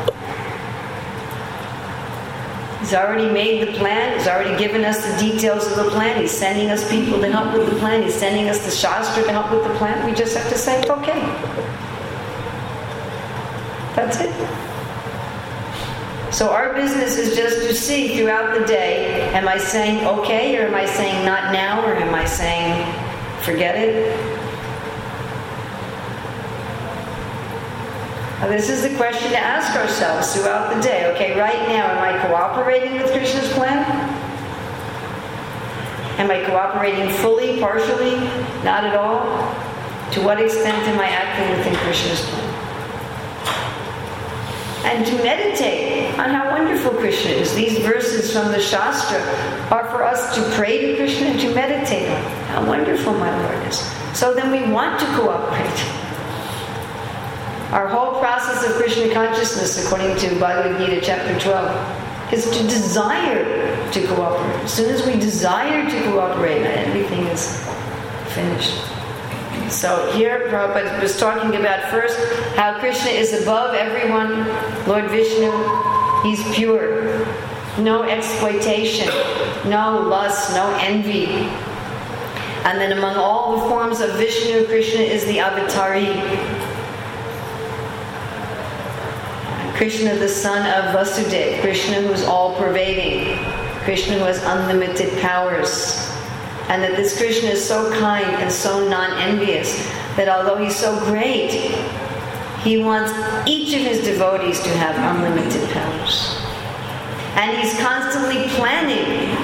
He's 2.91 2.99
already 2.99 3.31
made 3.31 3.69
the 3.69 3.79
plan. 3.79 4.19
He's 4.19 4.27
already 4.27 4.59
given 4.59 4.85
us 4.85 5.07
the 5.07 5.17
details 5.17 5.65
of 5.65 5.77
the 5.77 5.91
plan. 5.93 6.21
He's 6.21 6.37
sending 6.37 6.71
us 6.71 6.91
people 6.91 7.21
to 7.21 7.31
help 7.31 7.57
with 7.57 7.71
the 7.71 7.79
plan. 7.79 8.03
He's 8.03 8.17
sending 8.17 8.49
us 8.49 8.65
the 8.65 8.73
Shastra 8.73 9.23
to 9.23 9.31
help 9.31 9.53
with 9.53 9.63
the 9.63 9.73
plan. 9.79 10.05
We 10.05 10.13
just 10.13 10.37
have 10.37 10.51
to 10.51 10.59
say, 10.59 10.83
okay. 10.91 11.21
That's 13.95 14.19
it. 14.19 14.35
So 16.35 16.51
our 16.51 16.75
business 16.75 17.17
is 17.17 17.37
just 17.37 17.59
to 17.59 17.77
see 17.77 18.19
throughout 18.19 18.59
the 18.59 18.67
day, 18.67 19.23
am 19.35 19.47
I 19.47 19.59
saying 19.59 20.05
okay 20.05 20.59
or 20.59 20.67
am 20.67 20.75
I 20.75 20.87
saying 20.87 21.25
not 21.25 21.53
now 21.53 21.87
or 21.87 21.95
am 21.95 22.13
I 22.13 22.25
saying 22.25 22.93
forget 23.45 23.77
it? 23.77 24.30
This 28.49 28.71
is 28.71 28.83
the 28.83 28.97
question 28.97 29.31
to 29.31 29.39
ask 29.39 29.77
ourselves 29.77 30.35
throughout 30.35 30.75
the 30.75 30.81
day. 30.81 31.13
Okay, 31.15 31.39
right 31.39 31.69
now, 31.69 31.87
am 31.87 32.03
I 32.03 32.27
cooperating 32.27 32.95
with 32.95 33.13
Krishna's 33.13 33.53
plan? 33.53 33.85
Am 36.19 36.31
I 36.31 36.45
cooperating 36.45 37.09
fully, 37.11 37.61
partially, 37.61 38.17
not 38.65 38.85
at 38.85 38.97
all? 38.97 39.21
To 40.13 40.23
what 40.23 40.41
extent 40.41 40.77
am 40.89 40.99
I 40.99 41.09
acting 41.09 41.57
within 41.59 41.75
Krishna's 41.77 42.21
plan? 42.31 42.51
and 44.85 45.07
to 45.07 45.15
meditate 45.23 46.19
on 46.19 46.31
how 46.31 46.51
wonderful 46.51 46.91
Krishna 46.93 47.31
is. 47.33 47.55
These 47.55 47.79
verses 47.81 48.33
from 48.33 48.51
the 48.51 48.61
Shastra 48.61 49.21
are 49.71 49.85
for 49.91 50.03
us 50.03 50.35
to 50.35 50.43
pray 50.57 50.93
to 50.93 50.97
Krishna 50.97 51.29
and 51.29 51.41
to 51.41 51.55
meditate 51.55 52.09
on 52.09 52.23
how 52.47 52.67
wonderful 52.67 53.13
my 53.13 53.31
Lord 53.43 53.67
is. 53.69 53.79
So 54.15 54.33
then 54.33 54.51
we 54.51 54.73
want 54.73 54.99
to 55.01 55.07
cooperate. 55.17 56.10
Our 57.73 57.87
whole 57.87 58.19
process 58.19 58.69
of 58.69 58.75
Krishna 58.75 59.15
consciousness, 59.15 59.87
according 59.87 60.17
to 60.19 60.41
Bhagavad 60.41 60.77
Gita 60.79 61.01
chapter 61.01 61.39
12, 61.39 62.33
is 62.33 62.51
to 62.51 62.65
desire 62.65 63.91
to 63.93 64.07
cooperate. 64.09 64.65
As 64.65 64.73
soon 64.73 64.91
as 64.91 65.07
we 65.07 65.13
desire 65.15 65.89
to 65.89 66.03
cooperate, 66.11 66.63
everything 66.63 67.27
is 67.27 67.65
finished. 68.35 68.75
So 69.71 70.11
here 70.11 70.49
Prabhupada 70.49 71.01
was 71.01 71.17
talking 71.17 71.55
about 71.55 71.89
first 71.93 72.19
how 72.57 72.81
Krishna 72.81 73.11
is 73.11 73.41
above 73.41 73.77
everyone. 73.77 74.49
Lord 74.89 75.09
Vishnu, 75.11 75.53
he's 76.25 76.43
pure. 76.57 77.25
No 77.79 78.03
exploitation, 78.03 79.07
no 79.71 80.05
lust, 80.09 80.57
no 80.57 80.77
envy. 80.81 81.27
And 82.67 82.81
then 82.81 82.99
among 82.99 83.15
all 83.15 83.61
the 83.61 83.69
forms 83.69 84.01
of 84.01 84.11
Vishnu, 84.17 84.67
Krishna 84.67 85.03
is 85.03 85.25
the 85.27 85.39
avatari. 85.39 86.50
Krishna, 89.81 90.15
the 90.15 90.29
son 90.29 90.61
of 90.77 90.95
Vasudeva. 90.95 91.63
Krishna 91.63 92.03
who 92.03 92.13
is 92.13 92.23
all 92.23 92.55
pervading. 92.57 93.35
Krishna 93.85 94.19
who 94.19 94.25
has 94.25 94.45
unlimited 94.45 95.19
powers 95.23 96.07
and 96.69 96.83
that 96.83 96.97
this 96.97 97.17
Krishna 97.17 97.49
is 97.49 97.67
so 97.67 97.91
kind 97.99 98.27
and 98.27 98.53
so 98.53 98.87
non-envious 98.91 99.89
that 100.19 100.29
although 100.29 100.63
he's 100.63 100.77
so 100.77 101.01
great, 101.07 101.53
he 102.63 102.83
wants 102.83 103.11
each 103.49 103.73
of 103.73 103.81
his 103.81 104.05
devotees 104.05 104.61
to 104.61 104.69
have 104.69 105.17
unlimited 105.17 105.67
powers. 105.71 106.37
And 107.37 107.57
he's 107.57 107.73
constantly 107.81 108.49
planning 108.57 109.35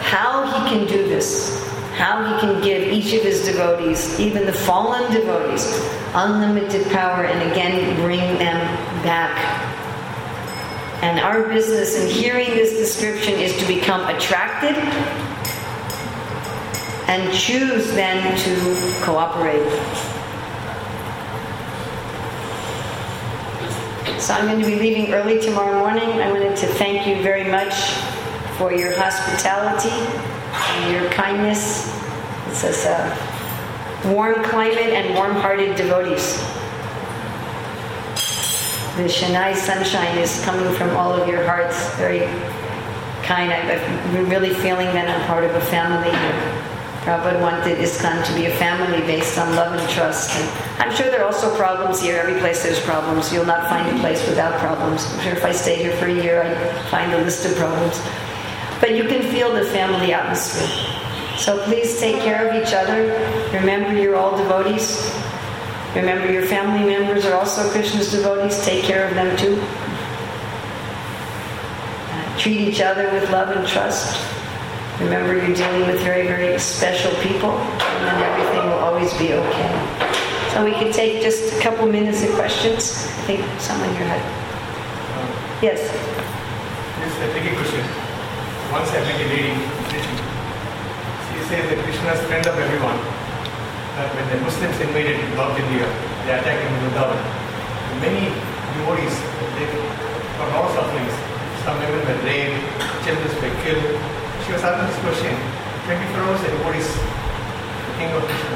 how 0.00 0.44
he 0.44 0.76
can 0.76 0.88
do 0.88 1.08
this, 1.08 1.64
how 1.94 2.24
he 2.24 2.40
can 2.40 2.60
give 2.64 2.92
each 2.92 3.14
of 3.14 3.22
his 3.22 3.46
devotees, 3.46 4.18
even 4.18 4.44
the 4.44 4.52
fallen 4.52 5.08
devotees, 5.12 5.72
unlimited 6.14 6.84
power 6.90 7.26
and 7.26 7.52
again 7.52 7.94
bring 8.02 8.18
them 8.38 8.58
back. 9.04 9.67
And 11.00 11.20
our 11.20 11.48
business 11.48 11.96
in 11.96 12.08
hearing 12.08 12.48
this 12.48 12.72
description 12.72 13.34
is 13.34 13.56
to 13.58 13.66
become 13.66 14.04
attracted 14.14 14.76
and 17.08 17.32
choose 17.32 17.92
then 17.94 18.36
to 18.36 19.04
cooperate. 19.04 19.64
So 24.20 24.34
I'm 24.34 24.46
going 24.46 24.60
to 24.60 24.66
be 24.66 24.74
leaving 24.74 25.14
early 25.14 25.40
tomorrow 25.40 25.78
morning. 25.78 26.08
I 26.20 26.30
wanted 26.30 26.56
to 26.56 26.66
thank 26.66 27.06
you 27.06 27.22
very 27.22 27.48
much 27.48 27.74
for 28.58 28.72
your 28.72 28.92
hospitality 28.98 29.94
and 30.50 30.92
your 30.92 31.08
kindness. 31.12 31.94
It's 32.48 32.84
a 32.84 34.12
warm 34.12 34.42
climate 34.42 34.78
and 34.78 35.14
warm-hearted 35.14 35.76
devotees. 35.76 36.57
The 38.98 39.04
Chennai 39.04 39.54
sunshine 39.54 40.18
is 40.18 40.44
coming 40.44 40.74
from 40.74 40.96
all 40.96 41.12
of 41.12 41.28
your 41.28 41.44
hearts. 41.44 41.94
Very 41.98 42.26
kind. 43.22 43.52
I'm 43.52 44.28
really 44.28 44.52
feeling 44.52 44.86
that 44.86 45.08
I'm 45.08 45.24
part 45.28 45.44
of 45.44 45.54
a 45.54 45.60
family 45.60 46.10
here. 46.10 46.64
Prabhupada 47.06 47.40
wanted 47.40 47.78
ISKCON 47.78 48.26
to 48.26 48.34
be 48.34 48.46
a 48.46 48.54
family 48.56 49.00
based 49.06 49.38
on 49.38 49.54
love 49.54 49.78
and 49.78 49.88
trust. 49.90 50.34
And 50.34 50.82
I'm 50.82 50.96
sure 50.96 51.06
there 51.12 51.20
are 51.20 51.26
also 51.26 51.54
problems 51.54 52.00
here. 52.00 52.16
Every 52.16 52.40
place 52.40 52.64
there's 52.64 52.80
problems. 52.80 53.32
You'll 53.32 53.46
not 53.46 53.68
find 53.68 53.96
a 53.96 54.00
place 54.00 54.26
without 54.26 54.58
problems. 54.58 55.06
I'm 55.06 55.20
sure 55.20 55.32
if 55.32 55.44
I 55.44 55.52
stayed 55.52 55.78
here 55.78 55.96
for 55.98 56.06
a 56.06 56.12
year, 56.12 56.42
I'd 56.42 56.90
find 56.90 57.12
a 57.12 57.18
list 57.18 57.46
of 57.46 57.54
problems. 57.54 58.02
But 58.80 58.96
you 58.96 59.04
can 59.04 59.22
feel 59.30 59.52
the 59.54 59.64
family 59.66 60.12
atmosphere. 60.12 60.66
So 61.38 61.62
please 61.66 62.00
take 62.00 62.16
care 62.16 62.48
of 62.48 62.60
each 62.60 62.74
other. 62.74 63.14
Remember 63.56 63.94
you're 63.96 64.16
all 64.16 64.36
devotees. 64.36 65.08
Remember 65.98 66.30
your 66.30 66.46
family 66.46 66.86
members 66.86 67.26
are 67.26 67.34
also 67.34 67.68
Krishna's 67.70 68.12
devotees. 68.12 68.64
Take 68.64 68.84
care 68.84 69.08
of 69.08 69.14
them 69.16 69.36
too. 69.36 69.58
Uh, 72.10 72.38
treat 72.38 72.60
each 72.60 72.80
other 72.80 73.10
with 73.10 73.28
love 73.30 73.50
and 73.50 73.66
trust. 73.66 74.16
Remember, 75.00 75.34
you're 75.34 75.56
dealing 75.56 75.86
with 75.90 76.00
very, 76.02 76.26
very 76.28 76.56
special 76.58 77.10
people, 77.20 77.50
and 77.50 78.06
then 78.06 78.22
everything 78.30 78.70
will 78.70 78.78
always 78.78 79.12
be 79.18 79.32
okay. 79.34 79.70
So 80.54 80.64
we 80.64 80.72
could 80.72 80.94
take 80.94 81.20
just 81.20 81.58
a 81.58 81.60
couple 81.60 81.86
minutes 81.86 82.22
of 82.22 82.30
questions. 82.34 83.06
I 83.18 83.22
think 83.26 83.60
someone 83.60 83.90
here 83.90 84.06
had. 84.06 84.22
Yes. 85.62 85.82
This 87.02 87.10
is 87.10 87.18
a 87.26 87.32
tricky 87.32 87.56
question. 87.56 87.82
Once 88.70 88.90
I 88.90 89.02
met 89.02 89.18
a 89.18 89.26
lady. 89.34 89.54
She 91.34 91.42
says 91.50 91.70
that 91.70 91.78
Krishna 91.82 92.12
is 92.12 92.20
friend 92.26 92.46
of 92.46 92.56
everyone. 92.56 93.17
When 93.98 94.30
the 94.30 94.38
Muslims 94.46 94.78
invaded 94.78 95.18
North 95.34 95.58
India, 95.58 95.82
they 96.22 96.38
attacked 96.38 96.62
in 96.62 96.70
Vrindavan. 96.86 97.18
Many 97.98 98.30
devotees, 98.78 99.10
they 99.58 99.66
got 100.38 100.54
all 100.54 100.70
sufferings. 100.70 101.10
Some 101.66 101.82
women 101.82 102.06
were 102.06 102.22
raped, 102.22 102.62
children 103.02 103.26
were 103.26 103.54
killed. 103.66 103.98
She 104.46 104.54
was 104.54 104.62
asking 104.62 104.86
this 104.86 105.02
question. 105.02 105.34
24 105.90 106.30
hours 106.30 106.38
the 106.46 106.50
devotees, 106.54 106.86
the 106.94 107.92
king 107.98 108.14
of 108.14 108.22
Krishna. 108.22 108.54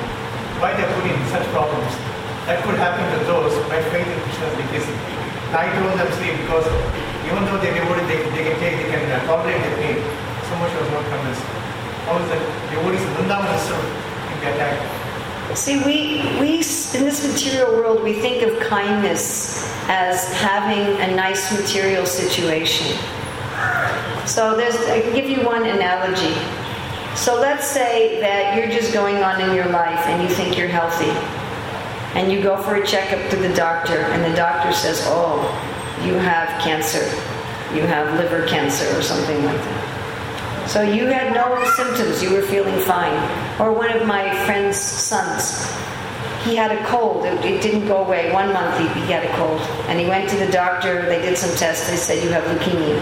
Why 0.63 0.79
they 0.79 0.87
are 0.87 0.95
put 0.95 1.11
in 1.11 1.19
such 1.35 1.43
problems? 1.51 1.91
That 2.47 2.63
could 2.63 2.79
happen 2.79 3.03
to 3.03 3.19
those 3.27 3.59
by 3.67 3.83
faith 3.91 4.07
in 4.07 4.19
Krishna's 4.23 4.55
dictation. 4.63 4.95
I 5.59 5.67
told 5.75 5.99
them, 5.99 6.07
see, 6.23 6.39
because 6.39 6.71
even 7.27 7.43
though 7.51 7.59
they 7.59 7.75
devoted, 7.75 8.07
they, 8.07 8.23
they 8.31 8.47
can 8.47 8.57
take, 8.63 8.79
they 8.79 8.95
can 8.95 9.11
uh, 9.11 9.27
tolerate 9.27 9.59
the 9.59 9.75
pain. 9.83 9.99
So 10.47 10.55
much 10.63 10.71
was 10.71 10.87
not 10.95 11.03
convinced. 11.11 11.43
How 12.07 12.15
is 12.23 12.31
that 12.31 12.43
devotees 12.71 13.03
in 13.03 13.11
Vrindavan 13.19 13.51
itself 13.59 13.83
can 14.31 14.39
be 14.39 14.47
attacked? 14.47 15.02
See, 15.55 15.79
we, 15.85 16.41
we, 16.41 16.55
in 16.55 17.05
this 17.05 17.31
material 17.31 17.73
world, 17.73 18.03
we 18.03 18.15
think 18.15 18.43
of 18.43 18.59
kindness 18.61 19.69
as 19.89 20.33
having 20.33 20.99
a 21.01 21.15
nice 21.15 21.53
material 21.53 22.07
situation. 22.07 22.97
So 24.27 24.57
there's, 24.57 24.77
I 24.77 25.03
can 25.03 25.15
give 25.15 25.29
you 25.29 25.45
one 25.45 25.67
analogy. 25.67 26.35
So 27.15 27.39
let's 27.39 27.67
say 27.67 28.19
that 28.21 28.57
you're 28.57 28.69
just 28.69 28.95
going 28.95 29.17
on 29.17 29.43
in 29.43 29.55
your 29.55 29.67
life 29.67 30.07
and 30.07 30.23
you 30.23 30.35
think 30.35 30.57
you're 30.57 30.69
healthy. 30.69 31.11
And 32.19 32.33
you 32.33 32.43
go 32.43 32.57
for 32.63 32.77
a 32.77 32.87
checkup 32.87 33.31
to 33.31 33.37
the 33.37 33.53
doctor, 33.55 33.97
and 33.97 34.31
the 34.31 34.37
doctor 34.37 34.73
says, 34.73 35.03
Oh, 35.07 35.41
you 36.05 36.15
have 36.15 36.49
cancer. 36.63 37.05
You 37.75 37.83
have 37.87 38.19
liver 38.19 38.47
cancer 38.47 38.87
or 38.99 39.03
something 39.03 39.45
like 39.45 39.57
that. 39.57 39.82
So 40.73 40.81
you 40.81 41.05
had 41.05 41.35
no 41.35 41.63
symptoms, 41.77 42.23
you 42.23 42.33
were 42.33 42.41
feeling 42.41 42.81
fine. 42.81 43.13
Or 43.61 43.75
one 43.75 43.95
of 43.95 44.07
my 44.07 44.35
friend's 44.47 44.79
sons, 44.79 45.67
he 46.45 46.57
had 46.57 46.73
a 46.73 46.83
cold. 46.87 47.27
It, 47.27 47.45
it 47.45 47.61
didn't 47.61 47.87
go 47.87 48.03
away. 48.03 48.33
One 48.33 48.55
month 48.55 48.79
he, 48.79 49.01
he 49.03 49.13
had 49.13 49.23
a 49.23 49.37
cold. 49.37 49.61
And 49.89 50.01
he 50.01 50.07
went 50.07 50.31
to 50.31 50.37
the 50.37 50.51
doctor, 50.51 51.05
they 51.05 51.21
did 51.21 51.37
some 51.37 51.55
tests, 51.57 51.91
they 51.91 51.97
said, 51.97 52.25
You 52.25 52.31
have 52.31 52.45
leukemia. 52.45 52.97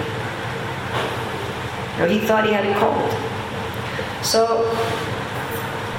Or 2.00 2.08
he 2.08 2.18
thought 2.18 2.44
he 2.44 2.52
had 2.52 2.66
a 2.66 2.76
cold. 2.80 3.08
So 4.24 4.66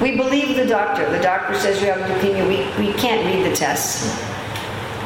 we 0.01 0.17
believe 0.17 0.57
the 0.57 0.65
doctor. 0.65 1.09
The 1.09 1.21
doctor 1.23 1.57
says 1.57 1.79
you 1.79 1.87
have 1.87 1.99
leukemia. 1.99 2.47
We, 2.49 2.85
we 2.85 2.93
can't 2.99 3.25
read 3.25 3.49
the 3.49 3.55
tests. 3.55 4.11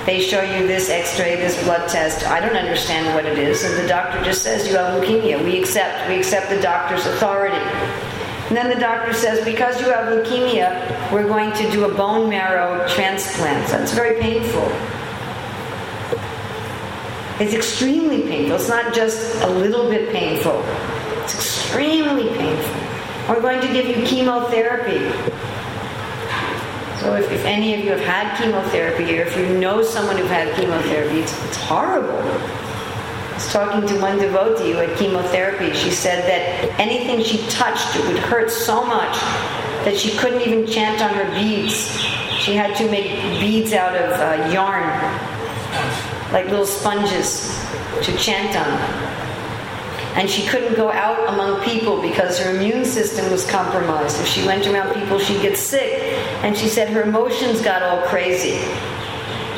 They 0.06 0.22
show 0.22 0.42
you 0.42 0.68
this 0.68 0.90
x 0.90 1.20
ray, 1.20 1.36
this 1.36 1.62
blood 1.64 1.90
test. 1.90 2.28
I 2.28 2.40
don't 2.40 2.56
understand 2.56 3.16
what 3.16 3.26
it 3.26 3.40
is. 3.40 3.64
And 3.64 3.84
the 3.84 3.88
doctor 3.88 4.24
just 4.24 4.44
says 4.44 4.68
you 4.68 4.76
have 4.76 5.02
leukemia. 5.02 5.44
We 5.44 5.60
accept. 5.60 6.08
We 6.08 6.18
accept 6.18 6.50
the 6.50 6.62
doctor's 6.62 7.06
authority. 7.08 7.58
And 8.48 8.56
then 8.56 8.70
the 8.70 8.80
doctor 8.80 9.12
says, 9.14 9.44
because 9.44 9.82
you 9.82 9.88
have 9.88 10.06
leukemia, 10.06 11.12
we're 11.12 11.28
going 11.28 11.52
to 11.54 11.72
do 11.72 11.86
a 11.86 11.94
bone 11.96 12.30
marrow 12.30 12.88
transplant. 12.88 13.68
That's 13.70 13.92
very 13.92 14.22
painful. 14.22 14.72
It's 17.40 17.56
extremely 17.56 18.22
painful. 18.22 18.58
It's 18.58 18.70
not 18.70 18.94
just 18.94 19.42
a 19.42 19.50
little 19.50 19.90
bit 19.90 20.14
painful. 20.14 20.62
It's 21.24 21.34
extremely 21.34 22.28
painful. 22.38 22.76
We're 23.28 23.42
going 23.42 23.62
to 23.62 23.68
give 23.74 23.88
you 23.88 24.06
chemotherapy. 24.06 25.00
So 27.06 27.14
if, 27.14 27.32
if 27.32 27.46
any 27.46 27.76
of 27.76 27.82
you 27.82 27.92
have 27.92 28.00
had 28.00 28.36
chemotherapy 28.36 29.20
or 29.20 29.26
if 29.26 29.38
you 29.38 29.60
know 29.60 29.84
someone 29.84 30.18
who 30.18 30.24
had 30.24 30.52
chemotherapy, 30.56 31.20
it's, 31.20 31.46
it's 31.46 31.58
horrible. 31.58 32.18
I 32.18 33.32
was 33.36 33.54
talking 33.54 33.88
to 33.88 34.02
one 34.02 34.18
devotee 34.18 34.72
who 34.72 34.80
had 34.80 34.98
chemotherapy. 34.98 35.72
She 35.74 35.92
said 35.92 36.24
that 36.24 36.80
anything 36.80 37.24
she 37.24 37.38
touched, 37.48 37.96
it 37.96 38.08
would 38.08 38.18
hurt 38.18 38.50
so 38.50 38.84
much 38.84 39.16
that 39.86 39.96
she 39.96 40.18
couldn't 40.18 40.42
even 40.42 40.66
chant 40.66 41.00
on 41.00 41.14
her 41.14 41.32
beads. 41.36 41.96
She 42.40 42.56
had 42.56 42.76
to 42.78 42.90
make 42.90 43.22
beads 43.40 43.72
out 43.74 43.96
of 43.96 44.12
uh, 44.20 44.52
yarn, 44.52 44.90
like 46.34 46.48
little 46.50 46.66
sponges, 46.66 47.56
to 48.02 48.18
chant 48.18 48.58
on 48.58 49.15
and 50.16 50.30
she 50.30 50.48
couldn't 50.48 50.76
go 50.76 50.90
out 50.90 51.28
among 51.34 51.62
people 51.64 52.02
because 52.02 52.40
her 52.40 52.56
immune 52.56 52.86
system 52.86 53.30
was 53.30 53.46
compromised. 53.52 54.18
If 54.22 54.28
she 54.28 54.46
went 54.46 54.66
around 54.66 54.94
people, 54.94 55.20
she'd 55.20 55.42
get 55.42 55.58
sick. 55.58 56.00
And 56.42 56.58
she 56.58 56.70
said 56.70 56.90
her 56.90 57.04
emotions 57.04 57.62
got 57.62 57.84
all 57.84 58.02
crazy. 58.08 58.58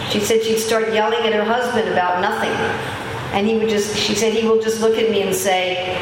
She 0.09 0.19
said 0.19 0.41
she'd 0.43 0.57
start 0.57 0.91
yelling 0.93 1.19
at 1.27 1.33
her 1.33 1.43
husband 1.43 1.89
about 1.89 2.21
nothing. 2.21 2.49
And 3.37 3.45
he 3.45 3.55
would 3.59 3.69
just, 3.69 3.95
she 3.95 4.15
said, 4.15 4.33
he 4.33 4.47
will 4.47 4.59
just 4.59 4.81
look 4.81 4.97
at 4.97 5.11
me 5.11 5.21
and 5.21 5.35
say, 5.35 5.95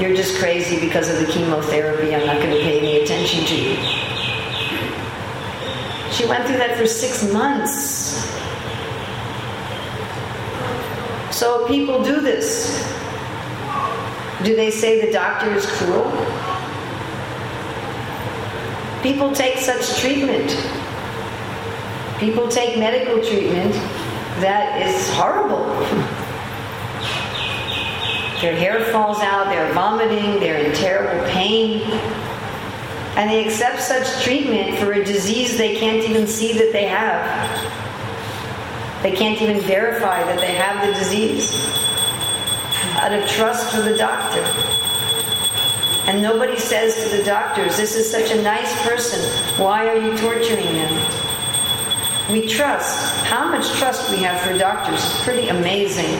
You're 0.00 0.16
just 0.16 0.38
crazy 0.38 0.80
because 0.80 1.10
of 1.10 1.26
the 1.26 1.30
chemotherapy. 1.30 2.14
I'm 2.14 2.24
not 2.24 2.38
going 2.38 2.56
to 2.56 2.62
pay 2.62 2.78
any 2.78 3.04
attention 3.04 3.44
to 3.44 3.54
you. 3.54 3.74
She 6.12 6.26
went 6.26 6.46
through 6.46 6.56
that 6.56 6.78
for 6.78 6.86
six 6.86 7.30
months. 7.30 8.24
So 11.36 11.66
people 11.66 12.02
do 12.02 12.22
this. 12.22 12.97
Do 14.44 14.54
they 14.54 14.70
say 14.70 15.04
the 15.04 15.12
doctor 15.12 15.52
is 15.52 15.66
cruel? 15.66 16.04
People 19.02 19.32
take 19.32 19.58
such 19.58 20.00
treatment. 20.00 20.50
People 22.20 22.46
take 22.46 22.78
medical 22.78 23.20
treatment 23.20 23.72
that 24.40 24.80
is 24.80 25.12
horrible. 25.14 25.66
Their 28.40 28.54
hair 28.54 28.84
falls 28.92 29.18
out, 29.18 29.46
they're 29.46 29.72
vomiting, 29.72 30.38
they're 30.38 30.64
in 30.64 30.72
terrible 30.72 31.28
pain. 31.30 31.82
And 33.16 33.28
they 33.28 33.44
accept 33.44 33.82
such 33.82 34.22
treatment 34.22 34.78
for 34.78 34.92
a 34.92 35.04
disease 35.04 35.58
they 35.58 35.74
can't 35.74 36.08
even 36.08 36.28
see 36.28 36.52
that 36.52 36.72
they 36.72 36.84
have. 36.84 37.24
They 39.02 39.10
can't 39.10 39.42
even 39.42 39.60
verify 39.62 40.22
that 40.22 40.38
they 40.38 40.54
have 40.54 40.86
the 40.86 40.96
disease 40.96 41.87
out 42.98 43.12
of 43.12 43.28
trust 43.28 43.72
for 43.72 43.80
the 43.80 43.96
doctor. 43.96 44.42
And 46.08 46.20
nobody 46.20 46.58
says 46.58 46.96
to 47.04 47.16
the 47.16 47.22
doctors, 47.22 47.76
This 47.76 47.94
is 47.94 48.10
such 48.10 48.32
a 48.32 48.42
nice 48.42 48.72
person. 48.82 49.20
Why 49.62 49.86
are 49.86 49.96
you 49.96 50.16
torturing 50.18 50.66
him? 50.66 50.94
We 52.32 52.46
trust. 52.48 53.24
How 53.24 53.50
much 53.50 53.70
trust 53.78 54.10
we 54.10 54.16
have 54.18 54.40
for 54.40 54.56
doctors 54.58 55.02
is 55.02 55.20
pretty 55.20 55.48
amazing. 55.48 56.18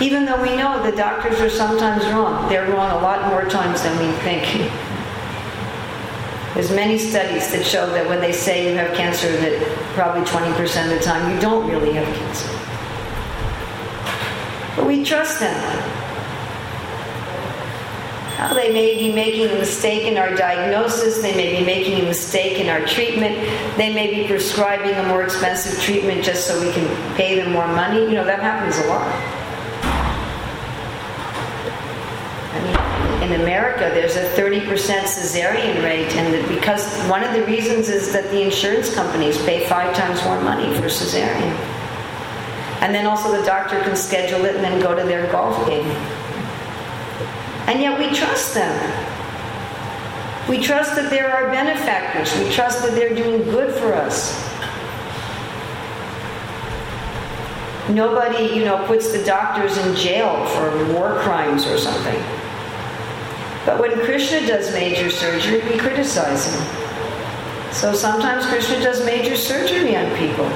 Even 0.00 0.24
though 0.24 0.40
we 0.40 0.56
know 0.56 0.80
the 0.88 0.96
doctors 0.96 1.40
are 1.40 1.50
sometimes 1.50 2.06
wrong, 2.06 2.48
they're 2.48 2.70
wrong 2.70 2.92
a 2.92 3.02
lot 3.02 3.28
more 3.28 3.44
times 3.48 3.82
than 3.82 3.98
we 3.98 4.12
think. 4.20 4.44
There's 6.54 6.70
many 6.70 6.98
studies 6.98 7.50
that 7.52 7.64
show 7.64 7.86
that 7.90 8.08
when 8.08 8.20
they 8.20 8.32
say 8.32 8.70
you 8.70 8.76
have 8.78 8.96
cancer, 8.96 9.30
that 9.30 9.78
probably 9.94 10.22
20% 10.22 10.84
of 10.84 10.98
the 10.98 11.04
time 11.04 11.34
you 11.34 11.40
don't 11.40 11.68
really 11.68 11.92
have 11.92 12.06
cancer. 12.14 12.67
Trust 15.08 15.40
them. 15.40 15.56
Now, 18.36 18.52
they 18.52 18.70
may 18.70 18.98
be 18.98 19.10
making 19.10 19.48
a 19.48 19.54
mistake 19.54 20.02
in 20.02 20.18
our 20.18 20.34
diagnosis, 20.34 21.22
they 21.22 21.34
may 21.34 21.58
be 21.58 21.64
making 21.64 22.00
a 22.00 22.02
mistake 22.02 22.58
in 22.58 22.68
our 22.68 22.86
treatment, 22.86 23.34
they 23.78 23.90
may 23.94 24.14
be 24.14 24.28
prescribing 24.28 24.92
a 24.96 25.08
more 25.08 25.22
expensive 25.22 25.82
treatment 25.82 26.22
just 26.22 26.46
so 26.46 26.60
we 26.60 26.70
can 26.74 27.16
pay 27.16 27.40
them 27.40 27.52
more 27.52 27.66
money. 27.68 28.02
You 28.02 28.16
know, 28.16 28.24
that 28.26 28.40
happens 28.40 28.76
a 28.76 28.86
lot. 28.86 29.08
I 32.52 33.22
mean, 33.22 33.32
in 33.32 33.40
America, 33.40 33.90
there's 33.94 34.16
a 34.16 34.28
30% 34.36 34.66
cesarean 34.66 35.82
rate, 35.82 36.14
and 36.16 36.46
because 36.54 36.86
one 37.08 37.24
of 37.24 37.32
the 37.32 37.46
reasons 37.46 37.88
is 37.88 38.12
that 38.12 38.24
the 38.24 38.42
insurance 38.42 38.94
companies 38.94 39.38
pay 39.46 39.66
five 39.68 39.96
times 39.96 40.22
more 40.24 40.42
money 40.42 40.76
for 40.76 40.88
cesarean. 40.88 41.77
And 42.80 42.94
then 42.94 43.06
also 43.06 43.36
the 43.36 43.44
doctor 43.44 43.80
can 43.82 43.96
schedule 43.96 44.44
it 44.44 44.54
and 44.54 44.64
then 44.64 44.80
go 44.80 44.94
to 44.94 45.02
their 45.02 45.30
golf 45.32 45.66
game. 45.66 45.86
And 47.66 47.80
yet 47.80 47.98
we 47.98 48.14
trust 48.16 48.54
them. 48.54 48.74
We 50.48 50.60
trust 50.60 50.94
that 50.96 51.10
they're 51.10 51.30
our 51.30 51.50
benefactors. 51.50 52.34
We 52.38 52.50
trust 52.50 52.82
that 52.82 52.92
they're 52.92 53.14
doing 53.14 53.42
good 53.44 53.74
for 53.74 53.92
us. 53.92 54.42
Nobody, 57.90 58.54
you 58.54 58.64
know, 58.64 58.86
puts 58.86 59.12
the 59.12 59.24
doctors 59.24 59.76
in 59.76 59.94
jail 59.94 60.46
for 60.46 60.94
war 60.94 61.18
crimes 61.20 61.66
or 61.66 61.78
something. 61.78 62.18
But 63.66 63.80
when 63.80 63.92
Krishna 64.04 64.46
does 64.46 64.72
major 64.72 65.10
surgery, 65.10 65.60
we 65.70 65.78
criticize 65.78 66.54
him. 66.54 67.72
So 67.72 67.92
sometimes 67.92 68.46
Krishna 68.46 68.80
does 68.80 69.04
major 69.04 69.36
surgery 69.36 69.94
on 69.94 70.16
people. 70.16 70.50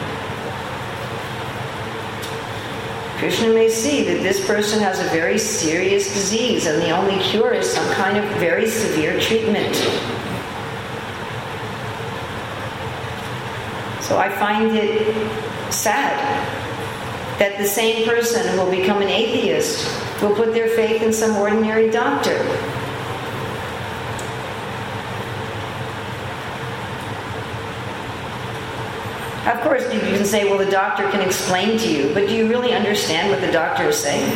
Krishna 3.22 3.54
may 3.54 3.68
see 3.68 4.02
that 4.02 4.20
this 4.24 4.44
person 4.48 4.80
has 4.80 4.98
a 4.98 5.04
very 5.10 5.38
serious 5.38 6.12
disease 6.12 6.66
and 6.66 6.82
the 6.82 6.90
only 6.90 7.22
cure 7.22 7.52
is 7.52 7.72
some 7.72 7.88
kind 7.92 8.16
of 8.16 8.24
very 8.40 8.68
severe 8.68 9.20
treatment. 9.20 9.76
So 14.02 14.18
I 14.18 14.28
find 14.28 14.76
it 14.76 15.72
sad 15.72 16.18
that 17.38 17.58
the 17.58 17.64
same 17.64 18.08
person 18.08 18.44
who 18.48 18.64
will 18.64 18.72
become 18.72 19.00
an 19.00 19.08
atheist 19.08 19.86
will 20.20 20.34
put 20.34 20.52
their 20.52 20.70
faith 20.70 21.00
in 21.00 21.12
some 21.12 21.36
ordinary 21.36 21.92
doctor. 21.92 22.38
Of 29.46 29.60
course, 29.62 29.82
you 29.92 29.98
can 29.98 30.24
say, 30.24 30.44
well, 30.44 30.56
the 30.56 30.70
doctor 30.70 31.10
can 31.10 31.20
explain 31.20 31.76
to 31.78 31.90
you, 31.90 32.14
but 32.14 32.28
do 32.28 32.34
you 32.34 32.48
really 32.48 32.74
understand 32.74 33.28
what 33.28 33.40
the 33.40 33.50
doctor 33.50 33.88
is 33.88 33.98
saying? 33.98 34.30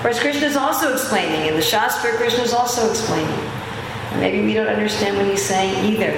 Whereas 0.00 0.18
Krishna 0.18 0.46
is 0.46 0.56
also 0.56 0.90
explaining, 0.94 1.48
in 1.48 1.54
the 1.54 1.62
Shastra, 1.62 2.12
Krishna 2.12 2.42
is 2.44 2.54
also 2.54 2.88
explaining. 2.88 3.28
And 3.28 4.20
maybe 4.22 4.42
we 4.42 4.54
don't 4.54 4.68
understand 4.68 5.18
what 5.18 5.26
he's 5.26 5.44
saying 5.44 5.92
either. 5.92 6.12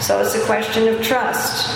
So 0.00 0.20
it's 0.20 0.36
a 0.36 0.44
question 0.46 0.86
of 0.86 1.02
trust. 1.02 1.68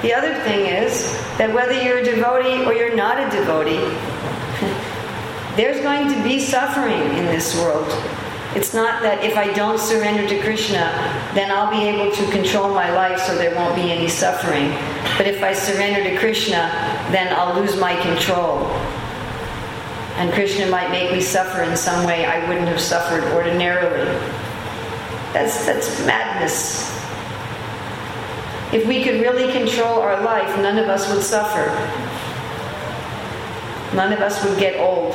The 0.00 0.14
other 0.14 0.34
thing 0.44 0.64
is 0.64 1.12
that 1.36 1.52
whether 1.52 1.74
you're 1.74 1.98
a 1.98 2.04
devotee 2.04 2.64
or 2.64 2.72
you're 2.72 2.96
not 2.96 3.18
a 3.18 3.28
devotee, 3.30 3.76
there's 5.56 5.82
going 5.82 6.08
to 6.14 6.22
be 6.22 6.40
suffering 6.40 7.02
in 7.18 7.26
this 7.26 7.54
world. 7.56 7.86
It's 8.54 8.72
not 8.72 9.02
that 9.02 9.22
if 9.22 9.36
I 9.36 9.52
don't 9.52 9.78
surrender 9.78 10.26
to 10.26 10.40
Krishna, 10.40 10.90
then 11.34 11.50
I'll 11.50 11.70
be 11.70 11.86
able 11.86 12.10
to 12.10 12.30
control 12.30 12.72
my 12.72 12.90
life 12.90 13.20
so 13.20 13.36
there 13.36 13.54
won't 13.54 13.76
be 13.76 13.92
any 13.92 14.08
suffering. 14.08 14.70
But 15.18 15.26
if 15.26 15.42
I 15.42 15.52
surrender 15.52 16.02
to 16.08 16.18
Krishna, 16.18 16.70
then 17.12 17.32
I'll 17.34 17.60
lose 17.60 17.78
my 17.78 17.94
control. 18.00 18.66
And 20.16 20.32
Krishna 20.32 20.66
might 20.70 20.90
make 20.90 21.12
me 21.12 21.20
suffer 21.20 21.62
in 21.62 21.76
some 21.76 22.06
way 22.06 22.24
I 22.24 22.48
wouldn't 22.48 22.68
have 22.68 22.80
suffered 22.80 23.22
ordinarily. 23.34 24.06
That's, 25.32 25.66
that's 25.66 26.04
madness. 26.06 26.88
If 28.72 28.86
we 28.86 29.04
could 29.04 29.20
really 29.20 29.52
control 29.52 30.00
our 30.00 30.20
life, 30.22 30.56
none 30.58 30.78
of 30.78 30.88
us 30.88 31.08
would 31.12 31.22
suffer. 31.22 31.68
None 33.94 34.12
of 34.12 34.20
us 34.20 34.42
would 34.44 34.58
get 34.58 34.80
old. 34.80 35.14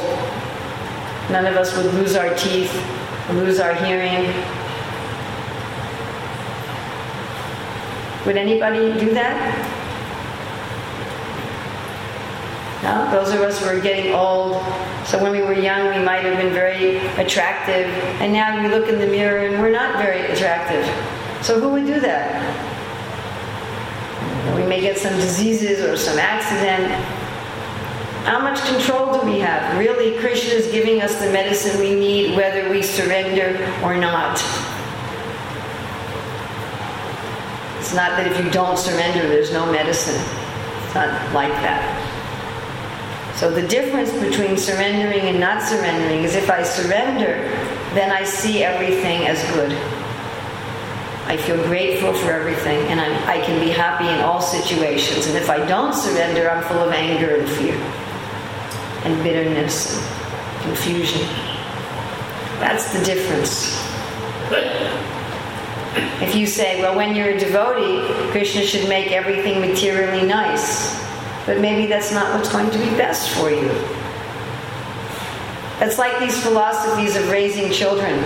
None 1.31 1.45
of 1.45 1.55
us 1.55 1.75
would 1.75 1.93
lose 1.95 2.15
our 2.15 2.33
teeth, 2.35 2.71
lose 3.31 3.59
our 3.59 3.73
hearing. 3.73 4.25
Would 8.25 8.37
anybody 8.37 8.97
do 8.99 9.13
that? 9.13 9.79
No? 12.83 13.09
Those 13.11 13.33
of 13.33 13.41
us 13.41 13.61
who 13.61 13.65
are 13.67 13.79
getting 13.79 14.13
old. 14.13 14.61
So 15.05 15.21
when 15.21 15.31
we 15.31 15.41
were 15.41 15.53
young, 15.53 15.97
we 15.97 16.03
might 16.03 16.23
have 16.23 16.37
been 16.37 16.53
very 16.53 16.97
attractive, 17.17 17.87
and 18.21 18.31
now 18.31 18.61
we 18.61 18.69
look 18.69 18.87
in 18.87 18.99
the 18.99 19.07
mirror 19.07 19.45
and 19.45 19.61
we're 19.61 19.71
not 19.71 19.97
very 19.97 20.21
attractive. 20.31 20.85
So 21.43 21.59
who 21.59 21.69
would 21.71 21.85
do 21.85 21.99
that? 21.99 22.41
We 24.55 24.65
may 24.65 24.81
get 24.81 24.97
some 24.97 25.13
diseases 25.15 25.81
or 25.81 25.97
some 25.97 26.17
accident. 26.17 26.91
How 28.23 28.39
much 28.39 28.61
control 28.61 29.19
do 29.19 29.25
we 29.25 29.39
have? 29.39 29.77
Really, 29.77 30.17
Krishna 30.17 30.53
is 30.53 30.71
giving 30.71 31.01
us 31.01 31.19
the 31.19 31.29
medicine 31.33 31.77
we 31.77 31.93
need 31.93 32.37
whether 32.37 32.69
we 32.69 32.81
surrender 32.81 33.61
or 33.83 33.97
not. 33.97 34.35
It's 37.79 37.93
not 37.93 38.15
that 38.15 38.31
if 38.31 38.41
you 38.41 38.49
don't 38.49 38.79
surrender, 38.79 39.27
there's 39.27 39.51
no 39.51 39.69
medicine. 39.69 40.15
It's 40.15 40.95
not 40.95 41.33
like 41.33 41.51
that. 41.51 41.83
So 43.35 43.51
the 43.51 43.67
difference 43.67 44.13
between 44.13 44.55
surrendering 44.55 45.27
and 45.27 45.37
not 45.37 45.61
surrendering 45.61 46.23
is 46.23 46.35
if 46.35 46.49
I 46.49 46.63
surrender, 46.63 47.49
then 47.93 48.09
I 48.09 48.23
see 48.23 48.63
everything 48.63 49.27
as 49.27 49.43
good. 49.53 49.73
I 51.27 51.35
feel 51.35 51.61
grateful 51.65 52.13
for 52.13 52.31
everything 52.31 52.87
and 52.87 53.01
I'm, 53.01 53.11
I 53.27 53.45
can 53.45 53.59
be 53.59 53.71
happy 53.71 54.07
in 54.07 54.21
all 54.21 54.39
situations. 54.39 55.27
And 55.27 55.35
if 55.35 55.49
I 55.49 55.65
don't 55.65 55.93
surrender, 55.93 56.49
I'm 56.49 56.63
full 56.63 56.79
of 56.79 56.93
anger 56.93 57.35
and 57.35 57.49
fear 57.49 58.02
and 59.05 59.23
bitterness 59.23 59.97
and 59.97 60.63
confusion. 60.63 61.21
That's 62.59 62.93
the 62.97 63.03
difference. 63.03 63.79
If 66.21 66.35
you 66.35 66.47
say, 66.47 66.81
well, 66.81 66.95
when 66.95 67.15
you're 67.15 67.29
a 67.29 67.39
devotee, 67.39 68.01
Krishna 68.31 68.63
should 68.63 68.87
make 68.87 69.11
everything 69.11 69.59
materially 69.59 70.25
nice, 70.25 70.99
but 71.45 71.59
maybe 71.59 71.85
that's 71.87 72.11
not 72.11 72.33
what's 72.33 72.51
going 72.51 72.71
to 72.71 72.77
be 72.77 72.89
best 72.91 73.29
for 73.31 73.49
you. 73.49 73.69
It's 75.81 75.97
like 75.97 76.17
these 76.19 76.41
philosophies 76.41 77.15
of 77.15 77.29
raising 77.29 77.71
children 77.71 78.19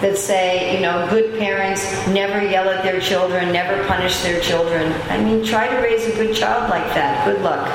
that 0.00 0.18
say, 0.18 0.74
you 0.74 0.82
know, 0.82 1.08
good 1.08 1.38
parents 1.38 1.84
never 2.08 2.42
yell 2.44 2.68
at 2.68 2.82
their 2.82 3.00
children, 3.00 3.52
never 3.52 3.86
punish 3.86 4.20
their 4.22 4.40
children. 4.40 4.92
I 5.08 5.22
mean, 5.22 5.44
try 5.44 5.68
to 5.68 5.76
raise 5.76 6.06
a 6.06 6.12
good 6.12 6.34
child 6.34 6.68
like 6.68 6.84
that. 6.94 7.24
Good 7.24 7.42
luck. 7.42 7.66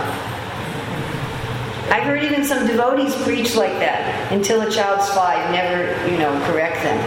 I've 1.92 2.04
heard 2.04 2.24
even 2.24 2.46
some 2.46 2.66
devotees 2.66 3.14
preach 3.24 3.56
like 3.56 3.74
that 3.80 4.32
until 4.32 4.62
a 4.62 4.72
child's 4.72 5.10
five, 5.10 5.52
never, 5.52 6.10
you 6.10 6.18
know, 6.18 6.32
correct 6.46 6.82
them. 6.84 6.98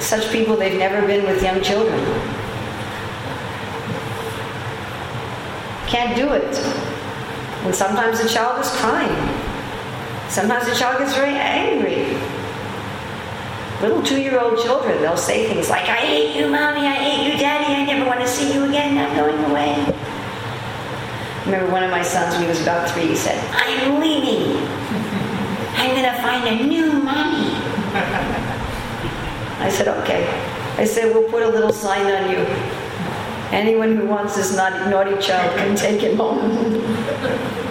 Such 0.00 0.32
people, 0.32 0.56
they've 0.56 0.78
never 0.78 1.06
been 1.06 1.26
with 1.26 1.42
young 1.42 1.60
children. 1.60 2.00
Can't 5.88 6.16
do 6.16 6.32
it. 6.32 6.56
And 7.66 7.74
sometimes 7.74 8.22
the 8.22 8.28
child 8.30 8.64
is 8.64 8.70
crying. 8.76 9.14
Sometimes 10.30 10.66
the 10.66 10.74
child 10.74 11.00
gets 11.00 11.14
very 11.14 11.34
angry. 11.34 12.16
Little 13.82 14.02
two-year-old 14.02 14.58
children, 14.62 15.02
they'll 15.02 15.18
say 15.18 15.46
things 15.48 15.68
like, 15.68 15.86
I 15.86 15.96
hate 15.96 16.34
you, 16.34 16.48
mommy, 16.48 16.86
I 16.86 16.94
hate 16.94 17.30
you, 17.30 17.38
daddy, 17.38 17.74
I 17.74 17.84
never 17.84 18.08
want 18.08 18.20
to 18.20 18.26
see 18.28 18.54
you 18.54 18.64
again, 18.64 18.96
I'm 18.96 19.14
going 19.16 19.44
away. 19.50 19.74
Remember 21.46 21.72
one 21.72 21.82
of 21.82 21.90
my 21.90 22.02
sons, 22.02 22.34
when 22.34 22.42
he 22.42 22.48
was 22.48 22.60
about 22.60 22.90
three, 22.90 23.06
he 23.06 23.16
said, 23.16 23.38
I'm 23.52 24.00
leaving. 24.00 24.56
I'm 25.74 25.90
going 25.94 26.04
to 26.04 26.22
find 26.22 26.46
a 26.46 26.66
new 26.66 26.92
mommy. 26.92 27.50
I 29.60 29.70
said, 29.70 29.88
okay. 29.88 30.28
I 30.76 30.84
said, 30.84 31.14
we'll 31.14 31.28
put 31.30 31.42
a 31.42 31.48
little 31.48 31.72
sign 31.72 32.06
on 32.06 32.30
you. 32.30 32.38
Anyone 33.52 33.96
who 33.96 34.06
wants 34.06 34.36
this 34.36 34.54
naughty, 34.54 34.90
naughty 34.90 35.20
child 35.20 35.56
can 35.56 35.74
take 35.74 36.02
it 36.02 36.16
home. 36.16 36.80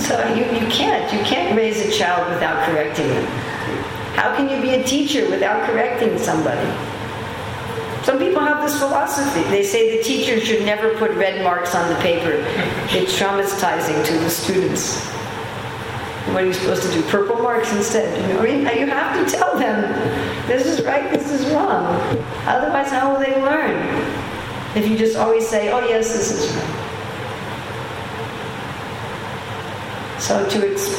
So 0.00 0.18
you, 0.34 0.44
you 0.44 0.66
can't. 0.68 1.12
You 1.12 1.20
can't 1.20 1.56
raise 1.56 1.80
a 1.86 1.90
child 1.90 2.32
without 2.32 2.68
correcting 2.68 3.06
them. 3.08 3.24
How 4.14 4.34
can 4.34 4.48
you 4.48 4.60
be 4.60 4.70
a 4.70 4.82
teacher 4.82 5.28
without 5.30 5.66
correcting 5.68 6.18
somebody? 6.18 6.89
Some 8.04 8.18
people 8.18 8.40
have 8.40 8.62
this 8.62 8.78
philosophy. 8.78 9.42
They 9.50 9.62
say 9.62 9.96
the 9.98 10.02
teacher 10.02 10.40
should 10.40 10.64
never 10.64 10.94
put 10.96 11.10
red 11.12 11.44
marks 11.44 11.74
on 11.74 11.88
the 11.88 11.96
paper. 12.00 12.32
It's 12.88 13.18
traumatizing 13.18 14.06
to 14.06 14.18
the 14.18 14.30
students. 14.30 15.04
What 16.28 16.44
are 16.44 16.46
you 16.46 16.52
supposed 16.52 16.82
to 16.84 16.92
do? 16.92 17.02
Purple 17.08 17.36
marks 17.42 17.72
instead. 17.74 18.08
I 18.38 18.42
mean, 18.42 18.60
you 18.60 18.86
have 18.86 19.26
to 19.26 19.36
tell 19.36 19.58
them 19.58 19.82
this 20.46 20.66
is 20.66 20.84
right, 20.84 21.10
this 21.10 21.30
is 21.30 21.46
wrong. 21.52 21.84
Otherwise, 22.46 22.90
how 22.90 23.12
will 23.12 23.20
they 23.20 23.34
learn? 23.42 23.76
If 24.76 24.88
you 24.88 24.96
just 24.96 25.16
always 25.16 25.46
say, 25.48 25.70
oh, 25.70 25.80
yes, 25.80 26.12
this 26.12 26.30
is 26.30 26.54
right. 26.54 26.86
So 30.20 30.48
to, 30.48 30.72
ex- 30.72 30.96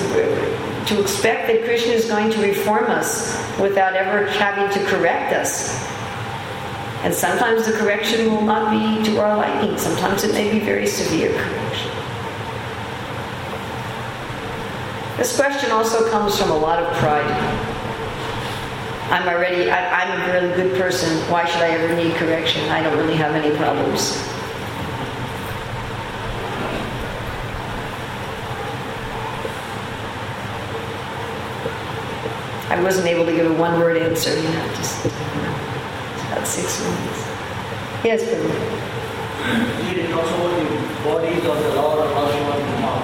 to 0.90 1.02
expect 1.02 1.48
that 1.48 1.64
Krishna 1.64 1.94
is 1.94 2.08
going 2.08 2.32
to 2.32 2.42
reform 2.42 2.86
us 2.86 3.38
without 3.60 3.94
ever 3.94 4.26
having 4.26 4.70
to 4.78 4.86
correct 4.90 5.34
us. 5.34 5.80
And 7.04 7.14
sometimes 7.14 7.66
the 7.66 7.74
correction 7.74 8.32
will 8.32 8.44
not 8.44 8.70
be 8.70 9.04
to 9.12 9.20
our 9.20 9.36
liking. 9.36 9.78
Sometimes 9.78 10.24
it 10.24 10.34
may 10.34 10.52
be 10.52 10.60
very 10.60 10.86
severe 10.86 11.32
correction. 11.34 11.92
This 15.18 15.36
question 15.36 15.72
also 15.72 16.10
comes 16.12 16.38
from 16.38 16.52
a 16.52 16.58
lot 16.58 16.82
of 16.82 16.94
pride. 16.98 17.26
I'm 19.12 19.28
already, 19.28 19.70
I, 19.70 20.04
I'm 20.04 20.30
a 20.30 20.34
really 20.34 20.56
good 20.56 20.78
person. 20.80 21.10
Why 21.32 21.46
should 21.46 21.62
I 21.62 21.70
ever 21.70 21.96
need 21.96 22.14
correction? 22.16 22.70
I 22.70 22.82
don't 22.82 22.98
really 22.98 23.18
have 23.18 23.36
any 23.36 23.56
problems. 23.58 24.18
I 32.72 32.82
wasn't 32.82 33.08
able 33.08 33.26
to 33.26 33.32
give 33.32 33.52
a 33.52 33.54
one 33.56 33.80
word 33.80 33.98
answer, 33.98 34.34
you 34.34 34.44
know, 34.44 34.74
six 36.52 36.84
minutes. 36.84 37.20
Yes, 38.04 38.28
Prabhu. 38.28 38.52
Here 39.88 40.04
it 40.04 40.12
talks 40.12 40.28
about 40.36 40.52
the 40.52 40.68
bodies 41.08 41.44
of 41.48 41.58
the 41.64 41.72
Lord 41.80 42.04
of 42.04 42.12
Vashuvan 42.12 42.60
Kumar. 42.68 43.00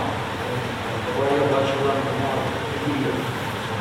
The 1.08 1.12
body 1.16 1.36
of 1.39 1.48
Vashuvan 1.56 1.98
Kumar. 2.04 2.36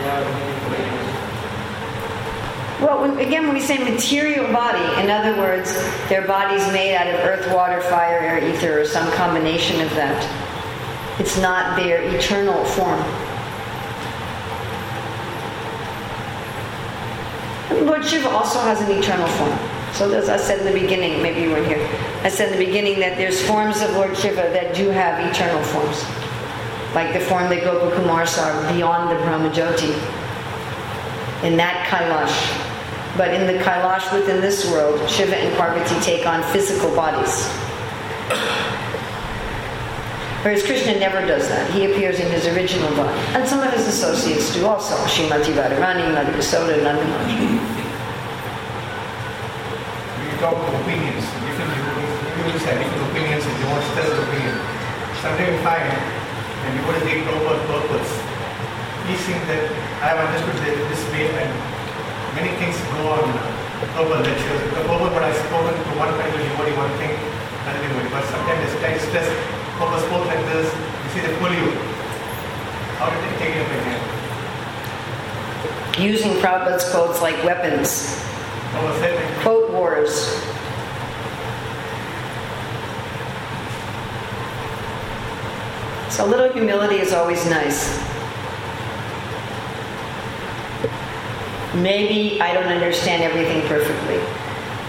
have 0.08 0.24
many 0.24 0.52
varieties. 0.60 1.08
Well, 2.80 3.00
when- 3.00 3.18
again, 3.18 3.46
when 3.46 3.54
we 3.54 3.60
say 3.60 3.78
material 3.78 4.50
body, 4.52 5.02
in 5.02 5.10
other 5.10 5.34
words, 5.34 5.76
their 6.08 6.22
body's 6.22 6.66
made 6.72 6.94
out 6.96 7.08
of 7.08 7.20
earth, 7.26 7.52
water, 7.52 7.80
fire, 7.82 8.18
air, 8.18 8.38
ether, 8.38 8.80
or 8.80 8.84
some 8.86 9.10
combination 9.12 9.82
of 9.82 9.94
that. 9.94 10.24
It's 11.18 11.36
not 11.36 11.76
their 11.76 12.00
eternal 12.00 12.64
form. 12.64 13.27
Lord 17.98 18.10
Shiva 18.10 18.28
also 18.28 18.60
has 18.60 18.80
an 18.80 18.96
eternal 18.96 19.26
form. 19.26 19.58
So 19.92 20.12
as 20.12 20.28
I 20.28 20.36
said 20.36 20.60
in 20.60 20.72
the 20.72 20.80
beginning, 20.80 21.20
maybe 21.20 21.40
you 21.40 21.50
weren't 21.50 21.66
here. 21.66 21.84
I 22.22 22.28
said 22.28 22.52
in 22.52 22.56
the 22.56 22.64
beginning 22.64 23.00
that 23.00 23.18
there's 23.18 23.44
forms 23.44 23.80
of 23.82 23.90
Lord 23.90 24.16
Shiva 24.16 24.36
that 24.54 24.72
do 24.72 24.90
have 24.90 25.18
eternal 25.18 25.60
forms. 25.64 26.04
Like 26.94 27.12
the 27.12 27.18
form 27.18 27.50
that 27.50 27.64
Gopakumar 27.64 28.24
saw 28.28 28.72
beyond 28.72 29.10
the 29.10 29.16
Brahmajyoti. 29.16 29.90
In 31.42 31.56
that 31.56 31.88
Kailash. 31.90 32.38
But 33.16 33.34
in 33.34 33.48
the 33.48 33.58
Kailash 33.64 34.14
within 34.14 34.40
this 34.40 34.70
world, 34.70 35.10
Shiva 35.10 35.34
and 35.34 35.52
Parvati 35.56 35.98
take 36.04 36.24
on 36.24 36.44
physical 36.52 36.94
bodies. 36.94 37.48
Whereas 40.42 40.62
Krishna 40.62 41.00
never 41.00 41.26
does 41.26 41.48
that. 41.48 41.68
He 41.72 41.90
appears 41.90 42.20
in 42.20 42.30
his 42.30 42.46
original 42.46 42.94
body. 42.94 43.18
And 43.34 43.46
some 43.48 43.58
of 43.58 43.72
his 43.72 43.88
associates 43.88 44.54
do 44.54 44.66
also. 44.66 44.94
Srimati 45.06 45.52
Radharani, 45.52 46.14
Nandamaji. 46.14 47.78
We 47.78 47.87
talk 50.38 50.54
opinions, 50.54 51.26
different 51.42 51.70
people 51.74 52.54
say 52.62 52.78
different 52.78 53.02
opinions 53.10 53.42
and 53.42 53.54
they 53.58 53.66
want 53.66 53.82
to 53.82 53.90
tell 53.98 54.06
the 54.06 54.22
opinion. 54.22 54.54
Sometimes 55.18 55.50
we 55.50 55.58
find 55.66 55.82
when 56.62 56.70
you 56.78 56.82
go 56.86 56.94
to 56.94 57.02
the 57.02 57.14
proper 57.26 57.58
purpose, 57.66 58.10
he 59.10 59.14
seems 59.18 59.42
that 59.50 59.66
I 59.98 60.14
have 60.14 60.20
understood 60.22 60.54
that 60.62 60.74
this 60.78 61.02
way 61.10 61.26
and 61.26 61.50
many 62.38 62.54
things 62.62 62.78
go 62.94 63.18
on 63.18 63.26
global 63.98 64.22
lectures. 64.22 64.62
The 64.78 64.86
global 64.86 65.10
what 65.10 65.26
I've 65.26 65.34
spoken 65.34 65.74
to 65.74 65.90
one 65.98 66.14
particular 66.14 66.46
devotee, 66.54 66.74
one 66.78 66.94
thing, 67.02 67.14
another 67.66 67.82
devotee. 67.82 68.10
But 68.14 68.24
sometimes 68.30 68.62
it's 68.62 68.78
of 68.78 69.02
stress, 69.10 69.28
Prabhupada 69.74 70.06
spoke 70.06 70.26
like 70.30 70.42
this, 70.54 70.70
you 70.70 71.08
see 71.18 71.22
the 71.26 71.34
pull 71.42 71.50
you. 71.50 71.74
How 73.02 73.10
did 73.10 73.26
they 73.26 73.34
take 73.42 73.58
it 73.58 73.66
up 73.66 73.74
again? 73.74 74.02
Using 75.98 76.38
Prabhupada's 76.38 76.86
quotes 76.94 77.18
like 77.22 77.38
weapons. 77.42 78.22
Prabhupada 78.70 78.98
said, 79.02 79.14
like, 79.18 79.42
Quote 79.42 79.67
wars. 79.78 80.10
So 86.14 86.24
a 86.24 86.26
little 86.26 86.52
humility 86.52 86.96
is 86.96 87.12
always 87.12 87.48
nice. 87.48 87.96
Maybe 91.74 92.40
I 92.40 92.52
don't 92.54 92.66
understand 92.66 93.22
everything 93.22 93.66
perfectly. 93.68 94.20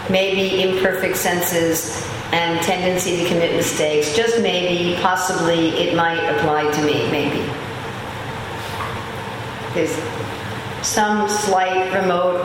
Maybe 0.09 0.63
imperfect 0.63 1.17
senses 1.17 2.03
and 2.31 2.59
tendency 2.61 3.17
to 3.17 3.27
commit 3.27 3.55
mistakes, 3.55 4.15
just 4.15 4.41
maybe, 4.41 4.99
possibly, 5.01 5.69
it 5.69 5.95
might 5.95 6.23
apply 6.35 6.71
to 6.71 6.81
me, 6.83 7.09
maybe. 7.11 7.43
There's 9.73 9.95
some 10.85 11.27
slight 11.27 11.93
remote 11.93 12.43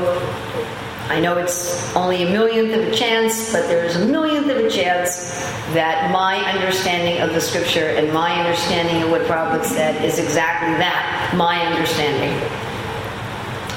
I 1.09 1.21
know 1.21 1.37
it's 1.37 1.95
only 1.95 2.23
a 2.23 2.31
millionth 2.31 2.73
of 2.75 2.89
a 2.89 2.95
chance, 2.95 3.53
but 3.53 3.69
there's 3.69 3.97
a 3.97 4.07
millionth 4.07 4.49
of 4.49 4.57
a 4.57 4.71
chance 4.71 5.45
that 5.75 6.11
my 6.11 6.37
understanding 6.51 7.21
of 7.21 7.35
the 7.35 7.41
scripture 7.43 7.89
and 7.91 8.11
my 8.13 8.33
understanding 8.41 9.03
of 9.03 9.11
what 9.11 9.21
Prabhupada 9.23 9.65
said 9.65 10.03
is 10.03 10.19
exactly 10.19 10.73
that, 10.79 11.35
my 11.37 11.61
understanding. 11.67 12.33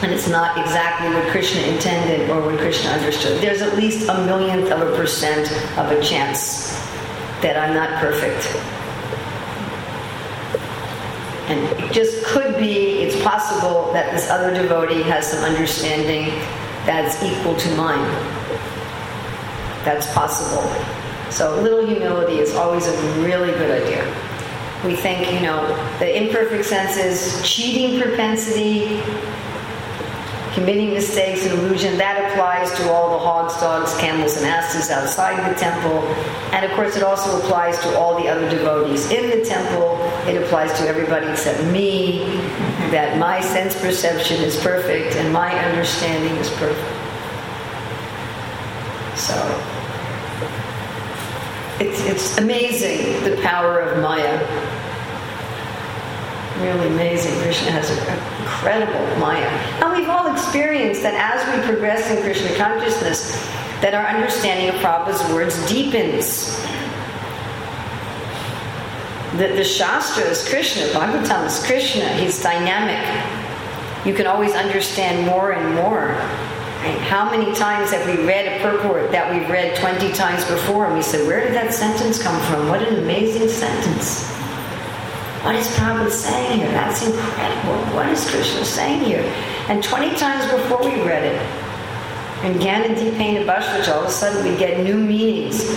And 0.04 0.14
it's 0.14 0.30
not 0.30 0.58
exactly 0.58 1.14
what 1.14 1.28
Krishna 1.30 1.62
intended 1.64 2.30
or 2.30 2.42
what 2.42 2.58
Krishna 2.60 2.92
understood. 2.92 3.42
There's 3.42 3.62
at 3.62 3.76
least 3.76 4.08
a 4.08 4.26
millionth 4.26 4.72
of 4.72 4.82
a 4.82 4.96
percent 4.96 5.52
of 5.78 5.92
a 5.92 6.02
chance 6.02 6.80
that 7.42 7.58
I'm 7.58 7.74
not 7.74 8.00
perfect. 8.00 8.56
And 11.50 11.84
it 11.84 11.92
just 11.92 12.24
could 12.26 12.58
be, 12.58 13.02
it's 13.02 13.22
possible 13.22 13.92
that 13.94 14.14
this 14.14 14.30
other 14.30 14.54
devotee 14.54 15.02
has 15.04 15.32
some 15.32 15.44
understanding 15.44 16.32
that's 16.88 17.22
equal 17.22 17.56
to 17.56 17.76
mine. 17.76 18.08
That's 19.84 20.12
possible. 20.14 20.64
So 21.30 21.60
a 21.60 21.62
little 21.62 21.86
humility 21.86 22.40
is 22.40 22.56
always 22.56 22.88
a 22.88 23.22
really 23.22 23.52
good 23.52 23.84
idea. 23.84 24.04
We 24.86 24.96
think, 24.96 25.32
you 25.34 25.42
know, 25.42 25.68
the 26.00 26.24
imperfect 26.24 26.66
senses, 26.66 27.42
cheating 27.48 28.02
propensity, 28.02 29.02
committing 30.54 30.92
mistakes 30.94 31.46
and 31.46 31.60
illusion, 31.60 31.98
that 31.98 32.32
applies 32.32 32.72
to 32.80 32.90
all 32.90 33.12
the 33.12 33.20
hogs, 33.20 33.54
dogs, 33.60 33.96
camels, 33.98 34.38
and 34.38 34.46
asses 34.48 34.90
outside 34.90 35.38
the 35.54 35.60
temple. 35.60 36.00
And 36.52 36.66
of 36.66 36.72
course, 36.72 36.96
it 36.96 37.04
also 37.04 37.38
applies 37.38 37.78
to 37.82 37.98
all 37.98 38.20
the 38.20 38.28
other 38.28 38.50
devotees 38.50 39.12
in 39.12 39.30
the 39.30 39.46
temple. 39.46 39.98
It 40.26 40.42
applies 40.42 40.72
to 40.80 40.88
everybody 40.88 41.28
except 41.28 41.64
me, 41.72 42.26
that 42.92 43.18
my 43.18 43.42
sense 43.42 43.80
perception 43.80 44.42
is 44.42 44.56
perfect 44.62 45.16
and 45.16 45.32
my 45.34 45.54
understanding 45.66 46.36
is 46.38 46.50
perfect. 46.52 47.08
So, 49.18 49.36
it's, 51.80 52.02
it's 52.06 52.38
amazing 52.38 53.24
the 53.24 53.42
power 53.42 53.80
of 53.80 54.02
Maya. 54.02 54.38
Really 56.62 56.88
amazing. 56.88 57.40
Krishna 57.42 57.72
has 57.72 57.90
an 57.92 57.98
incredible 58.42 59.20
Maya. 59.20 59.46
And 59.84 59.96
we've 59.96 60.10
all 60.10 60.32
experienced 60.32 61.04
that 61.04 61.14
as 61.14 61.46
we 61.56 61.66
progress 61.68 62.10
in 62.10 62.24
Krishna 62.24 62.56
consciousness, 62.56 63.34
that 63.82 63.94
our 63.94 64.08
understanding 64.08 64.70
of 64.70 64.76
Prabhupada's 64.82 65.34
words 65.34 65.70
deepens. 65.70 66.58
The, 69.36 69.48
the 69.50 69.64
Shastra 69.64 70.24
is 70.24 70.48
Krishna, 70.48 70.84
Bhagavatam 70.88 71.46
is 71.46 71.64
Krishna. 71.66 72.08
He's 72.14 72.42
dynamic. 72.42 73.04
You 74.06 74.14
can 74.14 74.26
always 74.26 74.54
understand 74.54 75.26
more 75.26 75.52
and 75.52 75.76
more. 75.76 76.08
Right? 76.08 76.98
How 77.02 77.30
many 77.30 77.54
times 77.54 77.92
have 77.92 78.06
we 78.08 78.24
read 78.26 78.48
a 78.48 78.62
purport 78.62 79.12
that 79.12 79.34
we've 79.34 79.50
read 79.50 79.76
20 79.76 80.14
times 80.14 80.46
before 80.46 80.86
and 80.86 80.96
we 80.96 81.02
said, 81.02 81.28
Where 81.28 81.44
did 81.44 81.54
that 81.54 81.74
sentence 81.74 82.24
come 82.24 82.40
from? 82.46 82.70
What 82.70 82.82
an 82.82 83.00
amazing 83.00 83.50
sentence. 83.50 84.26
What 85.44 85.56
is 85.56 85.68
Prabhupada 85.76 86.10
saying 86.10 86.60
here? 86.60 86.72
That's 86.72 87.06
incredible. 87.06 87.96
What 87.96 88.08
is 88.08 88.30
Krishna 88.30 88.64
saying 88.64 89.04
here? 89.04 89.24
And 89.68 89.84
20 89.84 90.16
times 90.16 90.50
before 90.52 90.84
we 90.84 91.02
read 91.04 91.24
it, 91.24 91.42
and 92.44 92.62
and 92.62 93.48
Bhashvach, 93.48 93.88
all 93.94 94.04
of 94.04 94.08
a 94.08 94.12
sudden 94.12 94.50
we 94.50 94.58
get 94.58 94.84
new 94.84 94.98
meanings. 94.98 95.68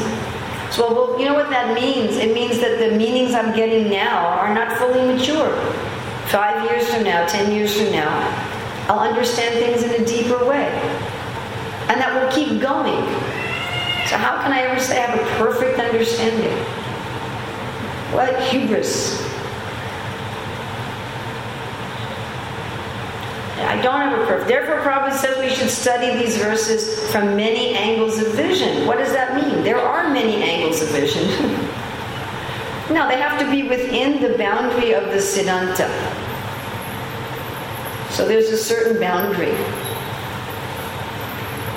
So, 0.70 0.92
well, 0.92 1.18
you 1.18 1.26
know 1.26 1.34
what 1.34 1.50
that 1.50 1.74
means? 1.74 2.16
It 2.16 2.32
means 2.32 2.60
that 2.60 2.78
the 2.78 2.96
meanings 2.96 3.34
I'm 3.34 3.54
getting 3.54 3.90
now 3.90 4.28
are 4.28 4.54
not 4.54 4.78
fully 4.78 5.04
mature. 5.04 5.50
Five 6.28 6.70
years 6.70 6.88
from 6.88 7.02
now, 7.02 7.26
ten 7.26 7.50
years 7.52 7.74
from 7.74 7.90
now, 7.90 8.08
I'll 8.88 9.00
understand 9.00 9.54
things 9.54 9.82
in 9.82 10.00
a 10.00 10.06
deeper 10.06 10.44
way. 10.46 10.68
And 11.88 12.00
that 12.00 12.14
will 12.14 12.30
keep 12.30 12.60
going. 12.60 13.02
So, 14.06 14.16
how 14.16 14.40
can 14.42 14.52
I 14.52 14.62
ever 14.62 14.80
say 14.80 15.02
I 15.02 15.06
have 15.06 15.20
a 15.20 15.38
perfect 15.38 15.80
understanding? 15.80 16.56
What 18.14 18.40
hubris. 18.44 19.29
Don't 23.82 24.00
have 24.00 24.20
a 24.20 24.26
perfect. 24.26 24.48
Therefore, 24.48 24.80
Prabhupada 24.80 25.12
says 25.14 25.38
we 25.38 25.48
should 25.48 25.70
study 25.70 26.18
these 26.18 26.36
verses 26.36 27.10
from 27.10 27.36
many 27.36 27.74
angles 27.74 28.18
of 28.18 28.28
vision. 28.34 28.86
What 28.86 28.98
does 28.98 29.12
that 29.12 29.34
mean? 29.34 29.64
There 29.64 29.78
are 29.78 30.10
many 30.12 30.42
angles 30.42 30.82
of 30.82 30.88
vision. 30.88 31.22
no, 32.94 33.08
they 33.08 33.18
have 33.20 33.38
to 33.40 33.50
be 33.50 33.68
within 33.68 34.20
the 34.20 34.36
boundary 34.36 34.92
of 34.92 35.04
the 35.06 35.16
Siddhanta. 35.16 35.88
So 38.10 38.26
there's 38.26 38.50
a 38.50 38.58
certain 38.58 39.00
boundary. 39.00 39.52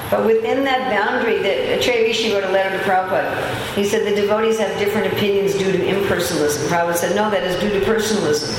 But 0.09 0.25
within 0.25 0.63
that 0.65 0.91
boundary, 0.91 1.41
that 1.41 1.85
Rishi 1.87 2.33
wrote 2.33 2.43
a 2.43 2.51
letter 2.51 2.77
to 2.77 2.83
Prabhupada. 2.83 3.73
He 3.75 3.83
said 3.83 4.05
the 4.05 4.15
devotees 4.19 4.59
have 4.59 4.77
different 4.77 5.11
opinions 5.11 5.53
due 5.53 5.71
to 5.71 5.77
impersonalism. 5.77 6.67
Prabhupada 6.67 6.95
said, 6.95 7.15
no, 7.15 7.31
that 7.31 7.43
is 7.43 7.59
due 7.59 7.79
to 7.79 7.85
personalism. 7.85 8.53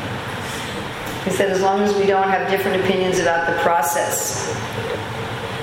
He 1.26 1.32
said, 1.32 1.50
as 1.50 1.60
long 1.60 1.82
as 1.82 1.94
we 1.96 2.06
don't 2.06 2.28
have 2.28 2.48
different 2.48 2.82
opinions 2.82 3.18
about 3.18 3.46
the 3.46 3.60
process. 3.60 4.46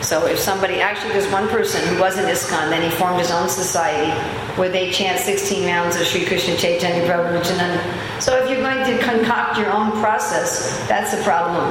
So 0.05 0.27
if 0.27 0.37
somebody, 0.37 0.81
actually 0.81 1.13
there's 1.13 1.31
one 1.31 1.47
person 1.47 1.81
who 1.87 1.99
was 2.01 2.17
in 2.17 2.25
ISKCON, 2.25 2.69
then 2.69 2.83
he 2.83 2.95
formed 2.97 3.17
his 3.17 3.31
own 3.31 3.47
society 3.47 4.11
where 4.59 4.67
they 4.67 4.91
chant 4.91 5.19
16 5.19 5.65
rounds 5.65 5.95
of 5.95 6.05
Sri 6.05 6.25
Krishna 6.25 6.57
Chaitanya 6.57 7.07
Prabhu 7.07 7.33
Nityananda. 7.33 7.81
So 8.21 8.37
if 8.43 8.49
you're 8.49 8.59
going 8.59 8.85
to 8.85 9.01
concoct 9.01 9.57
your 9.57 9.71
own 9.71 9.91
process, 9.93 10.77
that's 10.89 11.13
a 11.13 11.23
problem. 11.23 11.65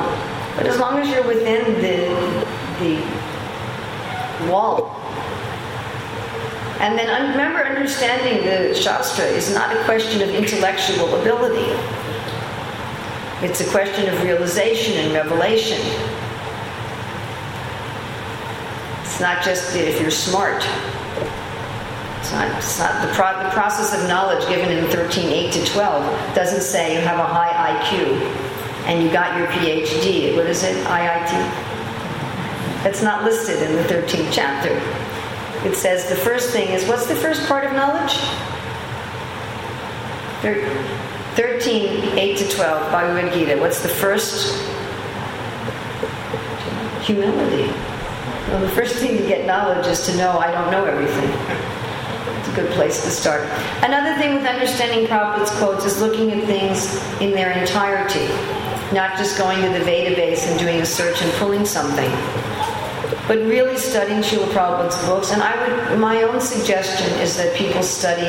But 0.56 0.66
as 0.66 0.78
long 0.78 0.98
as 0.98 1.08
you're 1.10 1.26
within 1.26 1.62
the, 1.82 2.08
the 2.80 4.50
wall. 4.50 4.98
And 6.80 6.98
then 6.98 7.30
remember, 7.30 7.64
understanding 7.64 8.44
the 8.44 8.74
Shastra 8.74 9.26
is 9.26 9.54
not 9.54 9.76
a 9.76 9.84
question 9.84 10.22
of 10.22 10.30
intellectual 10.30 11.14
ability. 11.20 11.70
It's 13.42 13.60
a 13.60 13.70
question 13.70 14.08
of 14.12 14.22
realization 14.22 14.96
and 14.98 15.12
revelation. 15.12 15.80
It's 19.02 19.20
not 19.20 19.42
just 19.42 19.74
if 19.76 20.00
you're 20.00 20.10
smart. 20.10 20.62
It's 22.20 22.32
not, 22.32 22.56
it's 22.56 22.78
not 22.78 23.06
the, 23.06 23.12
pro, 23.14 23.42
the 23.42 23.50
process 23.50 24.00
of 24.00 24.08
knowledge 24.08 24.48
given 24.48 24.70
in 24.70 24.86
13, 24.90 25.28
8 25.28 25.52
to 25.54 25.66
12 25.66 26.34
doesn't 26.34 26.62
say 26.62 26.94
you 26.94 27.00
have 27.00 27.18
a 27.18 27.24
high 27.24 27.74
IQ. 27.74 28.20
and 28.86 29.02
you 29.02 29.10
got 29.12 29.36
your 29.38 29.46
PhD. 29.48 30.34
What 30.36 30.46
is 30.46 30.62
it? 30.62 30.76
IIT? 30.86 31.30
That's 32.82 33.02
not 33.02 33.24
listed 33.24 33.62
in 33.62 33.76
the 33.76 33.82
13th 33.84 34.32
chapter. 34.32 34.70
It 35.68 35.76
says 35.76 36.08
the 36.08 36.16
first 36.16 36.50
thing 36.50 36.68
is 36.70 36.86
what's 36.88 37.06
the 37.06 37.14
first 37.14 37.46
part 37.46 37.64
of 37.64 37.72
knowledge? 37.72 38.16
Thir- 40.42 40.66
13, 41.34 42.18
8 42.18 42.38
to 42.38 42.48
12, 42.50 42.92
Bhagavad 42.92 43.32
Gita. 43.32 43.58
What's 43.58 43.82
the 43.82 43.88
first? 43.88 44.54
Humility. 47.06 47.72
Well, 48.48 48.60
the 48.60 48.68
first 48.68 48.96
thing 48.96 49.16
to 49.16 49.26
get 49.26 49.46
knowledge 49.46 49.86
is 49.86 50.04
to 50.06 50.16
know 50.18 50.38
I 50.38 50.50
don't 50.50 50.70
know 50.70 50.84
everything. 50.84 51.30
It's 52.38 52.48
a 52.48 52.54
good 52.54 52.70
place 52.72 53.02
to 53.04 53.10
start. 53.10 53.48
Another 53.82 54.14
thing 54.20 54.34
with 54.34 54.44
understanding 54.44 55.06
Prabhupada's 55.06 55.50
quotes 55.52 55.86
is 55.86 56.02
looking 56.02 56.32
at 56.32 56.44
things 56.44 56.96
in 57.22 57.30
their 57.30 57.52
entirety, 57.58 58.26
not 58.92 59.16
just 59.16 59.38
going 59.38 59.62
to 59.62 59.68
the 59.70 59.84
database 59.86 60.46
and 60.50 60.60
doing 60.60 60.80
a 60.82 60.86
search 60.86 61.22
and 61.22 61.32
pulling 61.34 61.64
something, 61.64 62.10
but 63.32 63.38
really 63.46 63.78
studying 63.78 64.20
Srila 64.20 64.44
Prabhupada's 64.48 65.06
books. 65.06 65.32
And 65.32 65.42
I 65.42 65.88
would, 65.88 65.98
my 65.98 66.22
own 66.22 66.38
suggestion 66.38 67.10
is 67.20 67.34
that 67.38 67.56
people 67.56 67.82
study 67.82 68.28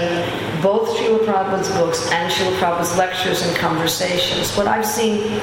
both 0.61 0.87
Srila 0.91 1.25
Prabhupada's 1.25 1.67
books 1.71 2.09
and 2.13 2.31
Srila 2.31 2.57
Prabhupada's 2.57 2.97
lectures 2.97 3.45
and 3.45 3.53
conversations. 3.57 4.55
What 4.55 4.65
I've 4.65 4.85
seen 4.85 5.41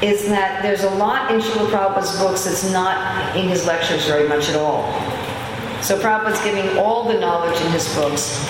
is 0.00 0.28
that 0.28 0.62
there's 0.62 0.84
a 0.84 0.90
lot 0.90 1.32
in 1.32 1.40
Srila 1.40 1.70
Prabhupada's 1.70 2.16
books 2.20 2.44
that's 2.44 2.70
not 2.70 3.36
in 3.36 3.48
his 3.48 3.66
lectures 3.66 4.06
very 4.06 4.28
much 4.28 4.48
at 4.48 4.54
all. 4.54 4.84
So 5.82 5.98
Prabhupada's 5.98 6.44
giving 6.44 6.78
all 6.78 7.08
the 7.08 7.18
knowledge 7.18 7.60
in 7.62 7.72
his 7.72 7.92
books, 7.96 8.46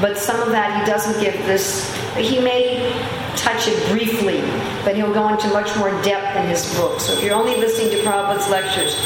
but 0.00 0.18
some 0.18 0.40
of 0.40 0.48
that 0.48 0.80
he 0.80 0.90
doesn't 0.90 1.22
give 1.22 1.34
this, 1.46 1.94
he 2.16 2.40
may 2.40 2.90
touch 3.36 3.68
it 3.68 3.90
briefly, 3.90 4.40
but 4.84 4.96
he'll 4.96 5.14
go 5.14 5.28
into 5.28 5.46
much 5.50 5.76
more 5.76 5.90
depth 6.02 6.36
in 6.36 6.48
his 6.48 6.74
books. 6.74 7.04
So 7.04 7.12
if 7.12 7.22
you're 7.22 7.36
only 7.36 7.54
listening 7.54 7.90
to 7.90 8.02
Prabhupada's 8.02 8.48
lectures, 8.50 8.96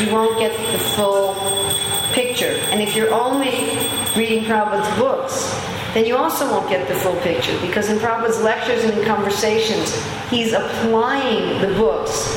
you 0.00 0.12
won't 0.12 0.38
get 0.38 0.52
the 0.72 0.78
full 0.78 1.34
picture. 2.12 2.58
And 2.70 2.80
if 2.80 2.94
you're 2.94 3.12
only 3.12 3.50
reading 4.16 4.44
Prabhupada's 4.44 4.98
books, 4.98 5.68
then 5.94 6.04
you 6.04 6.16
also 6.16 6.48
won't 6.50 6.68
get 6.68 6.86
the 6.86 6.94
full 6.94 7.16
picture 7.20 7.58
because 7.60 7.88
in 7.88 7.98
Prabhupada's 7.98 8.42
lectures 8.42 8.84
and 8.84 8.98
in 8.98 9.04
conversations, 9.04 9.94
he's 10.28 10.52
applying 10.52 11.60
the 11.60 11.74
books 11.74 12.36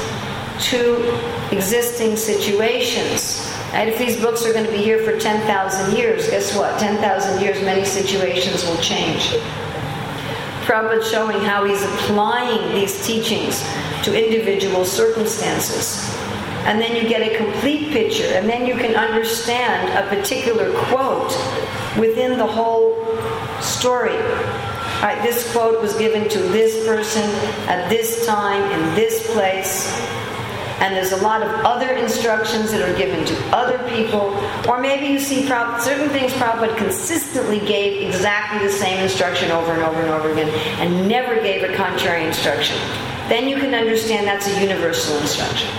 to 0.70 1.56
existing 1.56 2.16
situations. 2.16 3.48
And 3.74 3.90
if 3.90 3.98
these 3.98 4.20
books 4.20 4.46
are 4.46 4.54
going 4.54 4.66
to 4.66 4.72
be 4.72 4.80
here 4.84 5.04
for 5.04 5.18
10,000 5.20 5.96
years, 5.96 6.30
guess 6.30 6.56
what? 6.56 6.80
10,000 6.80 7.42
years, 7.42 7.62
many 7.64 7.86
situations 7.86 8.66
will 8.66 8.78
change. 8.78 9.30
Prabhupada 10.66 11.04
showing 11.04 11.40
how 11.42 11.64
he's 11.66 11.82
applying 11.84 12.74
these 12.74 13.06
teachings 13.06 13.64
to 14.04 14.14
individual 14.14 14.86
circumstances. 14.86 16.16
And 16.66 16.80
then 16.80 16.96
you 16.96 17.10
get 17.10 17.22
a 17.22 17.36
complete 17.38 17.92
picture, 17.92 18.28
and 18.34 18.48
then 18.48 18.66
you 18.66 18.76
can 18.76 18.96
understand 18.96 19.90
a 19.98 20.08
particular 20.16 20.72
quote 20.86 21.32
within 21.98 22.38
the 22.38 22.46
whole 22.46 22.96
story. 23.62 24.18
Right, 25.02 25.20
this 25.24 25.52
quote 25.52 25.82
was 25.82 25.96
given 25.96 26.30
to 26.30 26.38
this 26.38 26.86
person 26.86 27.24
at 27.68 27.90
this 27.90 28.24
time 28.28 28.62
in 28.72 28.96
this 28.96 29.34
place. 29.34 29.90
And 30.80 30.96
there's 30.96 31.12
a 31.12 31.24
lot 31.24 31.42
of 31.42 31.50
other 31.66 31.94
instructions 31.94 32.72
that 32.72 32.88
are 32.88 32.96
given 32.96 33.26
to 33.26 33.36
other 33.56 33.80
people. 33.90 34.36
Or 34.70 34.80
maybe 34.80 35.08
you 35.08 35.20
see 35.20 35.48
certain 35.48 36.10
things 36.10 36.32
Prabhupada 36.34 36.78
consistently 36.78 37.60
gave 37.60 38.08
exactly 38.08 38.68
the 38.68 38.74
same 38.74 39.00
instruction 39.00 39.52
over 39.52 39.74
and 39.74 39.82
over 39.82 40.02
and 40.02 40.10
over 40.10 40.32
again 40.32 40.50
and 40.80 41.08
never 41.08 41.36
gave 41.36 41.68
a 41.68 41.76
contrary 41.76 42.26
instruction. 42.26 42.78
Then 43.28 43.48
you 43.48 43.58
can 43.58 43.74
understand 43.74 44.28
that's 44.28 44.48
a 44.48 44.62
universal 44.62 45.18
instruction. 45.18 45.70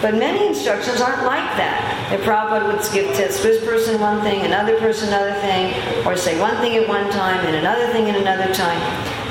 But 0.00 0.14
many 0.14 0.46
instructions 0.46 1.00
aren't 1.00 1.24
like 1.24 1.56
that. 1.60 2.12
If 2.12 2.22
Prabhupada 2.22 2.66
would 2.66 2.80
give 2.92 3.14
to 3.16 3.22
this 3.22 3.62
person 3.64 4.00
one 4.00 4.22
thing, 4.22 4.46
another 4.46 4.78
person 4.78 5.08
another 5.08 5.34
thing, 5.40 5.74
or 6.06 6.16
say 6.16 6.40
one 6.40 6.56
thing 6.56 6.76
at 6.76 6.88
one 6.88 7.10
time 7.10 7.44
and 7.44 7.56
another 7.56 7.86
thing 7.88 8.08
at 8.08 8.16
another 8.16 8.52
time, 8.54 8.80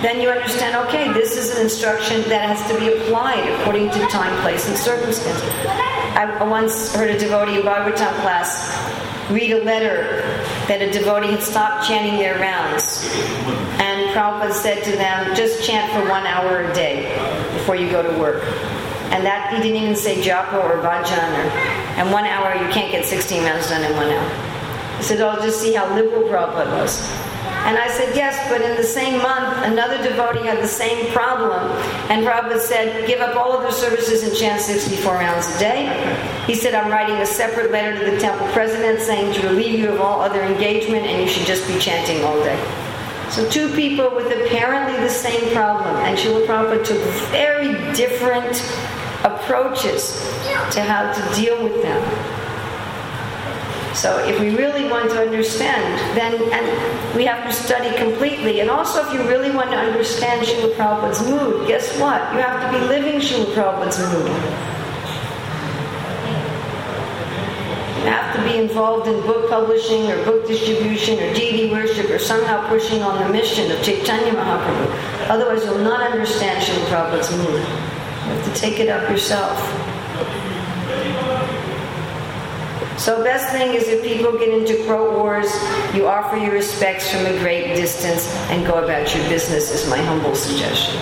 then 0.03 0.21
you 0.21 0.29
understand, 0.29 0.75
okay, 0.87 1.11
this 1.11 1.35
is 1.35 1.55
an 1.55 1.63
instruction 1.63 2.21
that 2.29 2.47
has 2.47 2.71
to 2.71 2.79
be 2.79 2.93
applied 2.93 3.49
according 3.59 3.89
to 3.89 3.99
time, 4.07 4.39
place, 4.41 4.67
and 4.69 4.77
circumstance. 4.77 5.41
I 6.15 6.43
once 6.43 6.93
heard 6.93 7.09
a 7.09 7.17
devotee 7.17 7.59
in 7.59 7.63
Bhagavatam 7.63 8.13
class 8.21 8.69
read 9.31 9.51
a 9.51 9.63
letter 9.63 10.21
that 10.67 10.81
a 10.81 10.91
devotee 10.91 11.31
had 11.31 11.41
stopped 11.41 11.87
chanting 11.87 12.17
their 12.17 12.39
rounds. 12.39 13.03
And 13.81 14.09
Prabhupada 14.15 14.53
said 14.53 14.83
to 14.83 14.91
them, 14.91 15.35
just 15.35 15.65
chant 15.65 15.91
for 15.91 16.07
one 16.09 16.25
hour 16.25 16.69
a 16.69 16.73
day 16.73 17.09
before 17.53 17.75
you 17.75 17.89
go 17.89 18.01
to 18.01 18.19
work. 18.19 18.43
And 19.11 19.25
that 19.25 19.53
he 19.53 19.61
didn't 19.61 19.81
even 19.81 19.95
say 19.95 20.21
japa 20.21 20.53
or 20.53 20.77
bhajan 20.81 21.29
or 21.39 21.49
and 21.99 22.11
one 22.11 22.25
hour 22.25 22.53
you 22.55 22.71
can't 22.71 22.91
get 22.91 23.05
16 23.05 23.43
rounds 23.43 23.69
done 23.69 23.83
in 23.83 23.95
one 23.97 24.09
hour. 24.09 24.29
He 24.97 25.03
said, 25.03 25.21
"I'll 25.21 25.39
Oh, 25.39 25.41
just 25.41 25.61
see 25.61 25.73
how 25.73 25.93
liberal 25.95 26.23
Prabhupada 26.23 26.71
was. 26.79 27.01
And 27.67 27.77
I 27.77 27.87
said, 27.89 28.15
Yes, 28.15 28.35
but 28.49 28.61
in 28.61 28.75
the 28.77 28.83
same 28.83 29.21
month 29.21 29.65
another 29.65 29.97
devotee 29.97 30.45
had 30.45 30.59
the 30.59 30.67
same 30.67 31.11
problem. 31.11 31.59
And 32.09 32.25
Prabhupada 32.25 32.59
said, 32.59 33.07
Give 33.07 33.19
up 33.19 33.35
all 33.35 33.51
other 33.53 33.71
services 33.71 34.23
and 34.23 34.35
chant 34.35 34.61
64 34.61 35.13
rounds 35.13 35.55
a 35.55 35.59
day. 35.59 36.43
He 36.47 36.55
said, 36.55 36.73
I'm 36.73 36.91
writing 36.91 37.15
a 37.17 37.25
separate 37.25 37.71
letter 37.71 37.99
to 38.05 38.11
the 38.11 38.19
temple 38.19 38.47
president 38.53 39.01
saying 39.01 39.33
to 39.35 39.47
relieve 39.47 39.79
you 39.79 39.89
of 39.89 39.99
all 40.01 40.21
other 40.21 40.41
engagement 40.41 41.05
and 41.05 41.21
you 41.21 41.27
should 41.27 41.45
just 41.45 41.67
be 41.67 41.77
chanting 41.79 42.23
all 42.23 42.39
day. 42.43 42.59
So 43.29 43.47
two 43.49 43.69
people 43.75 44.09
with 44.15 44.31
apparently 44.31 44.99
the 45.01 45.09
same 45.09 45.53
problem, 45.53 45.95
and 45.97 46.17
Srila 46.17 46.47
Prabhupada 46.47 46.83
took 46.83 46.97
very 47.29 47.73
different 47.93 48.55
approaches 49.23 50.19
to 50.71 50.81
how 50.81 51.11
to 51.11 51.35
deal 51.35 51.63
with 51.63 51.81
them. 51.81 52.01
So 53.95 54.17
if 54.25 54.39
we 54.39 54.55
really 54.55 54.89
want 54.89 55.09
to 55.11 55.19
understand, 55.19 55.83
then 56.15 56.33
and 56.53 57.17
we 57.17 57.25
have 57.25 57.43
to 57.45 57.51
study 57.51 57.95
completely. 57.97 58.61
And 58.61 58.69
also 58.69 59.05
if 59.05 59.13
you 59.13 59.27
really 59.27 59.51
want 59.51 59.71
to 59.71 59.77
understand 59.77 60.45
Srila 60.45 60.73
Prabhupada's 60.75 61.21
mood, 61.27 61.67
guess 61.67 61.99
what? 61.99 62.21
You 62.33 62.39
have 62.39 62.71
to 62.71 62.79
be 62.79 62.85
living 62.85 63.19
Srila 63.19 63.53
Prabhupada's 63.53 63.99
mood. 64.13 64.31
You 67.99 68.05
have 68.05 68.35
to 68.37 68.43
be 68.43 68.57
involved 68.57 69.09
in 69.09 69.19
book 69.23 69.49
publishing 69.49 70.09
or 70.09 70.23
book 70.23 70.47
distribution 70.47 71.19
or 71.19 71.33
deity 71.33 71.69
worship 71.69 72.09
or 72.09 72.19
somehow 72.19 72.69
pushing 72.69 73.01
on 73.01 73.21
the 73.21 73.33
mission 73.33 73.69
of 73.69 73.83
Chaitanya 73.83 74.31
Mahaprabhu. 74.31 75.29
Otherwise 75.29 75.65
you'll 75.65 75.79
not 75.79 76.09
understand 76.09 76.63
Srila 76.63 76.85
Prabhupada's 76.85 77.35
mood. 77.35 77.98
You 78.29 78.35
have 78.35 78.53
to 78.53 78.59
take 78.59 78.79
it 78.79 78.89
up 78.89 79.09
yourself. 79.09 79.57
So 82.99 83.23
best 83.23 83.49
thing 83.51 83.73
is 83.73 83.87
if 83.87 84.03
people 84.03 84.37
get 84.37 84.49
into 84.49 84.83
quote 84.85 85.17
wars, 85.17 85.51
you 85.95 86.05
offer 86.05 86.37
your 86.37 86.51
respects 86.51 87.09
from 87.09 87.25
a 87.25 87.39
great 87.39 87.75
distance 87.75 88.27
and 88.51 88.67
go 88.67 88.83
about 88.83 89.15
your 89.15 89.27
business 89.29 89.71
is 89.71 89.89
my 89.89 89.97
humble 89.97 90.35
suggestion. 90.35 91.01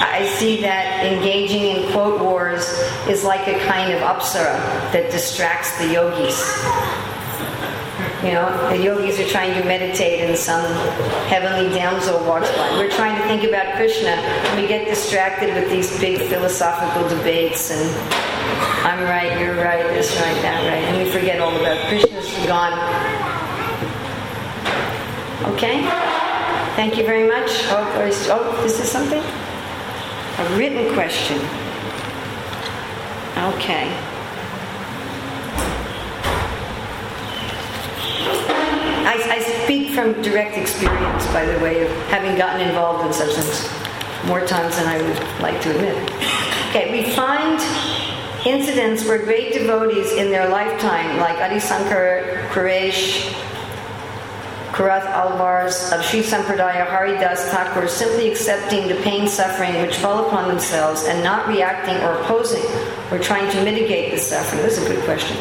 I 0.00 0.26
see 0.38 0.60
that 0.60 1.04
engaging 1.04 1.62
in 1.62 1.92
quote 1.92 2.20
wars 2.20 2.68
is 3.08 3.24
like 3.24 3.48
a 3.48 3.58
kind 3.66 3.92
of 3.92 4.00
apsara 4.02 4.58
that 4.92 5.10
distracts 5.10 5.76
the 5.78 5.92
yogis. 5.92 7.07
You 8.22 8.32
know, 8.32 8.68
the 8.70 8.82
yogis 8.82 9.20
are 9.20 9.28
trying 9.28 9.54
to 9.54 9.64
meditate 9.66 10.20
and 10.28 10.36
some 10.36 10.64
heavenly 11.28 11.72
damsel 11.72 12.18
walks 12.24 12.50
by. 12.50 12.72
We're 12.72 12.90
trying 12.90 13.16
to 13.16 13.22
think 13.28 13.44
about 13.44 13.76
Krishna 13.76 14.08
and 14.08 14.60
we 14.60 14.66
get 14.66 14.86
distracted 14.86 15.54
with 15.54 15.70
these 15.70 15.96
big 16.00 16.18
philosophical 16.28 17.08
debates 17.08 17.70
and 17.70 17.88
I'm 18.84 19.04
right, 19.04 19.38
you're 19.40 19.54
right, 19.54 19.84
this 19.94 20.10
right, 20.16 20.34
that 20.42 20.66
right, 20.66 20.82
and 20.82 20.96
we 20.98 21.08
forget 21.12 21.38
all 21.40 21.54
about 21.60 21.78
Krishna's 21.86 22.26
gone. 22.44 22.74
Okay? 25.54 25.82
Thank 26.74 26.96
you 26.96 27.04
very 27.04 27.28
much. 27.28 27.50
Oh, 27.70 27.92
oh 27.98 28.06
is, 28.06 28.28
oh, 28.30 28.64
is 28.64 28.78
this 28.78 28.90
something? 28.90 29.22
A 29.22 30.56
written 30.58 30.92
question. 30.94 31.38
Okay. 33.54 34.17
I, 39.08 39.14
I 39.36 39.64
speak 39.64 39.94
from 39.94 40.20
direct 40.20 40.58
experience, 40.58 41.26
by 41.28 41.46
the 41.46 41.58
way, 41.60 41.80
of 41.80 41.90
having 42.08 42.36
gotten 42.36 42.60
involved 42.60 43.06
in 43.06 43.12
such 43.14 43.32
things 43.32 44.28
more 44.28 44.46
times 44.46 44.76
than 44.76 44.86
I 44.86 45.00
would 45.00 45.40
like 45.40 45.62
to 45.62 45.70
admit. 45.70 45.96
Okay, 46.68 46.92
we 46.92 47.10
find 47.14 47.58
incidents 48.46 49.06
where 49.06 49.16
great 49.24 49.54
devotees 49.54 50.12
in 50.12 50.30
their 50.30 50.50
lifetime, 50.50 51.16
like 51.16 51.38
Adi 51.38 51.56
Sankar 51.56 52.48
Quresh, 52.50 53.32
Karath 54.72 55.06
Alvars 55.06 55.90
of 55.90 56.04
Sri 56.04 56.20
Sampradaya 56.20 56.86
Haridas 56.86 57.48
Thakur, 57.48 57.88
simply 57.88 58.30
accepting 58.30 58.88
the 58.88 58.96
pain 58.96 59.26
suffering 59.26 59.80
which 59.80 59.96
fall 59.96 60.26
upon 60.26 60.48
themselves 60.48 61.04
and 61.04 61.24
not 61.24 61.48
reacting 61.48 61.96
or 62.04 62.12
opposing 62.20 62.62
or 63.10 63.18
trying 63.18 63.50
to 63.52 63.64
mitigate 63.64 64.12
the 64.12 64.18
suffering. 64.18 64.60
This 64.60 64.76
is 64.76 64.84
a 64.84 64.94
good 64.94 65.04
question. 65.06 65.38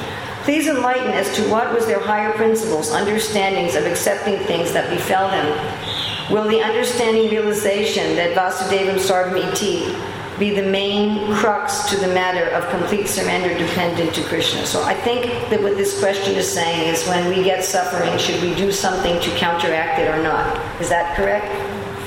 Please 0.47 0.69
enlighten 0.69 1.11
as 1.11 1.35
to 1.35 1.41
what 1.49 1.73
was 1.73 1.85
their 1.87 1.99
higher 1.99 2.31
principles, 2.31 2.93
understandings 2.93 3.75
of 3.75 3.85
accepting 3.85 4.39
things 4.45 4.71
that 4.71 4.89
befell 4.89 5.27
them. 5.27 6.31
Will 6.31 6.47
the 6.47 6.61
understanding 6.61 7.29
realization 7.29 8.15
that 8.15 8.33
Vasudevah 8.33 8.95
Sarvam 8.95 9.43
Iti 9.51 9.93
be 10.39 10.55
the 10.55 10.65
main 10.65 11.35
crux 11.35 11.89
to 11.89 11.97
the 11.97 12.07
matter 12.07 12.47
of 12.51 12.65
complete 12.69 13.09
surrender 13.09 13.57
dependent 13.57 14.15
to 14.15 14.23
Krishna? 14.23 14.65
So 14.65 14.81
I 14.83 14.93
think 14.93 15.25
that 15.49 15.61
what 15.61 15.75
this 15.75 15.99
question 15.99 16.35
is 16.35 16.49
saying 16.49 16.93
is 16.93 17.05
when 17.09 17.27
we 17.27 17.43
get 17.43 17.61
suffering, 17.61 18.17
should 18.17 18.41
we 18.41 18.55
do 18.55 18.71
something 18.71 19.19
to 19.19 19.29
counteract 19.31 19.99
it 19.99 20.07
or 20.07 20.23
not? 20.23 20.55
Is 20.79 20.87
that 20.87 21.17
correct? 21.17 21.47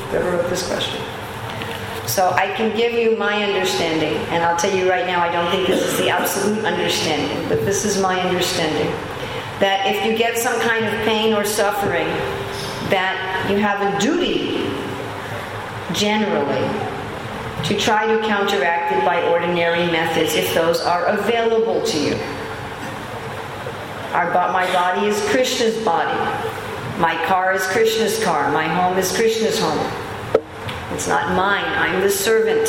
Whoever 0.09 0.31
wrote 0.31 0.49
this 0.49 0.67
question. 0.67 1.10
So 2.11 2.31
I 2.31 2.53
can 2.57 2.77
give 2.77 2.93
you 2.93 3.17
my 3.17 3.45
understanding, 3.45 4.17
and 4.31 4.43
I'll 4.43 4.57
tell 4.57 4.77
you 4.77 4.91
right 4.91 5.07
now, 5.07 5.21
I 5.21 5.31
don't 5.31 5.49
think 5.53 5.69
this 5.69 5.81
is 5.81 5.97
the 5.97 6.09
absolute 6.11 6.65
understanding, 6.65 7.49
but 7.49 7.65
this 7.65 7.85
is 7.85 8.03
my 8.03 8.21
understanding. 8.21 8.91
That 9.61 9.87
if 9.87 10.05
you 10.05 10.19
get 10.19 10.37
some 10.37 10.61
kind 10.61 10.85
of 10.85 10.93
pain 11.05 11.33
or 11.33 11.45
suffering, 11.45 12.09
that 12.91 13.47
you 13.49 13.59
have 13.59 13.81
a 13.81 14.01
duty, 14.01 14.69
generally, 15.95 16.67
to 17.69 17.79
try 17.79 18.09
to 18.09 18.19
counteract 18.27 18.93
it 18.93 19.05
by 19.05 19.23
ordinary 19.29 19.87
methods 19.87 20.35
if 20.35 20.53
those 20.53 20.81
are 20.81 21.07
available 21.07 21.87
to 21.87 21.97
you. 21.97 22.15
Our, 24.15 24.33
my 24.53 24.67
body 24.73 25.07
is 25.07 25.25
Krishna's 25.31 25.77
body. 25.85 26.19
My 26.99 27.15
car 27.27 27.55
is 27.55 27.65
Krishna's 27.69 28.21
car. 28.25 28.51
My 28.51 28.67
home 28.67 28.99
is 28.99 29.15
Krishna's 29.15 29.61
home. 29.61 30.00
It's 31.01 31.09
not 31.09 31.35
mine. 31.35 31.65
I'm 31.65 32.03
the 32.03 32.11
servant. 32.11 32.69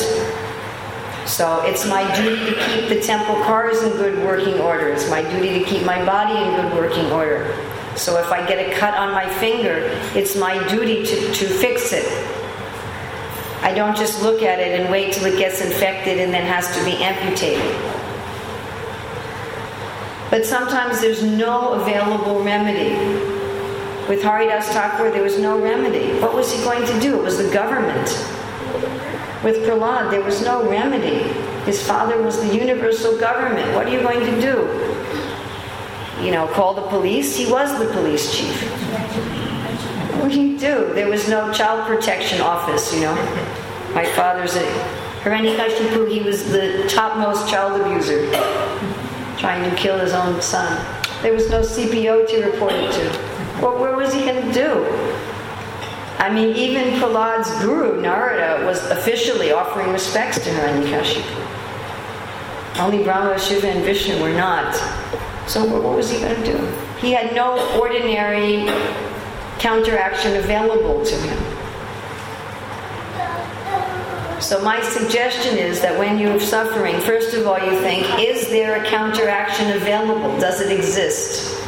So 1.28 1.62
it's 1.66 1.86
my 1.86 2.02
duty 2.16 2.45
to 2.45 2.66
keep 2.68 2.88
the 2.88 3.02
temple 3.02 3.36
cars 3.44 3.84
in 3.84 3.91
good 3.98 4.24
working 4.24 4.58
order. 4.62 4.88
It's 4.88 5.10
my 5.10 5.22
duty 5.22 5.60
to 5.60 5.66
keep 5.66 5.84
my 5.84 6.06
body 6.06 6.40
in 6.40 6.56
good 6.56 6.74
working 6.74 7.12
order. 7.12 7.53
So 7.98 8.18
if 8.22 8.32
I 8.32 8.48
get 8.48 8.70
a 8.70 8.74
cut 8.80 8.94
on 8.94 9.12
my 9.12 9.28
finger, 9.28 9.82
it's 10.16 10.38
my 10.38 10.66
duty 10.70 11.06
to, 11.06 11.34
to 11.34 11.45
fix 11.45 11.91
it. 11.91 12.06
I 13.64 13.74
don't 13.74 13.98
just 13.98 14.22
look 14.22 14.41
at 14.41 14.60
it 14.60 14.80
and 14.80 14.90
wait 14.90 15.12
till 15.12 15.26
it 15.26 15.38
gets 15.38 15.60
infected 15.60 16.18
and 16.18 16.34
then 16.34 16.45
has 16.45 16.74
to 16.78 16.86
be 16.86 16.94
amputated. 17.03 17.76
But 20.30 20.45
sometimes 20.45 21.02
there's 21.02 21.22
no 21.22 21.74
available 21.74 22.41
remedy. 22.41 23.31
With 24.10 24.23
Haridas 24.23 24.68
Thakur, 24.69 25.11
there 25.11 25.23
was 25.23 25.40
no 25.40 25.61
remedy. 25.61 26.19
What 26.19 26.34
was 26.34 26.52
he 26.52 26.61
going 26.64 26.86
to 26.86 26.99
do? 26.99 27.19
It 27.19 27.23
was 27.23 27.38
the 27.38 27.52
government. 27.53 28.07
With 29.44 29.57
Prahlad, 29.65 30.11
there 30.11 30.23
was 30.23 30.41
no 30.41 30.69
remedy. 30.69 31.23
His 31.65 31.82
father 31.82 32.22
was 32.22 32.40
the 32.41 32.56
universal 32.56 33.18
government. 33.18 33.73
What 33.76 33.88
are 33.88 33.91
you 33.91 34.02
going 34.02 34.19
to 34.19 34.41
do? 34.41 36.23
You 36.23 36.32
know, 36.32 36.48
call 36.48 36.73
the 36.73 36.82
police? 36.84 37.36
He 37.36 37.52
was 37.52 37.78
the 37.80 37.91
police 37.94 38.36
chief. 38.36 38.61
What 40.19 40.32
do 40.32 40.41
you 40.41 40.57
do? 40.57 40.94
There 40.94 41.10
was 41.10 41.28
no 41.30 41.52
child 41.53 41.88
protection 41.88 42.41
office, 42.41 42.94
you 42.94 43.02
know. 43.02 43.15
My 43.94 44.06
father's 44.06 44.56
a 44.56 44.64
Hiranyakashipu, 45.23 46.11
he 46.11 46.22
was 46.22 46.52
the 46.52 46.88
topmost 46.88 47.48
child 47.48 47.80
abuser, 47.80 48.30
trying 49.38 49.69
to 49.69 49.76
kill 49.76 49.99
his 49.99 50.14
own 50.14 50.41
son. 50.41 50.84
There 51.22 51.34
was 51.34 51.49
no 51.49 51.61
CPO 51.61 52.28
to 52.28 52.45
report 52.45 52.73
it 52.73 52.91
to. 52.94 53.31
Where 53.62 53.96
was 53.96 54.14
he 54.14 54.22
going 54.22 54.46
to 54.46 54.54
do? 54.54 54.86
I 56.18 56.32
mean, 56.32 56.56
even 56.56 57.00
Prahlad's 57.00 57.50
guru, 57.64 58.02
Narada, 58.02 58.66
was 58.66 58.84
officially 58.92 59.52
offering 59.52 59.92
respects 59.92 60.44
to 60.44 60.50
Hiranyakashipu. 60.50 61.48
Only 62.80 63.04
Brahma, 63.04 63.40
Shiva, 63.40 63.68
and 63.68 63.84
Vishnu 63.84 64.22
were 64.22 64.34
not. 64.34 64.76
So 65.48 65.66
what 65.66 65.96
was 65.96 66.12
he 66.12 66.20
going 66.20 66.36
to 66.36 66.46
do? 66.46 66.58
He 67.00 67.12
had 67.12 67.36
no 67.36 67.80
ordinary 67.80 68.66
counteraction 69.60 70.38
available 70.38 71.04
to 71.06 71.16
him. 71.16 71.38
So 74.42 74.62
my 74.64 74.82
suggestion 74.82 75.58
is 75.58 75.82
that 75.82 75.98
when 76.00 76.18
you're 76.18 76.40
suffering, 76.40 77.00
first 77.02 77.36
of 77.36 77.46
all 77.46 77.60
you 77.60 77.80
think, 77.82 78.08
is 78.20 78.50
there 78.50 78.84
a 78.84 78.88
counteraction 78.88 79.72
available? 79.74 80.40
Does 80.40 80.62
it 80.62 80.72
exist? 80.72 81.61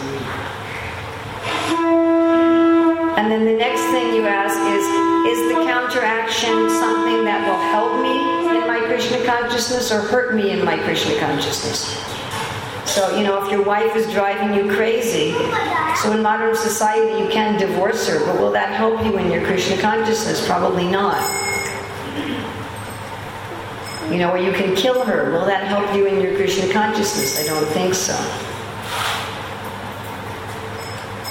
And 3.23 3.31
then 3.31 3.45
the 3.45 3.53
next 3.53 3.79
thing 3.83 4.13
you 4.13 4.27
ask 4.27 4.59
is, 4.59 4.83
is 5.31 5.55
the 5.55 5.63
counteraction 5.63 6.69
something 6.69 7.23
that 7.23 7.47
will 7.47 7.63
help 7.71 8.03
me 8.03 8.59
in 8.59 8.67
my 8.67 8.85
Krishna 8.85 9.23
consciousness 9.23 9.93
or 9.93 10.01
hurt 10.01 10.35
me 10.35 10.51
in 10.51 10.65
my 10.65 10.77
Krishna 10.79 11.17
consciousness? 11.21 11.97
So, 12.83 13.15
you 13.15 13.23
know, 13.23 13.41
if 13.41 13.49
your 13.49 13.63
wife 13.63 13.95
is 13.95 14.11
driving 14.11 14.53
you 14.53 14.69
crazy, 14.75 15.31
so 16.01 16.11
in 16.11 16.21
modern 16.21 16.53
society 16.53 17.23
you 17.23 17.29
can 17.29 17.57
divorce 17.57 18.05
her, 18.09 18.19
but 18.25 18.37
will 18.41 18.51
that 18.51 18.73
help 18.73 19.01
you 19.05 19.17
in 19.17 19.31
your 19.31 19.45
Krishna 19.45 19.81
consciousness? 19.81 20.45
Probably 20.45 20.91
not. 20.91 21.23
You 24.11 24.17
know, 24.17 24.31
or 24.31 24.37
you 24.37 24.51
can 24.51 24.75
kill 24.75 25.05
her. 25.05 25.31
Will 25.31 25.45
that 25.45 25.63
help 25.63 25.95
you 25.95 26.07
in 26.07 26.19
your 26.19 26.35
Krishna 26.35 26.73
consciousness? 26.73 27.39
I 27.39 27.45
don't 27.45 27.67
think 27.67 27.93
so. 27.93 28.52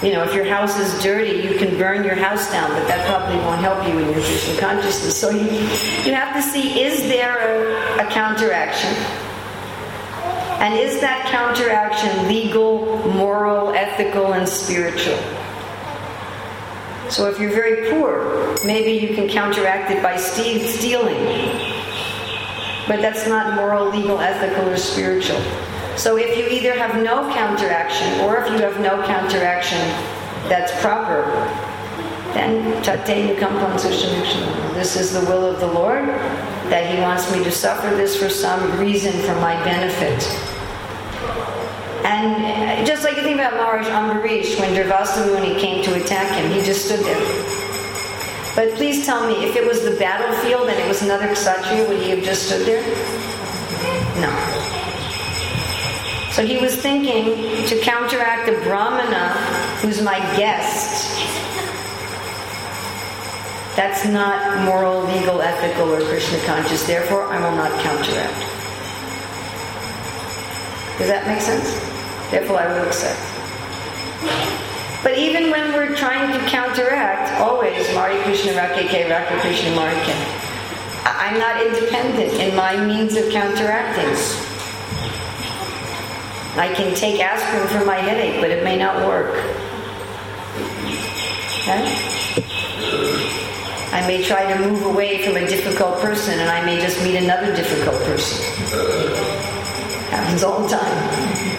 You 0.03 0.12
know, 0.12 0.24
if 0.24 0.35
your 0.35 0.45
house 0.45 0.81
is 0.81 1.01
dirty, 1.01 1.47
you 1.47 1.57
can 1.59 1.79
burn 1.79 2.03
your 2.03 2.16
house 2.16 2.51
down, 2.51 2.70
but 2.70 2.89
that 2.89 3.07
probably 3.07 3.37
won't 3.37 3.61
help 3.61 3.87
you 3.87 4.01
in 4.01 4.07
your 4.07 4.20
Krishna 4.20 4.59
consciousness. 4.59 5.16
So 5.16 5.31
you, 5.31 5.49
you 5.49 6.12
have 6.12 6.35
to 6.35 6.43
see 6.43 6.83
is 6.83 7.03
there 7.05 7.39
a, 7.39 8.05
a 8.05 8.11
counteraction? 8.11 8.91
And 10.59 10.74
is 10.74 11.01
that 11.01 11.27
counteraction 11.31 12.27
legal, 12.27 12.99
moral, 13.11 13.74
ethical, 13.74 14.33
and 14.33 14.49
spiritual? 14.49 15.19
So 17.09 17.29
if 17.31 17.39
you're 17.39 17.51
very 17.51 17.91
poor, 17.91 18.57
maybe 18.65 18.93
you 18.93 19.15
can 19.15 19.29
counteract 19.29 19.93
it 19.93 20.03
by 20.03 20.16
ste- 20.16 20.66
stealing. 20.66 21.23
But 22.89 23.01
that's 23.01 23.29
not 23.29 23.55
moral, 23.55 23.91
legal, 23.91 24.19
ethical, 24.19 24.69
or 24.69 24.77
spiritual. 24.77 25.41
So 25.97 26.16
if 26.16 26.36
you 26.36 26.47
either 26.48 26.73
have 26.78 27.02
no 27.02 27.32
counteraction 27.32 28.20
or 28.20 28.39
if 28.39 28.51
you 28.51 28.59
have 28.59 28.81
no 28.81 29.02
counteraction 29.06 29.78
that's 30.48 30.73
proper, 30.81 31.23
then 32.32 32.82
tate 32.82 33.36
nukampan 33.36 33.78
sushamikshana. 33.78 34.74
This 34.74 34.97
is 34.97 35.12
the 35.12 35.20
will 35.20 35.44
of 35.44 35.60
the 35.60 35.66
Lord, 35.66 36.09
that 36.70 36.93
He 36.93 37.01
wants 37.01 37.31
me 37.32 37.44
to 37.44 37.51
suffer 37.51 37.94
this 37.94 38.16
for 38.16 38.28
some 38.28 38.81
reason 38.81 39.12
for 39.23 39.35
my 39.40 39.55
benefit. 39.64 40.23
And 42.05 42.81
uh, 42.81 42.85
just 42.85 43.05
like 43.05 43.16
you 43.16 43.23
think 43.23 43.36
about 43.36 43.52
Maharaj 43.52 43.86
Ambarish, 43.86 44.59
when 44.59 44.74
Durvasa 44.74 45.27
Muni 45.27 45.60
came 45.60 45.85
to 45.85 45.94
attack 46.02 46.35
him, 46.35 46.51
he 46.51 46.64
just 46.64 46.86
stood 46.86 47.01
there. 47.01 47.62
But 48.56 48.74
please 48.77 49.06
tell 49.06 49.27
me, 49.27 49.44
if 49.44 49.56
it 49.56 49.64
was 49.64 49.82
the 49.85 49.97
battlefield 49.97 50.69
and 50.69 50.78
it 50.78 50.89
was 50.89 51.02
another 51.02 51.28
kshatriya, 51.28 51.89
would 51.89 52.01
he 52.01 52.10
have 52.10 52.24
just 52.24 52.48
stood 52.48 52.66
there? 52.66 52.82
No. 54.20 54.72
So 56.33 56.47
he 56.47 56.57
was 56.57 56.75
thinking 56.75 57.67
to 57.67 57.79
counteract 57.81 58.47
the 58.47 58.53
brahmana 58.65 59.35
who's 59.83 60.01
my 60.01 60.19
guest. 60.35 61.21
That's 63.77 64.07
not 64.07 64.65
moral, 64.65 65.03
legal, 65.03 65.43
ethical, 65.43 65.93
or 65.93 66.01
Krishna 66.01 66.39
conscious. 66.47 66.87
Therefore, 66.87 67.25
I 67.25 67.39
will 67.39 67.57
not 67.57 67.71
counteract. 67.81 68.33
Does 70.99 71.09
that 71.09 71.27
make 71.27 71.41
sense? 71.41 71.69
Therefore, 72.31 72.61
I 72.61 72.67
will 72.69 72.87
accept. 72.87 73.21
But 75.03 75.19
even 75.19 75.51
when 75.51 75.73
we're 75.75 75.97
trying 75.97 76.33
to 76.33 76.47
counteract, 76.47 77.41
always 77.41 77.93
Mari 77.95 78.23
Krishna 78.23 78.53
Rakeke 78.53 79.11
Raka 79.11 79.39
Krishna 79.41 79.71
Marike. 79.71 80.15
I'm 81.05 81.39
not 81.39 81.61
independent 81.61 82.41
in 82.41 82.57
my 82.57 82.77
means 82.87 83.17
of 83.17 83.31
counteracting. 83.31 84.52
I 86.57 86.73
can 86.74 86.95
take 86.95 87.19
aspirin 87.20 87.66
for 87.69 87.87
my 87.87 87.97
headache, 87.97 88.41
but 88.41 88.51
it 88.51 88.62
may 88.62 88.77
not 88.77 89.07
work. 89.07 89.35
Okay? 91.62 92.12
I 93.93 94.07
may 94.07 94.23
try 94.23 94.53
to 94.53 94.59
move 94.69 94.85
away 94.85 95.24
from 95.24 95.37
a 95.37 95.47
difficult 95.47 96.01
person 96.01 96.39
and 96.39 96.51
I 96.51 96.65
may 96.65 96.81
just 96.81 97.03
meet 97.03 97.16
another 97.16 97.55
difficult 97.55 97.97
person. 98.03 98.43
Happens 100.11 100.43
all 100.43 100.62
the 100.62 100.69
time. 100.69 101.53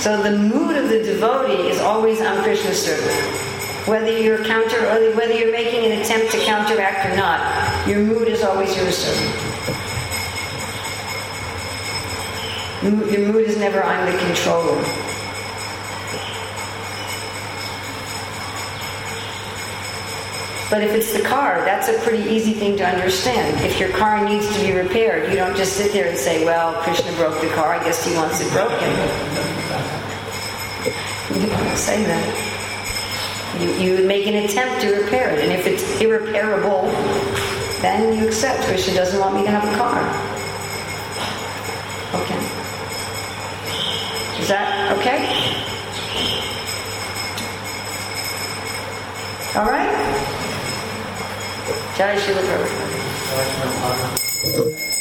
So 0.00 0.22
the 0.22 0.36
mood 0.36 0.76
of 0.76 0.88
the 0.88 1.02
devotee 1.04 1.68
is 1.68 1.80
always 1.80 2.20
on 2.20 2.42
Krishna 2.42 2.74
service. 2.74 3.38
Whether 3.86 4.18
you're 4.18 4.44
counter 4.44 4.78
or 4.78 5.14
whether 5.14 5.32
you're 5.32 5.52
making 5.52 5.90
an 5.90 6.00
attempt 6.00 6.32
to 6.32 6.38
counteract 6.38 7.06
or 7.06 7.16
not, 7.16 7.88
your 7.88 8.00
mood 8.00 8.28
is 8.28 8.42
always 8.42 8.76
your 8.76 8.90
servant. 8.90 9.51
Your 12.82 13.32
mood 13.32 13.46
is 13.48 13.56
never 13.58 13.80
I'm 13.80 14.10
the 14.10 14.18
controller. 14.18 14.82
But 20.68 20.82
if 20.82 20.94
it's 20.94 21.12
the 21.12 21.22
car, 21.22 21.64
that's 21.64 21.88
a 21.88 21.98
pretty 22.00 22.28
easy 22.28 22.54
thing 22.54 22.76
to 22.78 22.84
understand. 22.84 23.64
If 23.64 23.78
your 23.78 23.90
car 23.90 24.24
needs 24.24 24.52
to 24.56 24.60
be 24.64 24.72
repaired, 24.72 25.28
you 25.30 25.36
don't 25.36 25.54
just 25.56 25.74
sit 25.74 25.92
there 25.92 26.08
and 26.08 26.18
say, 26.18 26.44
well, 26.44 26.72
Krishna 26.82 27.12
broke 27.12 27.40
the 27.40 27.50
car, 27.50 27.74
I 27.74 27.84
guess 27.84 28.04
he 28.04 28.16
wants 28.16 28.40
it 28.40 28.50
broken. 28.50 28.88
You 31.38 31.46
don't 31.46 31.76
say 31.76 32.02
that. 32.04 33.60
You, 33.60 33.98
you 33.98 34.06
make 34.08 34.26
an 34.26 34.34
attempt 34.44 34.80
to 34.80 34.92
repair 34.94 35.30
it, 35.30 35.44
and 35.44 35.52
if 35.52 35.66
it's 35.66 36.00
irreparable, 36.00 36.82
then 37.80 38.18
you 38.18 38.26
accept 38.26 38.64
Krishna 38.64 38.94
doesn't 38.94 39.20
want 39.20 39.36
me 39.36 39.42
to 39.44 39.50
have 39.50 39.62
a 39.62 39.76
car. 39.76 40.31
Is 44.42 44.48
that 44.48 44.90
okay? 44.98 45.22
All 49.56 49.70
right? 49.70 49.86
Jai 51.96 52.16
Srila 52.16 52.42
Prabhupada. 54.42 54.91